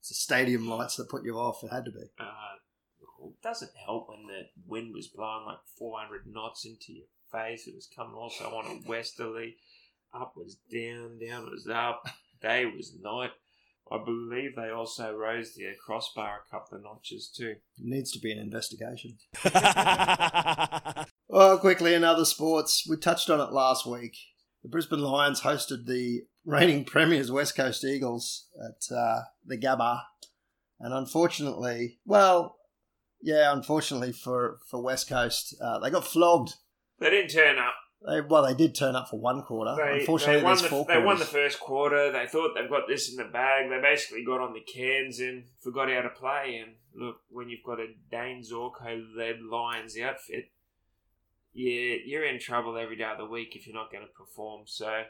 it's 0.00 0.08
the 0.08 0.14
stadium 0.14 0.68
lights 0.68 0.96
that 0.96 1.08
put 1.08 1.24
you 1.24 1.36
off. 1.38 1.62
It 1.64 1.72
had 1.72 1.84
to 1.86 1.90
be. 1.90 2.04
uh, 2.20 2.24
it 3.26 3.42
doesn't 3.42 3.72
help 3.84 4.08
when 4.08 4.26
the 4.26 4.42
wind 4.66 4.94
was 4.94 5.08
blowing 5.08 5.44
like 5.46 5.58
400 5.78 6.22
knots 6.26 6.64
into 6.64 6.92
your 6.92 7.06
face. 7.32 7.66
It 7.66 7.74
was 7.74 7.88
coming 7.94 8.14
also 8.14 8.44
on 8.44 8.66
a 8.66 8.88
westerly. 8.88 9.56
Up 10.14 10.34
was 10.36 10.56
down, 10.72 11.18
down 11.18 11.44
was 11.50 11.68
up. 11.72 12.04
Day 12.40 12.64
was 12.66 12.94
night. 13.02 13.30
I 13.90 13.98
believe 14.04 14.54
they 14.54 14.68
also 14.70 15.14
raised 15.14 15.56
the 15.56 15.64
crossbar 15.84 16.40
a 16.46 16.50
couple 16.50 16.76
of 16.76 16.84
notches 16.84 17.28
too. 17.34 17.54
It 17.78 17.84
needs 17.84 18.12
to 18.12 18.18
be 18.20 18.30
an 18.32 18.38
investigation. 18.38 19.16
Well, 21.30 21.58
quickly 21.58 21.92
in 21.92 22.04
other 22.04 22.24
sports, 22.24 22.86
we 22.88 22.96
touched 22.96 23.28
on 23.28 23.38
it 23.38 23.52
last 23.52 23.84
week. 23.86 24.16
The 24.68 24.72
Brisbane 24.72 25.00
Lions 25.00 25.40
hosted 25.40 25.86
the 25.86 26.24
reigning 26.44 26.84
premiers 26.84 27.32
West 27.32 27.56
Coast 27.56 27.82
Eagles 27.84 28.48
at 28.62 28.94
uh, 28.94 29.22
the 29.42 29.56
Gabba, 29.56 30.02
and 30.78 30.92
unfortunately, 30.92 32.00
well, 32.04 32.58
yeah, 33.22 33.50
unfortunately 33.50 34.12
for 34.12 34.58
for 34.68 34.82
West 34.82 35.08
Coast, 35.08 35.56
uh, 35.64 35.78
they 35.78 35.88
got 35.88 36.04
flogged. 36.04 36.52
They 36.98 37.08
didn't 37.08 37.30
turn 37.30 37.58
up. 37.58 37.72
They, 38.06 38.20
well, 38.20 38.44
they 38.44 38.52
did 38.52 38.74
turn 38.74 38.94
up 38.94 39.08
for 39.08 39.18
one 39.18 39.40
quarter. 39.40 39.74
They, 39.74 40.00
unfortunately, 40.00 40.40
they, 40.40 40.44
won 40.44 40.58
the, 40.58 40.84
they 40.86 41.02
won 41.02 41.18
the 41.18 41.24
first 41.24 41.60
quarter. 41.60 42.12
They 42.12 42.26
thought 42.26 42.50
they've 42.54 42.68
got 42.68 42.86
this 42.86 43.08
in 43.08 43.16
the 43.16 43.24
bag. 43.24 43.70
They 43.70 43.80
basically 43.80 44.22
got 44.22 44.42
on 44.42 44.52
the 44.52 44.60
cans 44.60 45.18
and 45.18 45.44
forgot 45.62 45.88
how 45.88 46.02
to 46.02 46.10
play. 46.10 46.62
And 46.62 46.74
look, 46.94 47.16
when 47.30 47.48
you've 47.48 47.64
got 47.64 47.80
a 47.80 47.86
Dane 48.10 48.42
Zorko 48.42 49.02
led 49.16 49.40
Lions 49.40 49.98
outfit, 49.98 50.50
yeah, 51.52 51.96
you're 52.04 52.24
in 52.24 52.38
trouble 52.38 52.76
every 52.76 52.96
day 52.96 53.04
of 53.04 53.18
the 53.18 53.26
week 53.26 53.54
if 53.54 53.66
you're 53.66 53.76
not 53.76 53.90
going 53.90 54.04
to 54.04 54.12
perform. 54.12 54.62
So, 54.66 55.02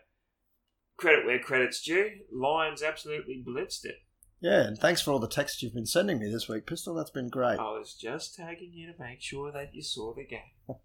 credit 0.96 1.26
where 1.26 1.38
credit's 1.38 1.82
due. 1.82 2.10
Lions 2.32 2.82
absolutely 2.82 3.42
blitzed 3.46 3.84
it. 3.84 3.96
Yeah, 4.40 4.62
and 4.62 4.78
thanks 4.78 5.02
for 5.02 5.10
all 5.10 5.18
the 5.18 5.28
texts 5.28 5.62
you've 5.62 5.74
been 5.74 5.86
sending 5.86 6.20
me 6.20 6.30
this 6.30 6.48
week, 6.48 6.66
Pistol. 6.66 6.94
That's 6.94 7.10
been 7.10 7.28
great. 7.28 7.58
I 7.58 7.72
was 7.72 7.94
just 7.94 8.36
tagging 8.36 8.72
you 8.72 8.92
to 8.92 8.98
make 9.02 9.20
sure 9.20 9.50
that 9.50 9.74
you 9.74 9.82
saw 9.82 10.14
the 10.14 10.24
game. 10.24 10.40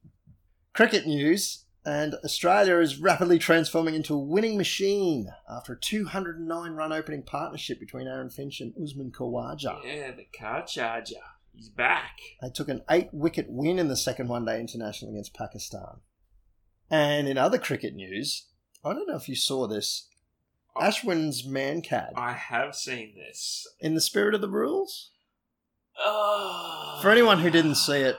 Cricket 0.74 1.06
news, 1.06 1.66
and 1.86 2.16
Australia 2.24 2.80
is 2.80 2.98
rapidly 2.98 3.38
transforming 3.38 3.94
into 3.94 4.16
a 4.16 4.20
winning 4.20 4.58
machine 4.58 5.28
after 5.48 5.74
a 5.74 5.80
209 5.80 6.72
run 6.72 6.92
opening 6.92 7.22
partnership 7.22 7.80
between 7.80 8.08
Aaron 8.08 8.32
Finch 8.32 8.60
and 8.60 8.74
Usman 8.82 9.12
Khawaja. 9.12 9.84
Yeah, 9.86 10.12
the 10.12 10.26
car 10.38 10.66
charger. 10.66 11.16
He's 11.54 11.70
back. 11.70 12.18
They 12.42 12.50
took 12.50 12.70
an 12.70 12.82
eight 12.90 13.10
wicket 13.12 13.48
win 13.50 13.80
in 13.80 13.88
the 13.88 13.96
second 13.96 14.28
one 14.28 14.46
day 14.46 14.60
international 14.60 15.12
against 15.12 15.34
Pakistan. 15.34 16.02
And 16.90 17.28
in 17.28 17.38
other 17.38 17.58
cricket 17.58 17.96
news, 17.96 18.48
I 18.84 18.94
don't 18.94 19.08
know 19.08 19.16
if 19.16 19.30
you 19.30 19.36
saw 19.36 19.68
this. 19.68 20.10
Oh. 20.76 20.82
Ashwin's 20.82 21.48
Mankad, 21.48 22.14
I 22.16 22.34
have 22.34 22.76
seen 22.76 23.14
this. 23.16 23.68
in 23.80 23.94
the 23.94 24.02
spirit 24.02 24.34
of 24.34 24.42
the 24.42 24.50
rules. 24.50 25.12
Oh. 26.00 27.00
For 27.02 27.12
anyone 27.12 27.40
who 27.40 27.52
didn't 27.52 27.76
see 27.76 28.00
it, 28.00 28.18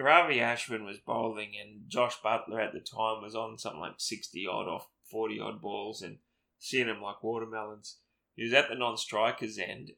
Ravi 0.00 0.36
Ashwin 0.36 0.86
was 0.86 0.98
bowling, 0.98 1.52
and 1.60 1.82
Josh 1.88 2.14
Buttler 2.24 2.64
at 2.64 2.72
the 2.72 2.80
time 2.80 3.22
was 3.22 3.34
on 3.34 3.58
something 3.58 3.80
like 3.80 3.94
60 3.98 4.46
odd 4.46 4.68
off 4.68 4.88
40 5.10 5.40
odd 5.40 5.60
balls 5.60 6.00
and 6.00 6.18
seeing 6.58 6.88
him 6.88 7.02
like 7.02 7.22
watermelons. 7.22 7.98
He 8.34 8.44
was 8.44 8.54
at 8.54 8.68
the 8.70 8.74
non 8.74 8.96
striker's 8.96 9.58
end. 9.58 9.90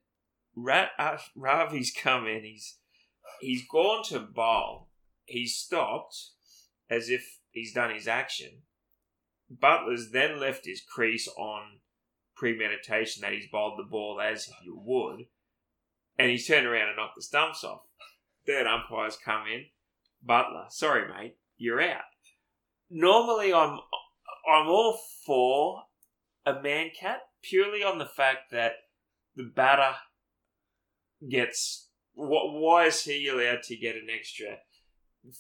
Ra- 0.57 1.19
Ravi's 1.37 1.93
come 1.93 2.27
in, 2.27 2.45
he's, 2.45 2.79
he's 3.41 3.67
gone 3.67 4.05
to 4.05 4.21
bowl. 4.21 4.89
He's 5.25 5.57
stopped 5.57 6.17
as 6.91 7.09
if 7.09 7.39
he's 7.51 7.73
done 7.73 7.95
his 7.95 8.07
action. 8.07 8.63
Buttler's 9.53 10.11
then 10.11 10.41
left 10.41 10.67
his 10.67 10.83
crease 10.83 11.29
on 11.37 11.81
premeditation 12.37 13.23
that 13.23 13.33
he's 13.33 13.49
bowled 13.51 13.79
the 13.79 13.89
ball 13.89 14.21
as 14.21 14.51
you 14.65 14.81
would, 14.85 15.27
and 16.19 16.31
he's 16.31 16.47
turned 16.47 16.67
around 16.67 16.89
and 16.89 16.97
knocked 16.97 17.17
the 17.17 17.23
stumps 17.23 17.65
off. 17.65 17.83
Third 18.47 18.67
umpires 18.67 19.17
come 19.23 19.47
in. 19.47 19.67
Buttler, 20.27 20.71
sorry 20.71 21.09
mate, 21.09 21.37
you're 21.57 21.83
out. 21.83 22.03
Normally, 22.91 23.53
I'm 23.53 23.79
I'm 24.47 24.69
all 24.69 24.99
for 25.25 25.85
a 26.45 26.55
Mankad 26.55 27.19
purely 27.43 27.83
on 27.83 27.99
the 27.99 28.07
fact 28.07 28.51
that 28.51 28.73
the 29.37 29.45
batter 29.45 29.95
gets. 31.29 31.89
What? 32.15 32.53
Why 32.53 32.87
is 32.87 33.03
he 33.03 33.29
allowed 33.29 33.63
to 33.65 33.77
get 33.77 33.97
an 33.97 34.09
extra 34.15 34.59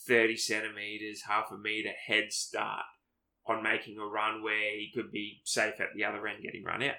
thirty 0.07 0.37
centimeters, 0.37 1.23
half 1.29 1.51
a 1.51 1.59
meter 1.59 1.93
head 2.07 2.33
start 2.33 2.85
on 3.47 3.63
making 3.63 3.99
a 3.99 4.07
run 4.07 4.43
where 4.43 4.71
he 4.73 4.91
could 4.95 5.13
be 5.13 5.41
safe 5.45 5.81
at 5.81 5.89
the 5.95 6.05
other 6.05 6.27
end, 6.27 6.43
getting 6.43 6.65
run 6.65 6.83
out? 6.83 6.95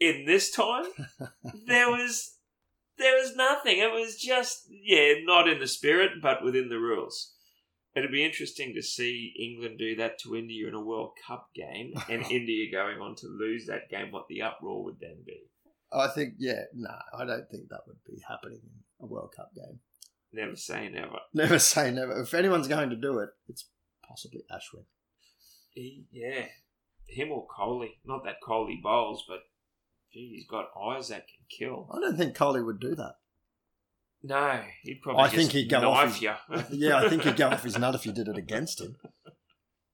In 0.00 0.24
this 0.26 0.50
time, 0.50 0.86
there 1.66 1.90
was 1.90 2.36
there 2.98 3.16
was 3.16 3.34
nothing. 3.34 3.78
It 3.78 3.92
was 3.92 4.16
just, 4.16 4.66
yeah, 4.68 5.14
not 5.24 5.48
in 5.48 5.58
the 5.58 5.66
spirit, 5.66 6.22
but 6.22 6.44
within 6.44 6.68
the 6.68 6.78
rules. 6.78 7.32
It'd 7.94 8.10
be 8.10 8.24
interesting 8.24 8.74
to 8.74 8.82
see 8.82 9.34
England 9.38 9.78
do 9.78 9.96
that 9.96 10.18
to 10.20 10.34
India 10.34 10.66
in 10.68 10.74
a 10.74 10.80
World 10.80 11.12
Cup 11.26 11.50
game, 11.54 11.92
and 12.08 12.22
India 12.30 12.70
going 12.72 12.98
on 12.98 13.14
to 13.16 13.26
lose 13.26 13.66
that 13.66 13.90
game. 13.90 14.12
What 14.12 14.28
the 14.28 14.42
uproar 14.42 14.84
would 14.84 15.00
then 15.00 15.18
be? 15.26 15.50
I 15.94 16.08
think, 16.08 16.34
yeah, 16.38 16.62
no, 16.74 16.90
I 17.16 17.24
don't 17.24 17.48
think 17.50 17.68
that 17.68 17.80
would 17.86 17.98
be 18.06 18.22
happening 18.28 18.60
in 18.62 19.04
a 19.04 19.06
World 19.06 19.32
Cup 19.36 19.50
game. 19.54 19.80
Never 20.32 20.56
say 20.56 20.88
never. 20.88 21.18
Never 21.34 21.58
say 21.58 21.90
never. 21.90 22.22
If 22.22 22.32
anyone's 22.32 22.68
going 22.68 22.88
to 22.90 22.96
do 22.96 23.18
it, 23.18 23.28
it's 23.48 23.66
possibly 24.08 24.40
Ashwin. 24.50 24.84
He, 25.74 26.04
yeah, 26.10 26.46
him 27.06 27.30
or 27.32 27.46
Kohli. 27.46 27.90
Not 28.06 28.24
that 28.24 28.36
Kohli 28.46 28.80
bowls, 28.82 29.24
but 29.28 29.40
gee, 30.12 30.32
he's 30.36 30.46
got 30.48 30.68
eyes 30.80 31.08
that 31.08 31.26
can 31.26 31.44
kill. 31.58 31.88
I 31.92 32.00
don't 32.00 32.16
think 32.16 32.34
Kohli 32.36 32.64
would 32.64 32.80
do 32.80 32.94
that. 32.94 33.16
No, 34.22 34.62
he'd 34.84 35.02
probably 35.02 35.22
I 35.22 35.26
just 35.26 35.36
think 35.36 35.52
he'd 35.52 35.68
go 35.70 35.90
off 35.90 36.04
knife 36.06 36.14
his- 36.14 36.22
you. 36.70 36.78
Yeah, 36.88 36.98
I 36.98 37.08
think 37.08 37.24
he'd 37.24 37.36
go 37.36 37.48
off 37.50 37.64
his 37.64 37.78
nut 37.78 37.94
if 37.94 38.06
you 38.06 38.12
did 38.12 38.28
it 38.28 38.36
against 38.38 38.80
him. 38.80 38.96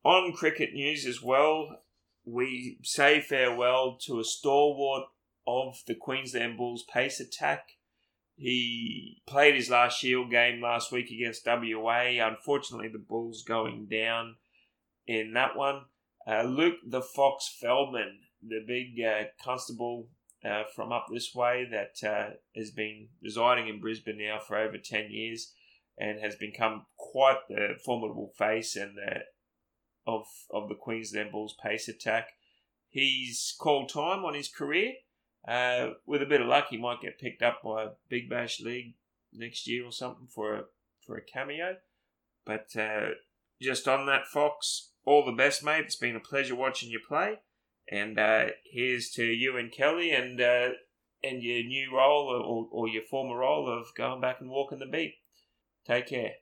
On 0.04 0.32
cricket 0.32 0.72
news 0.72 1.04
as 1.06 1.22
well, 1.22 1.80
we 2.24 2.78
say 2.84 3.20
farewell 3.20 3.98
to 4.02 4.20
a 4.20 4.24
stalwart 4.24 5.04
of 5.48 5.78
the 5.86 5.94
Queensland 5.94 6.58
Bulls 6.58 6.84
pace 6.92 7.20
attack. 7.20 7.70
He 8.36 9.22
played 9.26 9.54
his 9.54 9.70
last 9.70 9.98
Shield 9.98 10.30
game 10.30 10.60
last 10.60 10.92
week 10.92 11.10
against 11.10 11.46
WA. 11.46 12.02
Unfortunately, 12.20 12.88
the 12.88 12.98
Bulls 12.98 13.42
going 13.42 13.86
down 13.90 14.36
in 15.06 15.32
that 15.32 15.56
one. 15.56 15.86
Uh, 16.26 16.42
Luke 16.42 16.76
the 16.86 17.00
Fox 17.00 17.56
Feldman, 17.60 18.18
the 18.46 18.62
big 18.66 19.02
uh, 19.02 19.24
constable 19.42 20.08
uh, 20.44 20.64
from 20.76 20.92
up 20.92 21.06
this 21.10 21.34
way 21.34 21.66
that 21.70 22.06
uh, 22.06 22.34
has 22.54 22.70
been 22.70 23.08
residing 23.22 23.68
in 23.68 23.80
Brisbane 23.80 24.18
now 24.18 24.38
for 24.38 24.58
over 24.58 24.76
10 24.76 25.10
years 25.10 25.54
and 25.98 26.20
has 26.20 26.36
become 26.36 26.84
quite 26.96 27.38
the 27.48 27.70
formidable 27.84 28.32
face 28.36 28.76
and 28.76 28.96
the 28.96 29.22
of 30.06 30.26
of 30.50 30.68
the 30.68 30.74
Queensland 30.74 31.32
Bulls 31.32 31.56
pace 31.62 31.88
attack. 31.88 32.28
He's 32.88 33.54
called 33.58 33.88
time 33.88 34.24
on 34.24 34.34
his 34.34 34.48
career. 34.48 34.92
Uh, 35.48 35.94
with 36.04 36.20
a 36.20 36.26
bit 36.26 36.42
of 36.42 36.46
luck, 36.46 36.66
he 36.68 36.76
might 36.76 37.00
get 37.00 37.18
picked 37.18 37.42
up 37.42 37.62
by 37.64 37.84
a 37.84 37.90
Big 38.10 38.28
Bash 38.28 38.60
League 38.60 38.94
next 39.32 39.66
year 39.66 39.84
or 39.84 39.92
something 39.92 40.26
for 40.26 40.54
a 40.54 40.64
for 41.06 41.16
a 41.16 41.22
cameo. 41.22 41.76
But 42.44 42.76
uh, 42.76 43.12
just 43.60 43.88
on 43.88 44.04
that, 44.06 44.26
Fox, 44.26 44.90
all 45.06 45.24
the 45.24 45.32
best, 45.32 45.64
mate. 45.64 45.86
It's 45.86 45.96
been 45.96 46.16
a 46.16 46.20
pleasure 46.20 46.54
watching 46.54 46.90
you 46.90 47.00
play. 47.06 47.38
And 47.90 48.18
uh, 48.18 48.48
here's 48.70 49.10
to 49.12 49.24
you 49.24 49.56
and 49.56 49.72
Kelly 49.72 50.10
and 50.10 50.38
uh, 50.38 50.70
and 51.24 51.42
your 51.42 51.64
new 51.64 51.96
role 51.96 52.26
or, 52.28 52.68
or 52.70 52.86
your 52.86 53.04
former 53.04 53.38
role 53.38 53.70
of 53.70 53.94
going 53.96 54.20
back 54.20 54.42
and 54.42 54.50
walking 54.50 54.80
the 54.80 54.86
beat. 54.86 55.14
Take 55.86 56.08
care. 56.08 56.32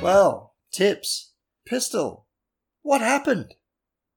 Well, 0.00 0.54
tips. 0.70 1.29
Pistol. 1.70 2.26
What 2.82 3.00
happened? 3.00 3.54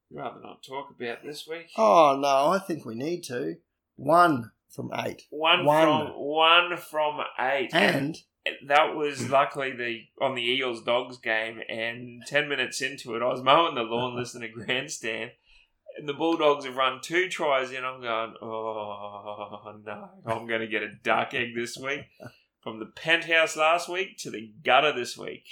you 0.10 0.18
Rather 0.18 0.42
not 0.42 0.64
talk 0.64 0.90
about 0.90 1.24
this 1.24 1.48
week. 1.48 1.68
Oh, 1.78 2.18
no, 2.20 2.48
I 2.52 2.58
think 2.58 2.84
we 2.84 2.96
need 2.96 3.22
to. 3.26 3.58
One 3.96 4.50
from 4.72 4.90
eight. 5.06 5.28
One, 5.30 5.64
One. 5.64 6.08
from 6.08 6.08
one 6.16 6.78
from 6.78 7.20
eight, 7.40 7.70
And 7.72 8.18
that 8.68 8.96
was 8.96 9.30
luckily 9.30 9.72
the 9.72 10.02
on 10.20 10.34
the 10.34 10.42
Eagles 10.42 10.82
Dogs 10.84 11.18
game. 11.20 11.60
And 11.70 12.24
ten 12.26 12.50
minutes 12.50 12.82
into 12.82 13.16
it, 13.16 13.22
I 13.22 13.28
was 13.28 13.44
mowing 13.44 13.76
the 13.76 13.84
lawn, 13.84 14.16
listening 14.16 14.52
to 14.52 14.66
grandstand, 14.66 15.30
and 15.96 16.10
the 16.10 16.14
Bulldogs 16.14 16.66
have 16.66 16.76
run 16.76 17.02
two 17.04 17.30
tries 17.30 17.72
in. 17.72 17.86
I'm 17.86 18.02
going, 18.02 18.34
oh 18.42 19.76
no, 19.86 20.10
I'm 20.26 20.48
going 20.48 20.62
to 20.62 20.68
get 20.68 20.82
a 20.82 20.96
duck 21.04 21.36
egg 21.36 21.50
this 21.56 21.78
week. 21.78 22.06
From 22.62 22.80
the 22.80 22.86
penthouse 22.88 23.58
last 23.58 23.90
week 23.90 24.18
to 24.20 24.32
the 24.32 24.52
gutter 24.64 24.94
this 24.94 25.18
week. 25.18 25.44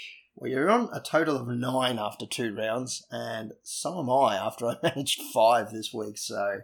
Well, 0.41 0.49
you're 0.49 0.71
on 0.71 0.89
a 0.91 0.99
total 0.99 1.37
of 1.37 1.47
nine 1.47 1.99
after 1.99 2.25
two 2.25 2.55
rounds, 2.55 3.05
and 3.11 3.53
so 3.61 3.99
am 3.99 4.09
I 4.09 4.35
after 4.35 4.65
I 4.65 4.77
managed 4.83 5.21
five 5.31 5.71
this 5.71 5.93
week. 5.93 6.17
So 6.17 6.61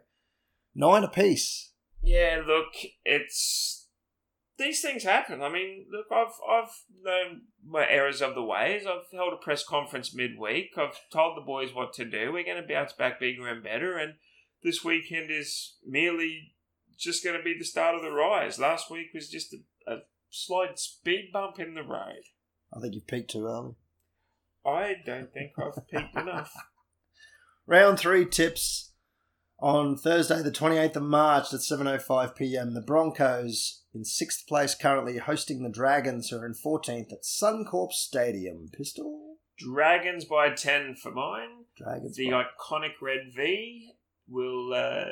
nine 0.73 1.03
apiece. 1.03 1.73
Yeah, 2.01 2.41
look, 2.45 2.73
it's 3.05 3.87
these 4.57 4.81
things 4.81 5.03
happen. 5.03 5.43
I 5.43 5.49
mean, 5.49 5.85
look, 5.91 6.07
I've 6.11 6.33
I've 6.49 6.71
known 7.03 7.41
my 7.63 7.87
errors 7.87 8.19
of 8.19 8.33
the 8.33 8.41
ways. 8.41 8.87
I've 8.87 9.11
held 9.13 9.33
a 9.33 9.37
press 9.37 9.63
conference 9.63 10.11
midweek. 10.15 10.71
I've 10.75 10.97
told 11.13 11.37
the 11.37 11.45
boys 11.45 11.71
what 11.71 11.93
to 11.93 12.05
do. 12.05 12.33
We're 12.33 12.45
going 12.45 12.59
to 12.59 12.67
bounce 12.67 12.93
back 12.93 13.19
bigger 13.19 13.47
and 13.47 13.63
better. 13.63 13.95
And 13.95 14.15
this 14.63 14.83
weekend 14.83 15.29
is 15.29 15.75
merely 15.85 16.55
just 16.97 17.23
going 17.23 17.37
to 17.37 17.43
be 17.43 17.55
the 17.55 17.63
start 17.63 17.93
of 17.93 18.01
the 18.01 18.09
rise. 18.09 18.57
Last 18.57 18.89
week 18.89 19.09
was 19.13 19.29
just 19.29 19.53
a, 19.53 19.91
a 19.91 19.97
slight 20.31 20.79
speed 20.79 21.29
bump 21.31 21.59
in 21.59 21.75
the 21.75 21.83
road. 21.83 22.23
I 22.75 22.79
think 22.79 22.93
you've 22.95 23.07
peaked 23.07 23.31
too 23.31 23.45
early. 23.45 23.75
I 24.65 24.95
don't 25.05 25.31
think 25.33 25.51
I've 25.57 25.87
peaked 25.87 26.15
enough. 26.15 26.53
Round 27.67 27.97
three 27.99 28.25
tips 28.25 28.91
on 29.59 29.97
Thursday, 29.97 30.41
the 30.41 30.51
28th 30.51 30.97
of 30.97 31.03
March 31.03 31.53
at 31.53 31.61
7.05 31.61 32.35
pm. 32.35 32.73
The 32.73 32.81
Broncos 32.81 33.81
in 33.93 34.05
sixth 34.05 34.47
place, 34.47 34.75
currently 34.75 35.17
hosting 35.17 35.63
the 35.63 35.69
Dragons, 35.69 36.29
who 36.29 36.37
are 36.37 36.45
in 36.45 36.53
14th 36.53 37.11
at 37.11 37.23
Suncorp 37.23 37.91
Stadium. 37.91 38.69
Pistol? 38.71 39.37
Dragons 39.57 40.25
by 40.25 40.51
ten 40.51 40.95
for 40.95 41.11
mine. 41.11 41.65
Dragons. 41.75 42.15
the 42.15 42.29
by- 42.29 42.43
iconic 42.43 43.01
red 43.01 43.31
V 43.35 43.91
will. 44.29 44.73
Uh, 44.73 45.05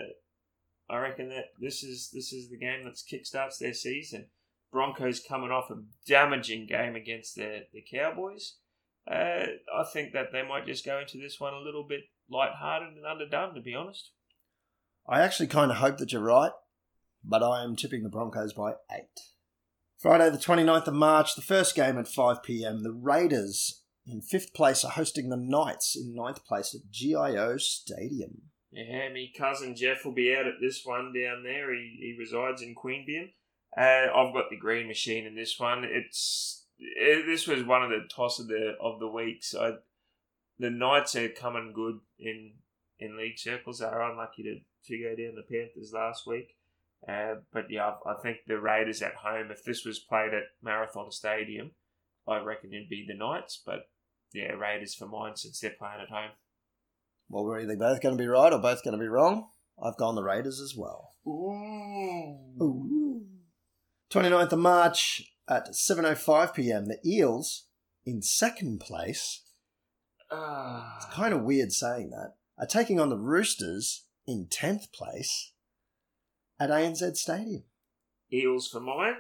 I 0.88 1.00
reckon 1.00 1.30
that 1.30 1.46
this 1.60 1.84
is 1.84 2.12
this 2.14 2.32
is 2.32 2.50
the 2.50 2.58
game 2.58 2.84
that 2.84 2.94
kickstarts 2.94 3.58
their 3.58 3.74
season. 3.74 4.28
Broncos 4.76 5.22
coming 5.22 5.52
off 5.52 5.72
a 5.72 5.78
damaging 6.06 6.68
game 6.68 6.98
against 6.98 7.36
the 7.36 7.62
the 7.72 7.82
Cowboys. 7.90 8.58
Uh, 9.10 9.46
I 9.74 9.84
think 9.94 10.12
that 10.12 10.34
they 10.34 10.46
might 10.46 10.66
just 10.66 10.86
go 10.86 11.00
into 11.00 11.18
this 11.18 11.40
one 11.40 11.54
a 11.54 11.60
little 11.60 11.86
bit 11.88 12.02
lighthearted 12.30 12.98
and 12.98 13.06
underdone, 13.06 13.56
to 13.56 13.62
be 13.62 13.74
honest. 13.74 14.12
I 15.08 15.22
actually 15.22 15.48
kind 15.48 15.72
of 15.72 15.78
hope 15.78 15.98
that 16.00 16.12
you're 16.12 16.22
right, 16.22 16.52
but 17.24 17.42
I 17.42 17.64
am 17.64 17.78
tipping 17.78 18.04
the 18.04 18.10
Broncos 18.10 18.52
by 18.52 18.74
eight. 18.92 19.18
Friday, 19.98 20.30
the 20.30 20.38
29th 20.38 20.88
of 20.88 20.94
March, 20.94 21.36
the 21.36 21.42
first 21.42 21.74
game 21.74 21.98
at 21.98 22.08
5 22.08 22.44
pm. 22.44 22.84
The 22.84 22.92
Raiders 22.92 23.84
in 24.06 24.22
fifth 24.22 24.54
place 24.54 24.84
are 24.84 24.92
hosting 24.92 25.30
the 25.30 25.38
Knights 25.38 25.96
in 25.96 26.14
ninth 26.14 26.44
place 26.46 26.76
at 26.76 26.92
GIO 26.92 27.56
Stadium. 27.58 28.42
Yeah, 28.72 29.08
me 29.14 29.32
cousin 29.38 29.74
Jeff 29.74 30.04
will 30.04 30.14
be 30.14 30.36
out 30.36 30.48
at 30.48 30.60
this 30.60 30.82
one 30.84 31.14
down 31.14 31.44
there. 31.44 31.74
He, 31.74 31.98
he 32.02 32.16
resides 32.20 32.62
in 32.62 32.76
Queanbeyan. 32.76 33.30
Uh, 33.78 34.08
I've 34.16 34.34
got 34.34 34.50
the 34.50 34.58
green 34.58 34.88
machine 34.88 35.26
in 35.26 35.36
this 35.36 35.60
one. 35.60 35.84
It's 35.84 36.66
it, 36.80 37.26
this 37.26 37.48
was 37.48 37.64
one 37.64 37.84
of 37.84 37.90
the 37.90 38.08
toss 38.14 38.40
of 38.40 38.48
the 38.48 38.76
of 38.80 39.00
the 39.00 39.08
weeks. 39.08 39.54
I, 39.54 39.74
the 40.60 40.70
Knights 40.70 41.16
are 41.16 41.30
coming 41.30 41.74
good 41.74 42.00
in 42.18 42.54
in 43.00 43.18
league 43.18 43.38
circles. 43.38 43.80
They 43.80 43.86
are 43.86 44.10
unlucky 44.10 44.44
to, 44.44 44.60
to 44.88 45.04
go 45.04 45.16
down 45.16 45.36
the 45.36 45.42
Panthers 45.42 45.92
last 45.94 46.26
week. 46.26 46.56
Uh, 47.08 47.36
but 47.52 47.66
yeah, 47.70 47.94
I, 48.06 48.12
I 48.12 48.14
think 48.22 48.38
the 48.48 48.60
Raiders 48.60 49.02
at 49.02 49.16
home. 49.16 49.52
If 49.52 49.64
this 49.64 49.86
was 49.86 50.00
played 50.00 50.34
at 50.34 50.44
Marathon 50.62 51.12
Stadium, 51.12 51.72
I 52.28 52.40
reckon 52.40 52.74
it'd 52.74 52.90
be 52.90 53.06
the 53.08 53.18
Knights. 53.18 53.62
But 53.66 53.90
yeah, 54.34 54.52
Raiders 54.52 54.96
for 54.96 55.08
mine 55.08 55.36
since 55.36 55.60
they're 55.60 55.72
playing 55.72 56.02
at 56.02 56.10
home. 56.10 56.32
Well, 57.30 57.44
we're 57.44 57.62
either 57.62 57.76
both 57.76 58.02
going 58.02 58.18
to 58.18 58.24
be 58.24 58.28
right 58.28 58.54
or 58.54 58.60
both 58.60 58.84
going 58.84 58.98
to 58.98 59.04
be 59.04 59.08
wrong. 59.08 59.48
I've 59.84 59.98
gone 59.98 60.16
the 60.16 60.24
Raiders 60.24 60.62
as 60.62 60.76
well. 60.78 61.12
Ooh. 61.28 62.64
Ooh. 62.64 63.26
29th 64.12 64.52
of 64.52 64.60
March 64.60 65.34
at 65.48 65.70
7.05 65.70 66.54
pm, 66.54 66.86
the 66.88 67.00
Eels 67.06 67.68
in 68.06 68.22
second 68.22 68.80
place. 68.80 69.42
Ah. 70.32 70.96
It's 70.98 71.14
kind 71.14 71.34
of 71.34 71.44
weird 71.44 71.72
saying 71.72 72.12
that. 72.12 72.36
Are 72.58 72.66
taking 72.66 73.00
on 73.00 73.10
the 73.10 73.18
Roosters 73.18 74.06
in 74.26 74.48
10th 74.48 74.92
place 74.94 75.52
at 76.60 76.70
ANZ 76.70 77.18
Stadium. 77.18 77.64
Eels 78.32 78.68
for 78.68 78.80
mine. 78.80 79.16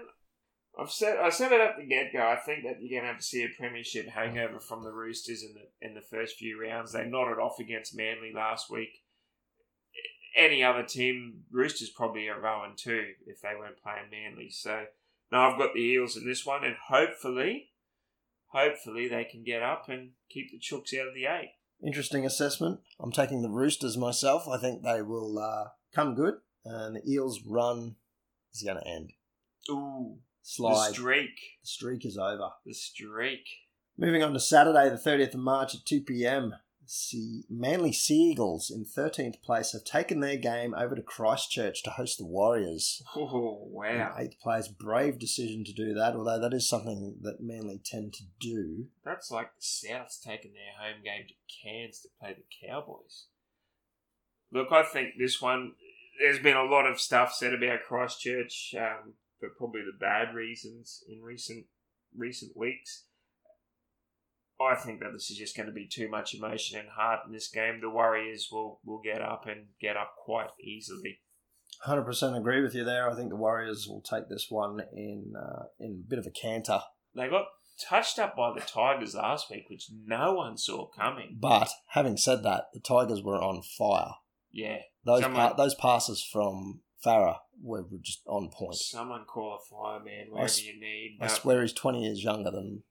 I've 0.78 0.92
said 0.92 1.18
I 1.18 1.30
said 1.30 1.54
it 1.54 1.62
at 1.62 1.78
the 1.78 1.86
get 1.86 2.12
go. 2.12 2.20
I 2.20 2.36
think 2.36 2.64
that 2.64 2.82
you're 2.82 3.00
going 3.00 3.04
to 3.04 3.14
have 3.14 3.22
to 3.22 3.24
see 3.24 3.44
a 3.44 3.50
premiership 3.58 4.10
hangover 4.10 4.60
from 4.60 4.84
the 4.84 4.92
Roosters 4.92 5.42
in 5.42 5.54
the 5.54 5.88
in 5.88 5.94
the 5.94 6.02
first 6.02 6.36
few 6.38 6.62
rounds. 6.62 6.92
They 6.92 7.06
nodded 7.06 7.40
off 7.40 7.60
against 7.60 7.96
Manly 7.96 8.34
last 8.34 8.70
week. 8.70 9.05
Any 10.36 10.64
other 10.64 10.84
team, 10.84 11.44
Roosters 11.52 11.90
probably 11.90 12.28
are 12.28 12.40
rowing 12.40 12.74
too 12.76 13.14
if 13.26 13.42
they 13.42 13.54
weren't 13.58 13.82
playing 13.82 14.10
Manly. 14.12 14.50
So 14.50 14.86
now 15.32 15.50
I've 15.50 15.58
got 15.58 15.74
the 15.74 15.80
Eels 15.82 16.18
in 16.18 16.26
this 16.28 16.46
one, 16.46 16.64
and 16.64 16.76
hopefully, 16.90 17.70
hopefully 18.48 19.08
they 19.08 19.24
can 19.24 19.44
get 19.44 19.62
up 19.62 19.88
and 19.88 20.12
keep 20.30 20.52
the 20.52 20.60
Chooks 20.60 20.94
out 21.00 21.08
of 21.08 21.14
the 21.14 21.26
eight. 21.26 21.54
Interesting 21.86 22.26
assessment. 22.26 22.80
I'm 23.00 23.12
taking 23.12 23.42
the 23.42 23.50
Roosters 23.50 23.98
myself. 23.98 24.48
I 24.48 24.58
think 24.58 24.82
they 24.84 25.02
will 25.02 25.40
uh, 25.40 25.70
come 25.94 26.16
good, 26.16 26.36
and 26.64 26.96
the 26.96 27.10
Eels' 27.10 27.42
run 27.46 27.96
is 28.54 28.64
going 28.64 28.78
to 28.78 28.88
end. 28.88 29.14
Ooh, 29.70 30.18
Slide. 30.42 30.90
the 30.90 30.94
streak, 30.94 31.36
the 31.62 31.68
streak 31.68 32.06
is 32.06 32.18
over. 32.18 32.50
the 32.66 32.74
streak. 32.74 33.46
Moving 33.98 34.24
on 34.24 34.34
to 34.34 34.40
Saturday, 34.40 34.90
the 34.90 34.96
30th 34.98 35.34
of 35.34 35.40
March 35.40 35.74
at 35.76 35.86
2 35.86 36.02
pm. 36.02 36.54
See, 36.88 37.44
Manly 37.50 37.92
Seagulls 37.92 38.70
in 38.70 38.86
13th 38.86 39.42
place 39.42 39.74
have 39.74 39.84
taken 39.84 40.20
their 40.20 40.38
game 40.38 40.74
over 40.76 40.96
to 40.96 41.02
Christchurch 41.02 41.82
to 41.84 41.90
host 41.92 42.18
the 42.18 42.26
Warriors. 42.26 43.02
Oh 43.16 43.64
wow! 43.70 44.14
Eighth 44.18 44.40
place, 44.40 44.68
brave 44.68 45.18
decision 45.18 45.64
to 45.64 45.74
do 45.74 45.94
that, 45.94 46.16
although 46.16 46.40
that 46.40 46.54
is 46.54 46.70
something 46.70 47.18
that 47.22 47.42
Manly 47.42 47.82
tend 47.84 48.14
to 48.14 48.24
do. 48.40 48.88
That's 49.04 49.32
like 49.32 49.50
the 49.56 49.62
Souths 49.62 50.22
taking 50.22 50.54
their 50.54 50.74
home 50.80 51.04
game 51.04 51.26
to 51.28 51.34
Cairns 51.64 52.02
to 52.02 52.10
play 52.20 52.36
the 52.36 52.68
Cowboys. 52.68 53.26
Look, 54.52 54.72
I 54.72 54.84
think 54.84 55.16
this 55.18 55.42
one. 55.42 55.74
There's 56.20 56.40
been 56.40 56.56
a 56.56 56.64
lot 56.64 56.86
of 56.86 57.02
stuff 57.02 57.34
said 57.34 57.54
about 57.54 57.84
Christchurch, 57.86 58.74
um, 58.78 59.14
for 59.38 59.50
probably 59.50 59.82
the 59.82 59.98
bad 60.00 60.34
reasons 60.34 61.04
in 61.10 61.22
recent 61.22 61.66
recent 62.16 62.56
weeks. 62.56 63.04
I 64.60 64.76
think 64.76 65.02
that 65.02 65.12
this 65.14 65.30
is 65.30 65.38
just 65.38 65.56
going 65.58 65.68
to 65.68 65.74
be 65.74 65.88
too 65.88 66.10
much 66.10 66.34
emotion 66.34 66.80
and 66.80 66.90
heart 66.90 67.22
in 67.26 67.34
this 67.34 67.50
game. 67.50 67.80
The 67.82 67.90
Warriors 67.90 68.48
will 68.52 68.80
will 68.86 69.02
get 69.04 69.22
up 69.22 69.46
and 69.48 69.68
get 69.82 69.98
up 69.98 70.12
quite 70.24 70.50
easily. 70.64 71.20
100% 71.86 72.38
agree 72.38 72.62
with 72.62 72.74
you 72.74 72.84
there. 72.84 73.10
I 73.10 73.16
think 73.16 73.30
the 73.30 73.36
Warriors 73.36 73.86
will 73.88 74.02
take 74.02 74.30
this 74.30 74.48
one 74.50 74.80
in 74.94 75.34
uh, 75.38 75.64
in 75.80 76.04
a 76.06 76.10
bit 76.10 76.20
of 76.20 76.26
a 76.26 76.32
canter. 76.32 76.80
They 77.16 77.28
got 77.30 77.46
touched 77.90 78.18
up 78.20 78.36
by 78.38 78.54
the 78.54 78.62
Tigers 78.62 79.14
last 79.16 79.50
week, 79.52 79.66
which 79.70 79.90
no 80.06 80.34
one 80.34 80.58
saw 80.58 80.88
coming. 80.88 81.38
But 81.40 81.70
having 81.90 82.16
said 82.18 82.44
that, 82.44 82.66
the 82.74 82.80
Tigers 82.80 83.22
were 83.22 83.42
on 83.42 83.62
fire. 83.62 84.14
Yeah, 84.52 84.78
Those 85.04 85.24
Someone- 85.24 85.50
pa- 85.50 85.56
those 85.58 85.76
passes 85.76 86.24
from 86.24 86.82
Farah 87.06 87.40
were 87.62 87.84
just 88.02 88.22
on 88.26 88.50
point. 88.50 88.76
Someone 88.76 89.26
call 89.26 89.56
a 89.56 89.60
fireman 89.70 90.28
wherever 90.32 90.46
s- 90.46 90.64
you 90.64 90.80
need. 90.80 91.18
I 91.20 91.28
swear 91.28 91.62
he's 91.62 91.74
20 91.74 92.04
years 92.06 92.24
younger 92.24 92.52
than 92.52 92.84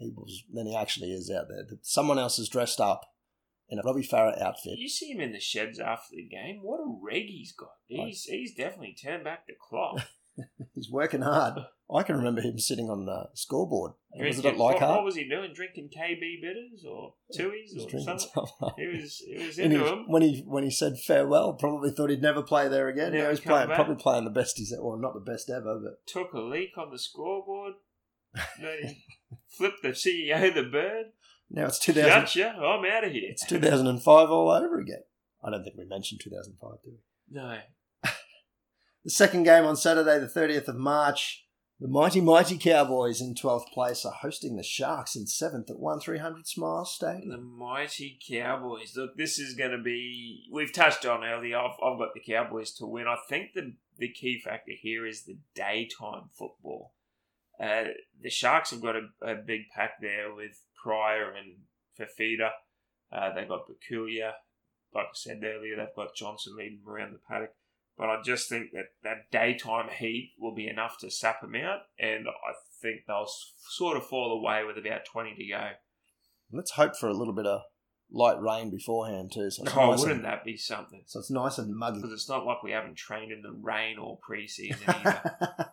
he 0.00 0.10
was 0.16 0.42
than 0.52 0.66
he 0.66 0.74
actually 0.74 1.12
is 1.12 1.30
out 1.30 1.46
there. 1.48 1.64
Someone 1.82 2.18
else 2.18 2.38
is 2.38 2.48
dressed 2.48 2.80
up 2.80 3.02
in 3.68 3.78
a 3.78 3.82
Robbie 3.82 4.06
Farah 4.06 4.40
outfit. 4.42 4.78
You 4.78 4.88
see 4.88 5.10
him 5.12 5.20
in 5.20 5.32
the 5.32 5.40
sheds 5.40 5.78
after 5.78 6.16
the 6.16 6.26
game. 6.26 6.60
What 6.62 6.80
a 6.80 6.98
reg 7.02 7.26
he's 7.26 7.52
got. 7.52 7.70
He's 7.86 8.24
he's 8.24 8.54
definitely 8.54 8.96
turned 9.00 9.24
back 9.24 9.46
the 9.46 9.54
clock. 9.60 10.00
He's 10.74 10.90
working 10.90 11.22
hard. 11.22 11.58
I 11.94 12.02
can 12.04 12.16
remember 12.16 12.40
him 12.40 12.58
sitting 12.58 12.88
on 12.88 13.04
the 13.04 13.28
scoreboard. 13.34 13.92
Was 14.14 14.38
it 14.38 14.44
what, 14.44 14.52
at 14.54 14.58
what 14.58 14.74
Leichhardt? 14.74 15.04
was 15.04 15.16
he 15.16 15.28
doing? 15.28 15.52
Drinking 15.52 15.90
KB 15.90 16.40
bitters 16.40 16.84
or 16.88 17.14
was 17.28 17.86
or 17.92 18.00
something? 18.00 18.18
some. 18.18 18.70
He 18.78 18.86
was, 18.86 19.16
he 19.16 19.44
was 19.44 19.58
into 19.58 19.78
he- 19.78 19.84
him. 19.84 20.04
when 20.06 20.22
he 20.22 20.44
when 20.46 20.62
he 20.62 20.70
said 20.70 20.94
farewell, 21.04 21.54
probably 21.54 21.90
thought 21.90 22.10
he'd 22.10 22.22
never 22.22 22.42
play 22.42 22.68
there 22.68 22.88
again. 22.88 23.12
Yeah, 23.12 23.30
he's 23.30 23.40
playing, 23.40 23.68
back. 23.68 23.74
probably 23.76 23.96
playing 23.96 24.24
the 24.24 24.30
best 24.30 24.56
he's 24.56 24.72
well, 24.80 24.98
not 24.98 25.14
the 25.14 25.20
best 25.20 25.50
ever, 25.50 25.80
but 25.82 26.06
Took 26.06 26.32
a 26.32 26.40
leak 26.40 26.78
on 26.78 26.90
the 26.90 26.98
scoreboard. 26.98 27.74
Flipped 29.48 29.82
the 29.82 29.88
CEO 29.90 30.54
the 30.54 30.62
bird. 30.64 31.06
now 31.50 31.66
it's 31.66 31.78
2000, 31.78 32.08
Gotcha. 32.08 32.48
I'm 32.50 32.84
out 32.84 33.04
of 33.04 33.12
here. 33.12 33.28
it's 33.30 33.46
2005 33.46 34.30
all 34.30 34.50
over 34.50 34.78
again. 34.80 35.02
I 35.42 35.50
don't 35.50 35.62
think 35.64 35.76
we 35.76 35.84
mentioned 35.84 36.20
2005, 36.22 36.70
do 36.84 36.90
we? 36.90 36.98
No. 37.36 37.58
The 39.02 39.10
second 39.10 39.44
game 39.44 39.64
on 39.64 39.76
Saturday, 39.76 40.18
the 40.18 40.26
30th 40.26 40.68
of 40.68 40.76
March, 40.76 41.46
the 41.80 41.88
mighty, 41.88 42.20
mighty 42.20 42.58
Cowboys 42.58 43.22
in 43.22 43.34
12th 43.34 43.68
place 43.72 44.04
are 44.04 44.12
hosting 44.12 44.56
the 44.56 44.62
Sharks 44.62 45.16
in 45.16 45.24
7th 45.24 45.70
at 45.70 45.78
1300 45.78 46.46
Smile 46.46 46.84
Stadium. 46.84 47.30
The 47.30 47.38
mighty 47.38 48.18
Cowboys. 48.30 48.92
Look, 48.94 49.16
this 49.16 49.38
is 49.38 49.54
going 49.54 49.70
to 49.70 49.78
be. 49.82 50.42
We've 50.52 50.70
touched 50.72 51.06
on 51.06 51.24
earlier. 51.24 51.56
I've, 51.56 51.76
I've 51.82 51.98
got 51.98 52.12
the 52.12 52.20
Cowboys 52.20 52.72
to 52.74 52.84
win. 52.86 53.06
I 53.06 53.16
think 53.30 53.54
the 53.54 53.72
the 53.96 54.10
key 54.12 54.38
factor 54.44 54.72
here 54.78 55.06
is 55.06 55.24
the 55.24 55.38
daytime 55.54 56.28
football. 56.38 56.92
Uh, 57.62 57.84
the 58.22 58.30
Sharks 58.30 58.70
have 58.70 58.80
got 58.80 58.96
a, 58.96 59.02
a 59.22 59.34
big 59.34 59.62
pack 59.74 60.00
there 60.00 60.34
with 60.34 60.62
Prior 60.82 61.30
and 61.32 61.56
Fifita. 61.98 62.50
Uh, 63.12 63.34
they've 63.34 63.48
got 63.48 63.66
Peculiar. 63.66 64.32
Like 64.94 65.06
I 65.06 65.14
said 65.14 65.40
earlier, 65.44 65.76
they've 65.76 65.94
got 65.94 66.14
Johnson 66.16 66.54
leading 66.56 66.80
around 66.86 67.12
the 67.12 67.20
paddock. 67.28 67.50
But 67.98 68.08
I 68.08 68.22
just 68.24 68.48
think 68.48 68.70
that 68.72 68.86
that 69.04 69.30
daytime 69.30 69.88
heat 69.90 70.32
will 70.38 70.54
be 70.54 70.68
enough 70.68 70.96
to 71.00 71.10
sap 71.10 71.42
them 71.42 71.54
out, 71.54 71.80
and 71.98 72.26
I 72.28 72.52
think 72.80 73.02
they'll 73.06 73.24
s- 73.24 73.52
sort 73.68 73.98
of 73.98 74.06
fall 74.06 74.32
away 74.32 74.64
with 74.64 74.78
about 74.78 75.04
20 75.04 75.34
to 75.34 75.46
go. 75.46 75.68
Let's 76.50 76.70
hope 76.72 76.96
for 76.96 77.08
a 77.08 77.14
little 77.14 77.34
bit 77.34 77.46
of 77.46 77.60
light 78.10 78.40
rain 78.40 78.70
beforehand, 78.70 79.32
too. 79.32 79.50
So 79.50 79.64
Oh, 79.76 79.90
nice, 79.90 80.00
wouldn't 80.00 80.16
and, 80.20 80.24
that 80.24 80.44
be 80.44 80.56
something? 80.56 81.02
so 81.06 81.18
it's 81.20 81.30
nice 81.30 81.58
and 81.58 81.76
muggy. 81.76 81.98
Because 81.98 82.12
it's 82.14 82.28
not 82.28 82.46
like 82.46 82.62
we 82.62 82.70
haven't 82.72 82.96
trained 82.96 83.32
in 83.32 83.42
the 83.42 83.52
rain 83.52 83.98
or 83.98 84.18
pre-season 84.26 84.78
either. 84.88 85.20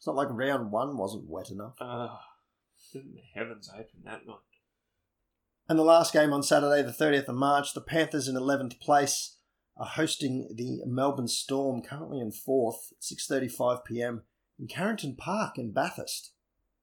it's 0.00 0.06
not 0.06 0.16
like 0.16 0.30
round 0.30 0.72
one 0.72 0.96
wasn't 0.96 1.28
wet 1.28 1.50
enough. 1.50 1.74
oh, 1.78 2.20
didn't 2.90 3.16
the 3.16 3.20
heavens 3.34 3.70
open 3.70 4.00
that 4.06 4.26
night? 4.26 4.36
And 5.68 5.78
the 5.78 5.82
last 5.82 6.14
game 6.14 6.32
on 6.32 6.42
Saturday, 6.42 6.80
the 6.80 6.90
30th 6.90 7.28
of 7.28 7.34
March, 7.34 7.74
the 7.74 7.82
Panthers 7.82 8.26
in 8.26 8.34
11th 8.34 8.80
place 8.80 9.36
are 9.76 9.84
hosting 9.84 10.48
the 10.54 10.80
Melbourne 10.86 11.28
Storm, 11.28 11.82
currently 11.82 12.18
in 12.18 12.30
4th, 12.30 12.92
at 12.92 13.02
6.35pm 13.02 14.22
in 14.58 14.68
Carrington 14.68 15.16
Park 15.16 15.58
in 15.58 15.70
Bathurst. 15.70 16.32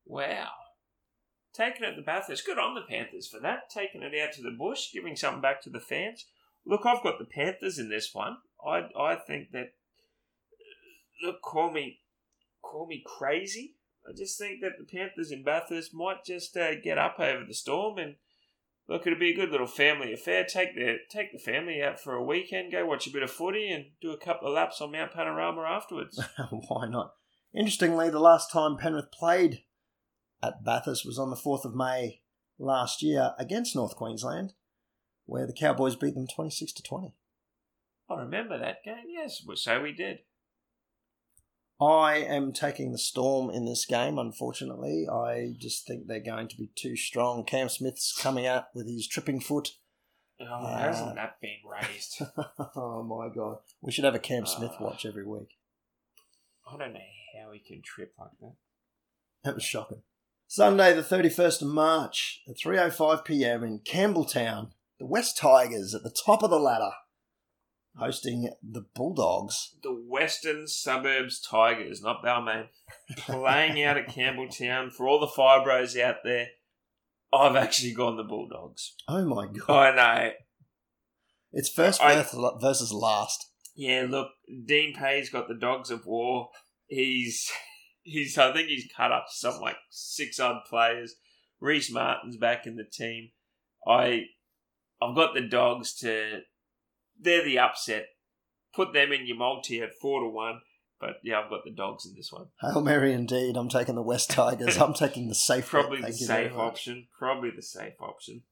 Wow. 0.05 0.49
Taking 1.55 1.86
it 1.86 1.95
to 1.95 2.03
Bathurst. 2.03 2.45
Good 2.45 2.59
on 2.59 2.76
the 2.76 2.82
Panthers 2.88 3.28
for 3.28 3.39
that. 3.39 3.72
Taking 3.72 4.03
it 4.03 4.13
out 4.22 4.34
to 4.34 4.43
the 4.43 4.51
bush, 4.51 4.91
giving 4.93 5.15
something 5.15 5.41
back 5.41 5.63
to 5.63 5.72
the 5.72 5.80
fans. 5.80 6.28
Look, 6.68 6.86
I've 6.86 7.01
got 7.01 7.18
the 7.18 7.26
Panthers 7.26 7.80
in 7.80 7.89
this 7.89 8.13
one. 8.13 8.38
I 8.63 8.89
I 8.95 9.15
think 9.15 9.53
that 9.53 9.74
look, 11.24 11.41
call 11.41 11.72
me 11.72 12.01
call 12.70 12.88
me 12.88 13.03
crazy. 13.05 13.76
I 14.07 14.13
just 14.15 14.38
think 14.38 14.61
that 14.61 14.74
the 14.78 14.86
Panthers 14.86 15.32
in 15.32 15.43
Bathurst 15.43 15.93
might 15.93 16.24
just 16.26 16.55
uh, 16.55 16.76
get 16.82 16.97
up 16.97 17.20
over 17.20 17.43
the 17.45 17.53
storm 17.53 17.97
and 17.97 18.15
look, 18.88 19.05
it'll 19.05 19.20
be 19.20 19.32
a 19.32 19.36
good 19.36 19.51
little 19.51 19.68
family 19.68 20.13
affair. 20.13 20.45
Take 20.45 20.76
the 20.76 20.97
take 21.09 21.32
the 21.32 21.39
family 21.39 21.82
out 21.82 21.99
for 21.99 22.13
a 22.13 22.24
weekend, 22.24 22.72
go 22.72 22.86
watch 22.86 23.07
a 23.07 23.11
bit 23.11 23.24
of 23.24 23.32
footy, 23.32 23.70
and 23.70 23.86
do 24.01 24.11
a 24.11 24.18
couple 24.18 24.47
of 24.47 24.53
laps 24.53 24.82
on 24.82 24.91
Mount 24.91 25.13
Panorama 25.13 25.61
afterwards. 25.63 26.22
Why 26.68 26.88
not? 26.88 27.13
Interestingly, 27.53 28.09
the 28.09 28.20
last 28.20 28.51
time 28.51 28.78
Penrith 28.78 29.11
played 29.11 29.63
at 30.43 30.63
Bathurst 30.63 31.05
was 31.05 31.18
on 31.18 31.30
the 31.30 31.36
4th 31.36 31.65
of 31.65 31.76
May 31.76 32.22
last 32.59 33.01
year 33.01 33.34
against 33.39 33.76
North 33.76 33.95
Queensland, 33.95 34.53
where 35.26 35.47
the 35.47 35.53
Cowboys 35.53 35.95
beat 35.95 36.13
them 36.13 36.28
26 36.28 36.74
to 36.74 36.84
20. 36.84 37.13
I 38.09 38.22
remember 38.22 38.57
that 38.57 38.84
game. 38.84 39.05
Yes, 39.09 39.43
so 39.55 39.82
we 39.82 39.91
did. 39.91 40.20
I 41.80 42.16
am 42.18 42.54
taking 42.54 42.92
the 42.92 42.98
Storm 42.98 43.50
in 43.52 43.66
this 43.66 43.86
game, 43.86 44.18
unfortunately. 44.18 45.06
I 45.12 45.54
just 45.60 45.86
think 45.86 46.08
they're 46.08 46.20
going 46.20 46.48
to 46.48 46.58
be 46.58 46.72
too 46.76 46.96
strong. 46.96 47.44
Cam 47.44 47.70
Smith's 47.70 48.18
coming 48.20 48.48
out 48.48 48.66
with 48.74 48.88
his 48.88 49.08
tripping 49.08 49.40
foot. 49.40 49.70
Oh, 50.42 50.46
Yeah. 50.70 50.80
hasn't 50.80 51.16
that 51.16 51.40
been 51.42 51.58
raised? 51.70 52.22
oh 52.76 53.04
my 53.04 53.30
god. 53.34 53.58
We 53.82 53.92
should 53.92 54.06
have 54.06 54.16
a 54.16 54.20
Cam 54.20 54.46
Smith 54.48 54.72
Ah. 54.80 54.84
watch 54.84 55.06
every 55.06 55.26
week. 55.26 55.50
I 56.72 56.78
don't 56.78 56.94
know 56.94 57.00
how 57.40 57.52
he 57.52 57.60
can 57.60 57.82
trip 57.84 58.14
like 58.20 58.32
that. 58.42 58.54
That 59.44 59.56
was 59.56 59.64
shocking. 59.64 60.02
Sunday, 60.48 60.94
the 60.94 61.02
31st 61.04 61.62
of 61.62 61.68
March, 61.68 62.42
at 62.48 62.56
3.05pm 62.58 63.64
in 63.64 63.80
Campbelltown, 63.80 64.72
the 65.00 65.06
West 65.06 65.38
Tigers 65.38 65.94
at 65.94 66.04
the 66.04 66.10
top 66.26 66.42
of 66.42 66.50
the 66.50 66.60
ladder, 66.60 66.92
hosting 67.98 68.50
the 68.64 68.86
Bulldogs. 68.95 69.76
The 69.84 69.93
Western 69.93 70.68
Suburbs 70.68 71.39
Tigers, 71.39 72.02
not 72.02 72.24
Balmain, 72.24 72.68
playing 73.18 73.84
out 73.84 73.98
at 73.98 74.08
Campbelltown. 74.08 74.91
For 74.91 75.08
all 75.08 75.20
the 75.20 75.28
fibros 75.28 76.00
out 76.00 76.18
there, 76.24 76.48
I've 77.34 77.56
actually 77.56 77.93
gone 77.93 78.18
the 78.18 78.24
Bulldogs. 78.24 78.93
Oh 79.08 79.26
my 79.26 79.48
god. 79.48 79.70
I 79.70 79.95
know. 79.95 80.32
It's 81.52 81.70
first 81.70 82.02
I- 82.02 82.16
versus 82.62 82.91
last. 82.91 83.52
Yeah, 83.76 84.08
look, 84.10 84.30
Dean 84.66 84.93
Pay's 84.95 85.30
got 85.30 85.48
the 85.48 85.54
Dogs 85.54 85.91
of 85.91 86.06
War. 86.06 86.50
He's 86.88 87.52
he's 88.02 88.38
I 88.38 88.52
think 88.54 88.70
he's 88.70 88.89
cut 88.95 89.12
up 89.12 89.26
something 89.30 89.62
like 89.62 89.76
six 89.89 90.39
odd 90.39 90.62
players. 90.70 91.16
Rhyse 91.62 91.91
Martin's 91.91 92.38
back 92.38 92.66
in 92.66 92.76
the 92.76 92.86
team. 92.86 93.30
I 93.88 94.24
I've 95.02 95.16
got 95.16 95.34
the 95.36 95.41
dogs 95.41 95.93
to 95.98 96.39
they're 97.20 97.43
the 97.43 97.59
upset. 97.59 98.07
Put 98.76 98.93
them 98.93 99.11
in 99.11 99.26
your 99.26 99.38
multi 99.38 99.82
at 99.82 99.95
four 99.99 100.22
to 100.22 100.30
one. 100.30 100.61
But 100.99 101.18
yeah, 101.24 101.39
I've 101.39 101.49
got 101.49 101.63
the 101.63 101.72
dogs 101.72 102.05
in 102.05 102.15
this 102.15 102.32
one. 102.32 102.47
Hail 102.59 102.82
Mary 102.82 103.13
indeed. 103.13 103.55
I'm 103.55 103.70
taking 103.70 103.95
the 103.95 104.01
West 104.01 104.32
Tigers. 104.32 104.78
I'm 104.82 104.93
taking 104.93 105.28
the 105.28 105.36
safe 105.36 105.70
Probably 105.70 105.97
the 105.97 106.07
thank 106.07 106.22
you 106.22 106.28
very 106.28 106.49
safe 106.49 106.57
option. 106.57 107.07
Probably 107.18 107.51
the 107.55 107.61
safe 107.61 107.93
option. 107.99 108.43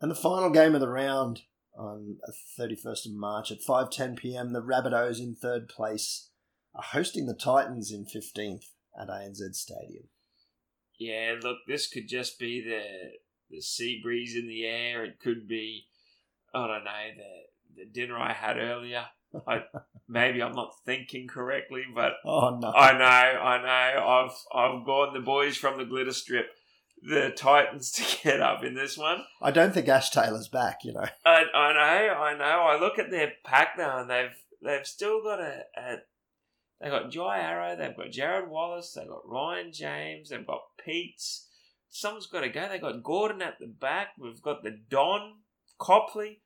And 0.00 0.10
the 0.10 0.16
final 0.16 0.50
game 0.50 0.74
of 0.74 0.80
the 0.80 0.88
round 0.88 1.42
on 1.76 2.18
the 2.24 2.34
31st 2.62 3.06
of 3.06 3.12
March 3.14 3.50
at 3.50 3.58
5:10 3.60 4.16
p.m. 4.16 4.52
The 4.52 4.62
Rabbitohs 4.62 5.18
in 5.18 5.34
third 5.34 5.68
place 5.68 6.30
are 6.74 6.82
hosting 6.82 7.26
the 7.26 7.34
Titans 7.34 7.90
in 7.90 8.04
15th 8.04 8.66
at 9.00 9.08
ANZ 9.08 9.54
Stadium. 9.54 10.04
Yeah, 10.98 11.36
look, 11.42 11.58
this 11.66 11.88
could 11.88 12.08
just 12.08 12.38
be 12.38 12.60
the 12.60 12.82
the 13.50 13.60
sea 13.60 14.00
breeze 14.02 14.36
in 14.36 14.46
the 14.46 14.66
air. 14.66 15.04
It 15.04 15.18
could 15.20 15.48
be, 15.48 15.86
I 16.54 16.66
don't 16.66 16.84
know, 16.84 17.08
the 17.16 17.47
the 17.76 17.84
dinner 17.84 18.18
I 18.18 18.32
had 18.32 18.58
earlier. 18.58 19.06
I 19.46 19.64
maybe 20.08 20.42
I'm 20.42 20.54
not 20.54 20.72
thinking 20.84 21.28
correctly, 21.28 21.84
but 21.94 22.14
Oh 22.24 22.58
no! 22.58 22.72
I 22.72 22.92
know, 22.92 23.04
I 23.04 23.62
know. 23.62 24.06
I've 24.06 24.36
I've 24.54 24.86
gone 24.86 25.14
the 25.14 25.20
boys 25.20 25.56
from 25.56 25.78
the 25.78 25.84
glitter 25.84 26.12
strip, 26.12 26.46
the 27.02 27.32
Titans 27.36 27.90
to 27.92 28.22
get 28.22 28.40
up 28.40 28.64
in 28.64 28.74
this 28.74 28.96
one. 28.96 29.24
I 29.42 29.50
don't 29.50 29.72
think 29.72 29.88
Ash 29.88 30.10
Taylor's 30.10 30.48
back. 30.48 30.78
You 30.84 30.94
know, 30.94 31.06
I, 31.24 31.44
I 31.54 31.72
know, 31.72 32.14
I 32.14 32.36
know. 32.36 32.44
I 32.44 32.80
look 32.80 32.98
at 32.98 33.10
their 33.10 33.32
pack 33.44 33.74
now, 33.76 34.00
and 34.00 34.10
they've 34.10 34.36
they've 34.62 34.86
still 34.86 35.22
got 35.22 35.40
a, 35.40 35.64
a 35.76 35.96
they 36.80 36.90
got 36.90 37.10
Jai 37.10 37.40
Arrow, 37.40 37.76
they've 37.76 37.96
got 37.96 38.10
Jarrod 38.10 38.48
Wallace, 38.48 38.92
they've 38.92 39.08
got 39.08 39.28
Ryan 39.28 39.72
James, 39.72 40.30
they've 40.30 40.46
got 40.46 40.62
Peats. 40.82 41.46
Someone's 41.90 42.26
got 42.26 42.42
to 42.42 42.50
go. 42.50 42.68
They've 42.68 42.80
got 42.80 43.02
Gordon 43.02 43.42
at 43.42 43.58
the 43.58 43.66
back. 43.66 44.08
We've 44.18 44.42
got 44.42 44.62
the 44.62 44.78
Don 44.90 45.38
Copley. 45.78 46.42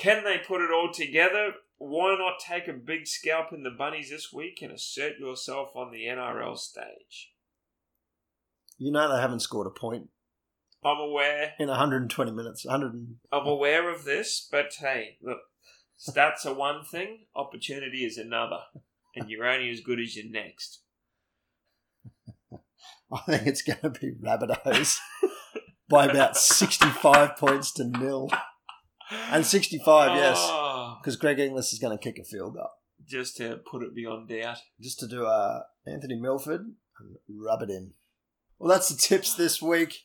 Can 0.00 0.24
they 0.24 0.38
put 0.38 0.62
it 0.62 0.70
all 0.70 0.90
together? 0.92 1.52
Why 1.76 2.16
not 2.18 2.40
take 2.40 2.68
a 2.68 2.72
big 2.72 3.06
scalp 3.06 3.52
in 3.52 3.62
the 3.62 3.70
bunnies 3.70 4.08
this 4.10 4.32
week 4.32 4.60
and 4.62 4.72
assert 4.72 5.18
yourself 5.18 5.70
on 5.76 5.90
the 5.92 6.04
NRL 6.06 6.56
stage? 6.58 7.32
you 8.78 8.90
know 8.90 9.14
they 9.14 9.20
haven't 9.20 9.40
scored 9.40 9.66
a 9.66 9.70
point 9.70 10.08
I'm 10.82 10.96
aware. 10.98 11.52
in 11.58 11.68
120 11.68 12.30
minutes. 12.30 12.64
100. 12.64 12.94
and- 12.94 13.16
I'm 13.30 13.46
aware 13.46 13.90
of 13.90 14.04
this, 14.04 14.48
but 14.50 14.72
hey, 14.80 15.18
look, 15.20 15.40
stats 15.98 16.46
are 16.46 16.54
one 16.54 16.82
thing, 16.82 17.26
opportunity 17.36 18.06
is 18.06 18.16
another, 18.16 18.60
and 19.14 19.28
you're 19.28 19.46
only 19.46 19.68
as 19.68 19.80
good 19.82 20.00
as 20.00 20.16
your 20.16 20.30
next. 20.30 20.80
I 23.12 23.18
think 23.26 23.46
it's 23.46 23.60
going 23.60 23.80
to 23.82 23.90
be 23.90 24.12
Rabbitohs 24.12 24.96
by 25.90 26.06
about 26.06 26.38
65 26.38 27.36
points 27.36 27.72
to 27.72 27.84
nil. 27.84 28.30
And 29.30 29.44
65, 29.44 30.16
yes, 30.16 30.36
Oh, 30.40 30.96
because 31.00 31.16
Greg 31.16 31.38
Inglis 31.38 31.72
is 31.72 31.78
going 31.78 31.96
to 31.96 32.02
kick 32.02 32.18
a 32.18 32.24
field 32.24 32.54
goal. 32.54 32.70
just 33.06 33.36
to 33.38 33.60
put 33.70 33.82
it 33.82 33.94
beyond 33.94 34.28
doubt. 34.28 34.58
just 34.80 34.98
to 35.00 35.08
do 35.08 35.24
a 35.24 35.64
Anthony 35.86 36.14
Milford 36.20 36.60
and 36.98 37.16
rub 37.28 37.62
it 37.62 37.70
in. 37.70 37.92
Well, 38.58 38.68
that's 38.70 38.88
the 38.88 38.96
tips 38.96 39.34
this 39.34 39.60
week. 39.62 40.04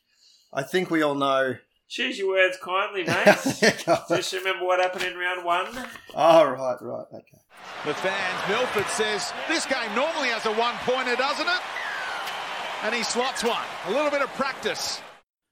I 0.54 0.64
think 0.64 0.90
we 0.90 1.02
all 1.02 1.16
know 1.16 1.56
Choose 1.88 2.18
your 2.18 2.30
words 2.30 2.58
kindly, 2.64 3.04
mate. 3.08 3.26
Just 4.10 4.34
remember 4.34 4.66
what 4.66 4.80
happened 4.80 5.04
in 5.04 5.16
round 5.18 5.46
one. 5.46 5.68
oh, 6.16 6.44
right, 6.46 6.78
right, 6.82 7.06
okay. 7.14 7.42
The 7.86 7.94
fans, 7.94 8.50
Milford 8.50 8.88
says, 8.88 9.32
this 9.48 9.66
game 9.68 9.94
normally 9.96 10.30
has 10.30 10.46
a 10.48 10.52
one-pointer, 10.52 11.16
doesn't 11.16 11.46
it? 11.48 11.62
And 12.84 12.96
he 12.96 13.04
slots 13.04 13.44
one. 13.44 13.62
A 13.88 13.92
little 13.92 14.10
bit 14.10 14.22
of 14.24 14.30
practice. 14.34 15.00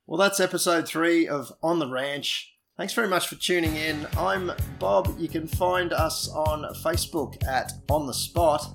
Well, 0.08 0.18
that's 0.20 0.40
episode 0.40 0.88
three 0.88 1.28
of 1.28 1.52
On 1.62 1.78
the 1.80 1.88
Ranch. 1.88 2.53
Thanks 2.78 2.94
very 2.94 3.08
much 3.08 3.28
for 3.28 3.36
tuning 3.36 3.76
in. 3.76 4.08
I'm 4.18 4.52
Bob. 4.80 5.16
You 5.20 5.28
can 5.28 5.48
find 5.48 5.94
us 5.94 6.28
on 6.30 6.64
Facebook 6.84 7.46
at 7.48 7.72
On 7.90 8.08
the 8.08 8.14
Spot. 8.14 8.66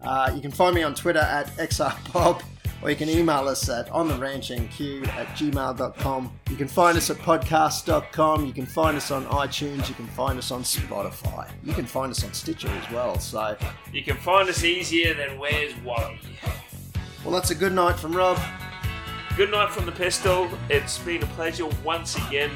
Uh, 0.00 0.32
you 0.34 0.40
can 0.40 0.50
find 0.50 0.74
me 0.74 0.82
on 0.82 0.94
Twitter 0.94 1.18
at 1.18 1.48
XRBob, 1.58 2.42
or 2.82 2.88
you 2.88 2.96
can 2.96 3.10
email 3.10 3.46
us 3.46 3.68
at 3.68 3.90
ontheranchnq 3.90 5.06
at 5.08 5.26
gmail.com. 5.36 6.32
You 6.48 6.56
can 6.56 6.66
find 6.68 6.96
us 6.96 7.10
at 7.10 7.18
podcast.com. 7.18 8.46
You 8.46 8.54
can 8.54 8.64
find 8.64 8.96
us 8.96 9.10
on 9.10 9.26
iTunes. 9.26 9.86
You 9.90 9.94
can 9.94 10.06
find 10.08 10.38
us 10.38 10.50
on 10.50 10.62
Spotify. 10.62 11.50
You 11.62 11.74
can 11.74 11.84
find 11.84 12.10
us 12.10 12.24
on 12.24 12.32
Stitcher 12.32 12.68
as 12.68 12.90
well. 12.90 13.18
So, 13.18 13.54
You 13.92 14.02
can 14.02 14.16
find 14.16 14.48
us 14.48 14.64
easier 14.64 15.12
than 15.12 15.38
Where's 15.38 15.74
Wally. 15.84 16.18
well, 17.22 17.34
that's 17.34 17.50
a 17.50 17.54
good 17.54 17.74
night 17.74 17.98
from 17.98 18.16
Rob. 18.16 18.40
Good 19.36 19.50
night 19.50 19.70
from 19.70 19.84
the 19.84 19.92
pistol. 19.92 20.48
It's 20.70 20.96
been 20.98 21.22
a 21.22 21.26
pleasure 21.26 21.66
once 21.84 22.16
again, 22.16 22.50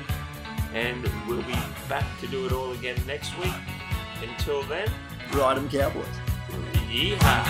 and 0.75 1.09
we'll 1.29 1.43
be 1.43 1.57
back 1.89 2.05
to 2.21 2.27
do 2.27 2.47
it 2.47 2.53
all 2.53 2.73
again 2.73 2.97
next 3.07 3.37
week. 3.39 3.53
Until 4.23 4.63
then, 4.65 4.89
Ride 5.33 5.57
'em 5.59 5.69
Cowboys. 5.69 6.07
yeehaw. 6.91 7.45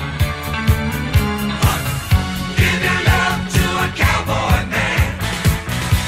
Give 2.56 2.82
your 2.82 3.00
love 3.10 3.40
to 3.56 3.64
a 3.84 3.88
cowboy 4.02 4.66
man. 4.70 5.10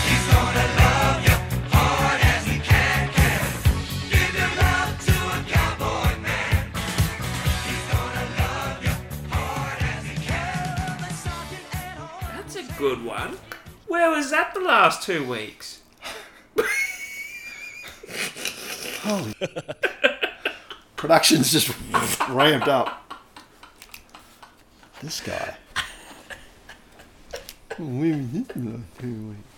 He's 0.09 0.27
gonna 0.33 0.67
love 0.81 1.19
you 1.27 1.37
hard 1.71 2.21
as 2.21 2.45
he 2.47 2.59
can, 2.59 3.09
can. 3.12 3.47
Give 4.11 4.33
your 4.41 4.53
love 4.62 4.93
to 5.07 5.14
a 5.37 5.39
cowboy 5.55 6.12
man. 6.21 6.73
He's 7.67 7.85
gonna 7.93 8.27
love 8.41 8.85
you 8.85 8.95
hard 9.31 9.79
as 9.83 10.05
he 10.05 10.17
can. 10.27 10.99
That's 12.37 12.57
a 12.57 12.62
good 12.79 13.05
one. 13.05 13.39
Where 13.87 14.11
was 14.11 14.31
that 14.31 14.55
the 14.55 14.61
last 14.61 15.03
two 15.03 15.25
weeks? 15.25 15.76
Production's 20.97 21.53
just 21.53 21.73
ramped 22.29 22.69
up. 22.69 23.15
This 25.01 25.21
guy. 25.21 25.57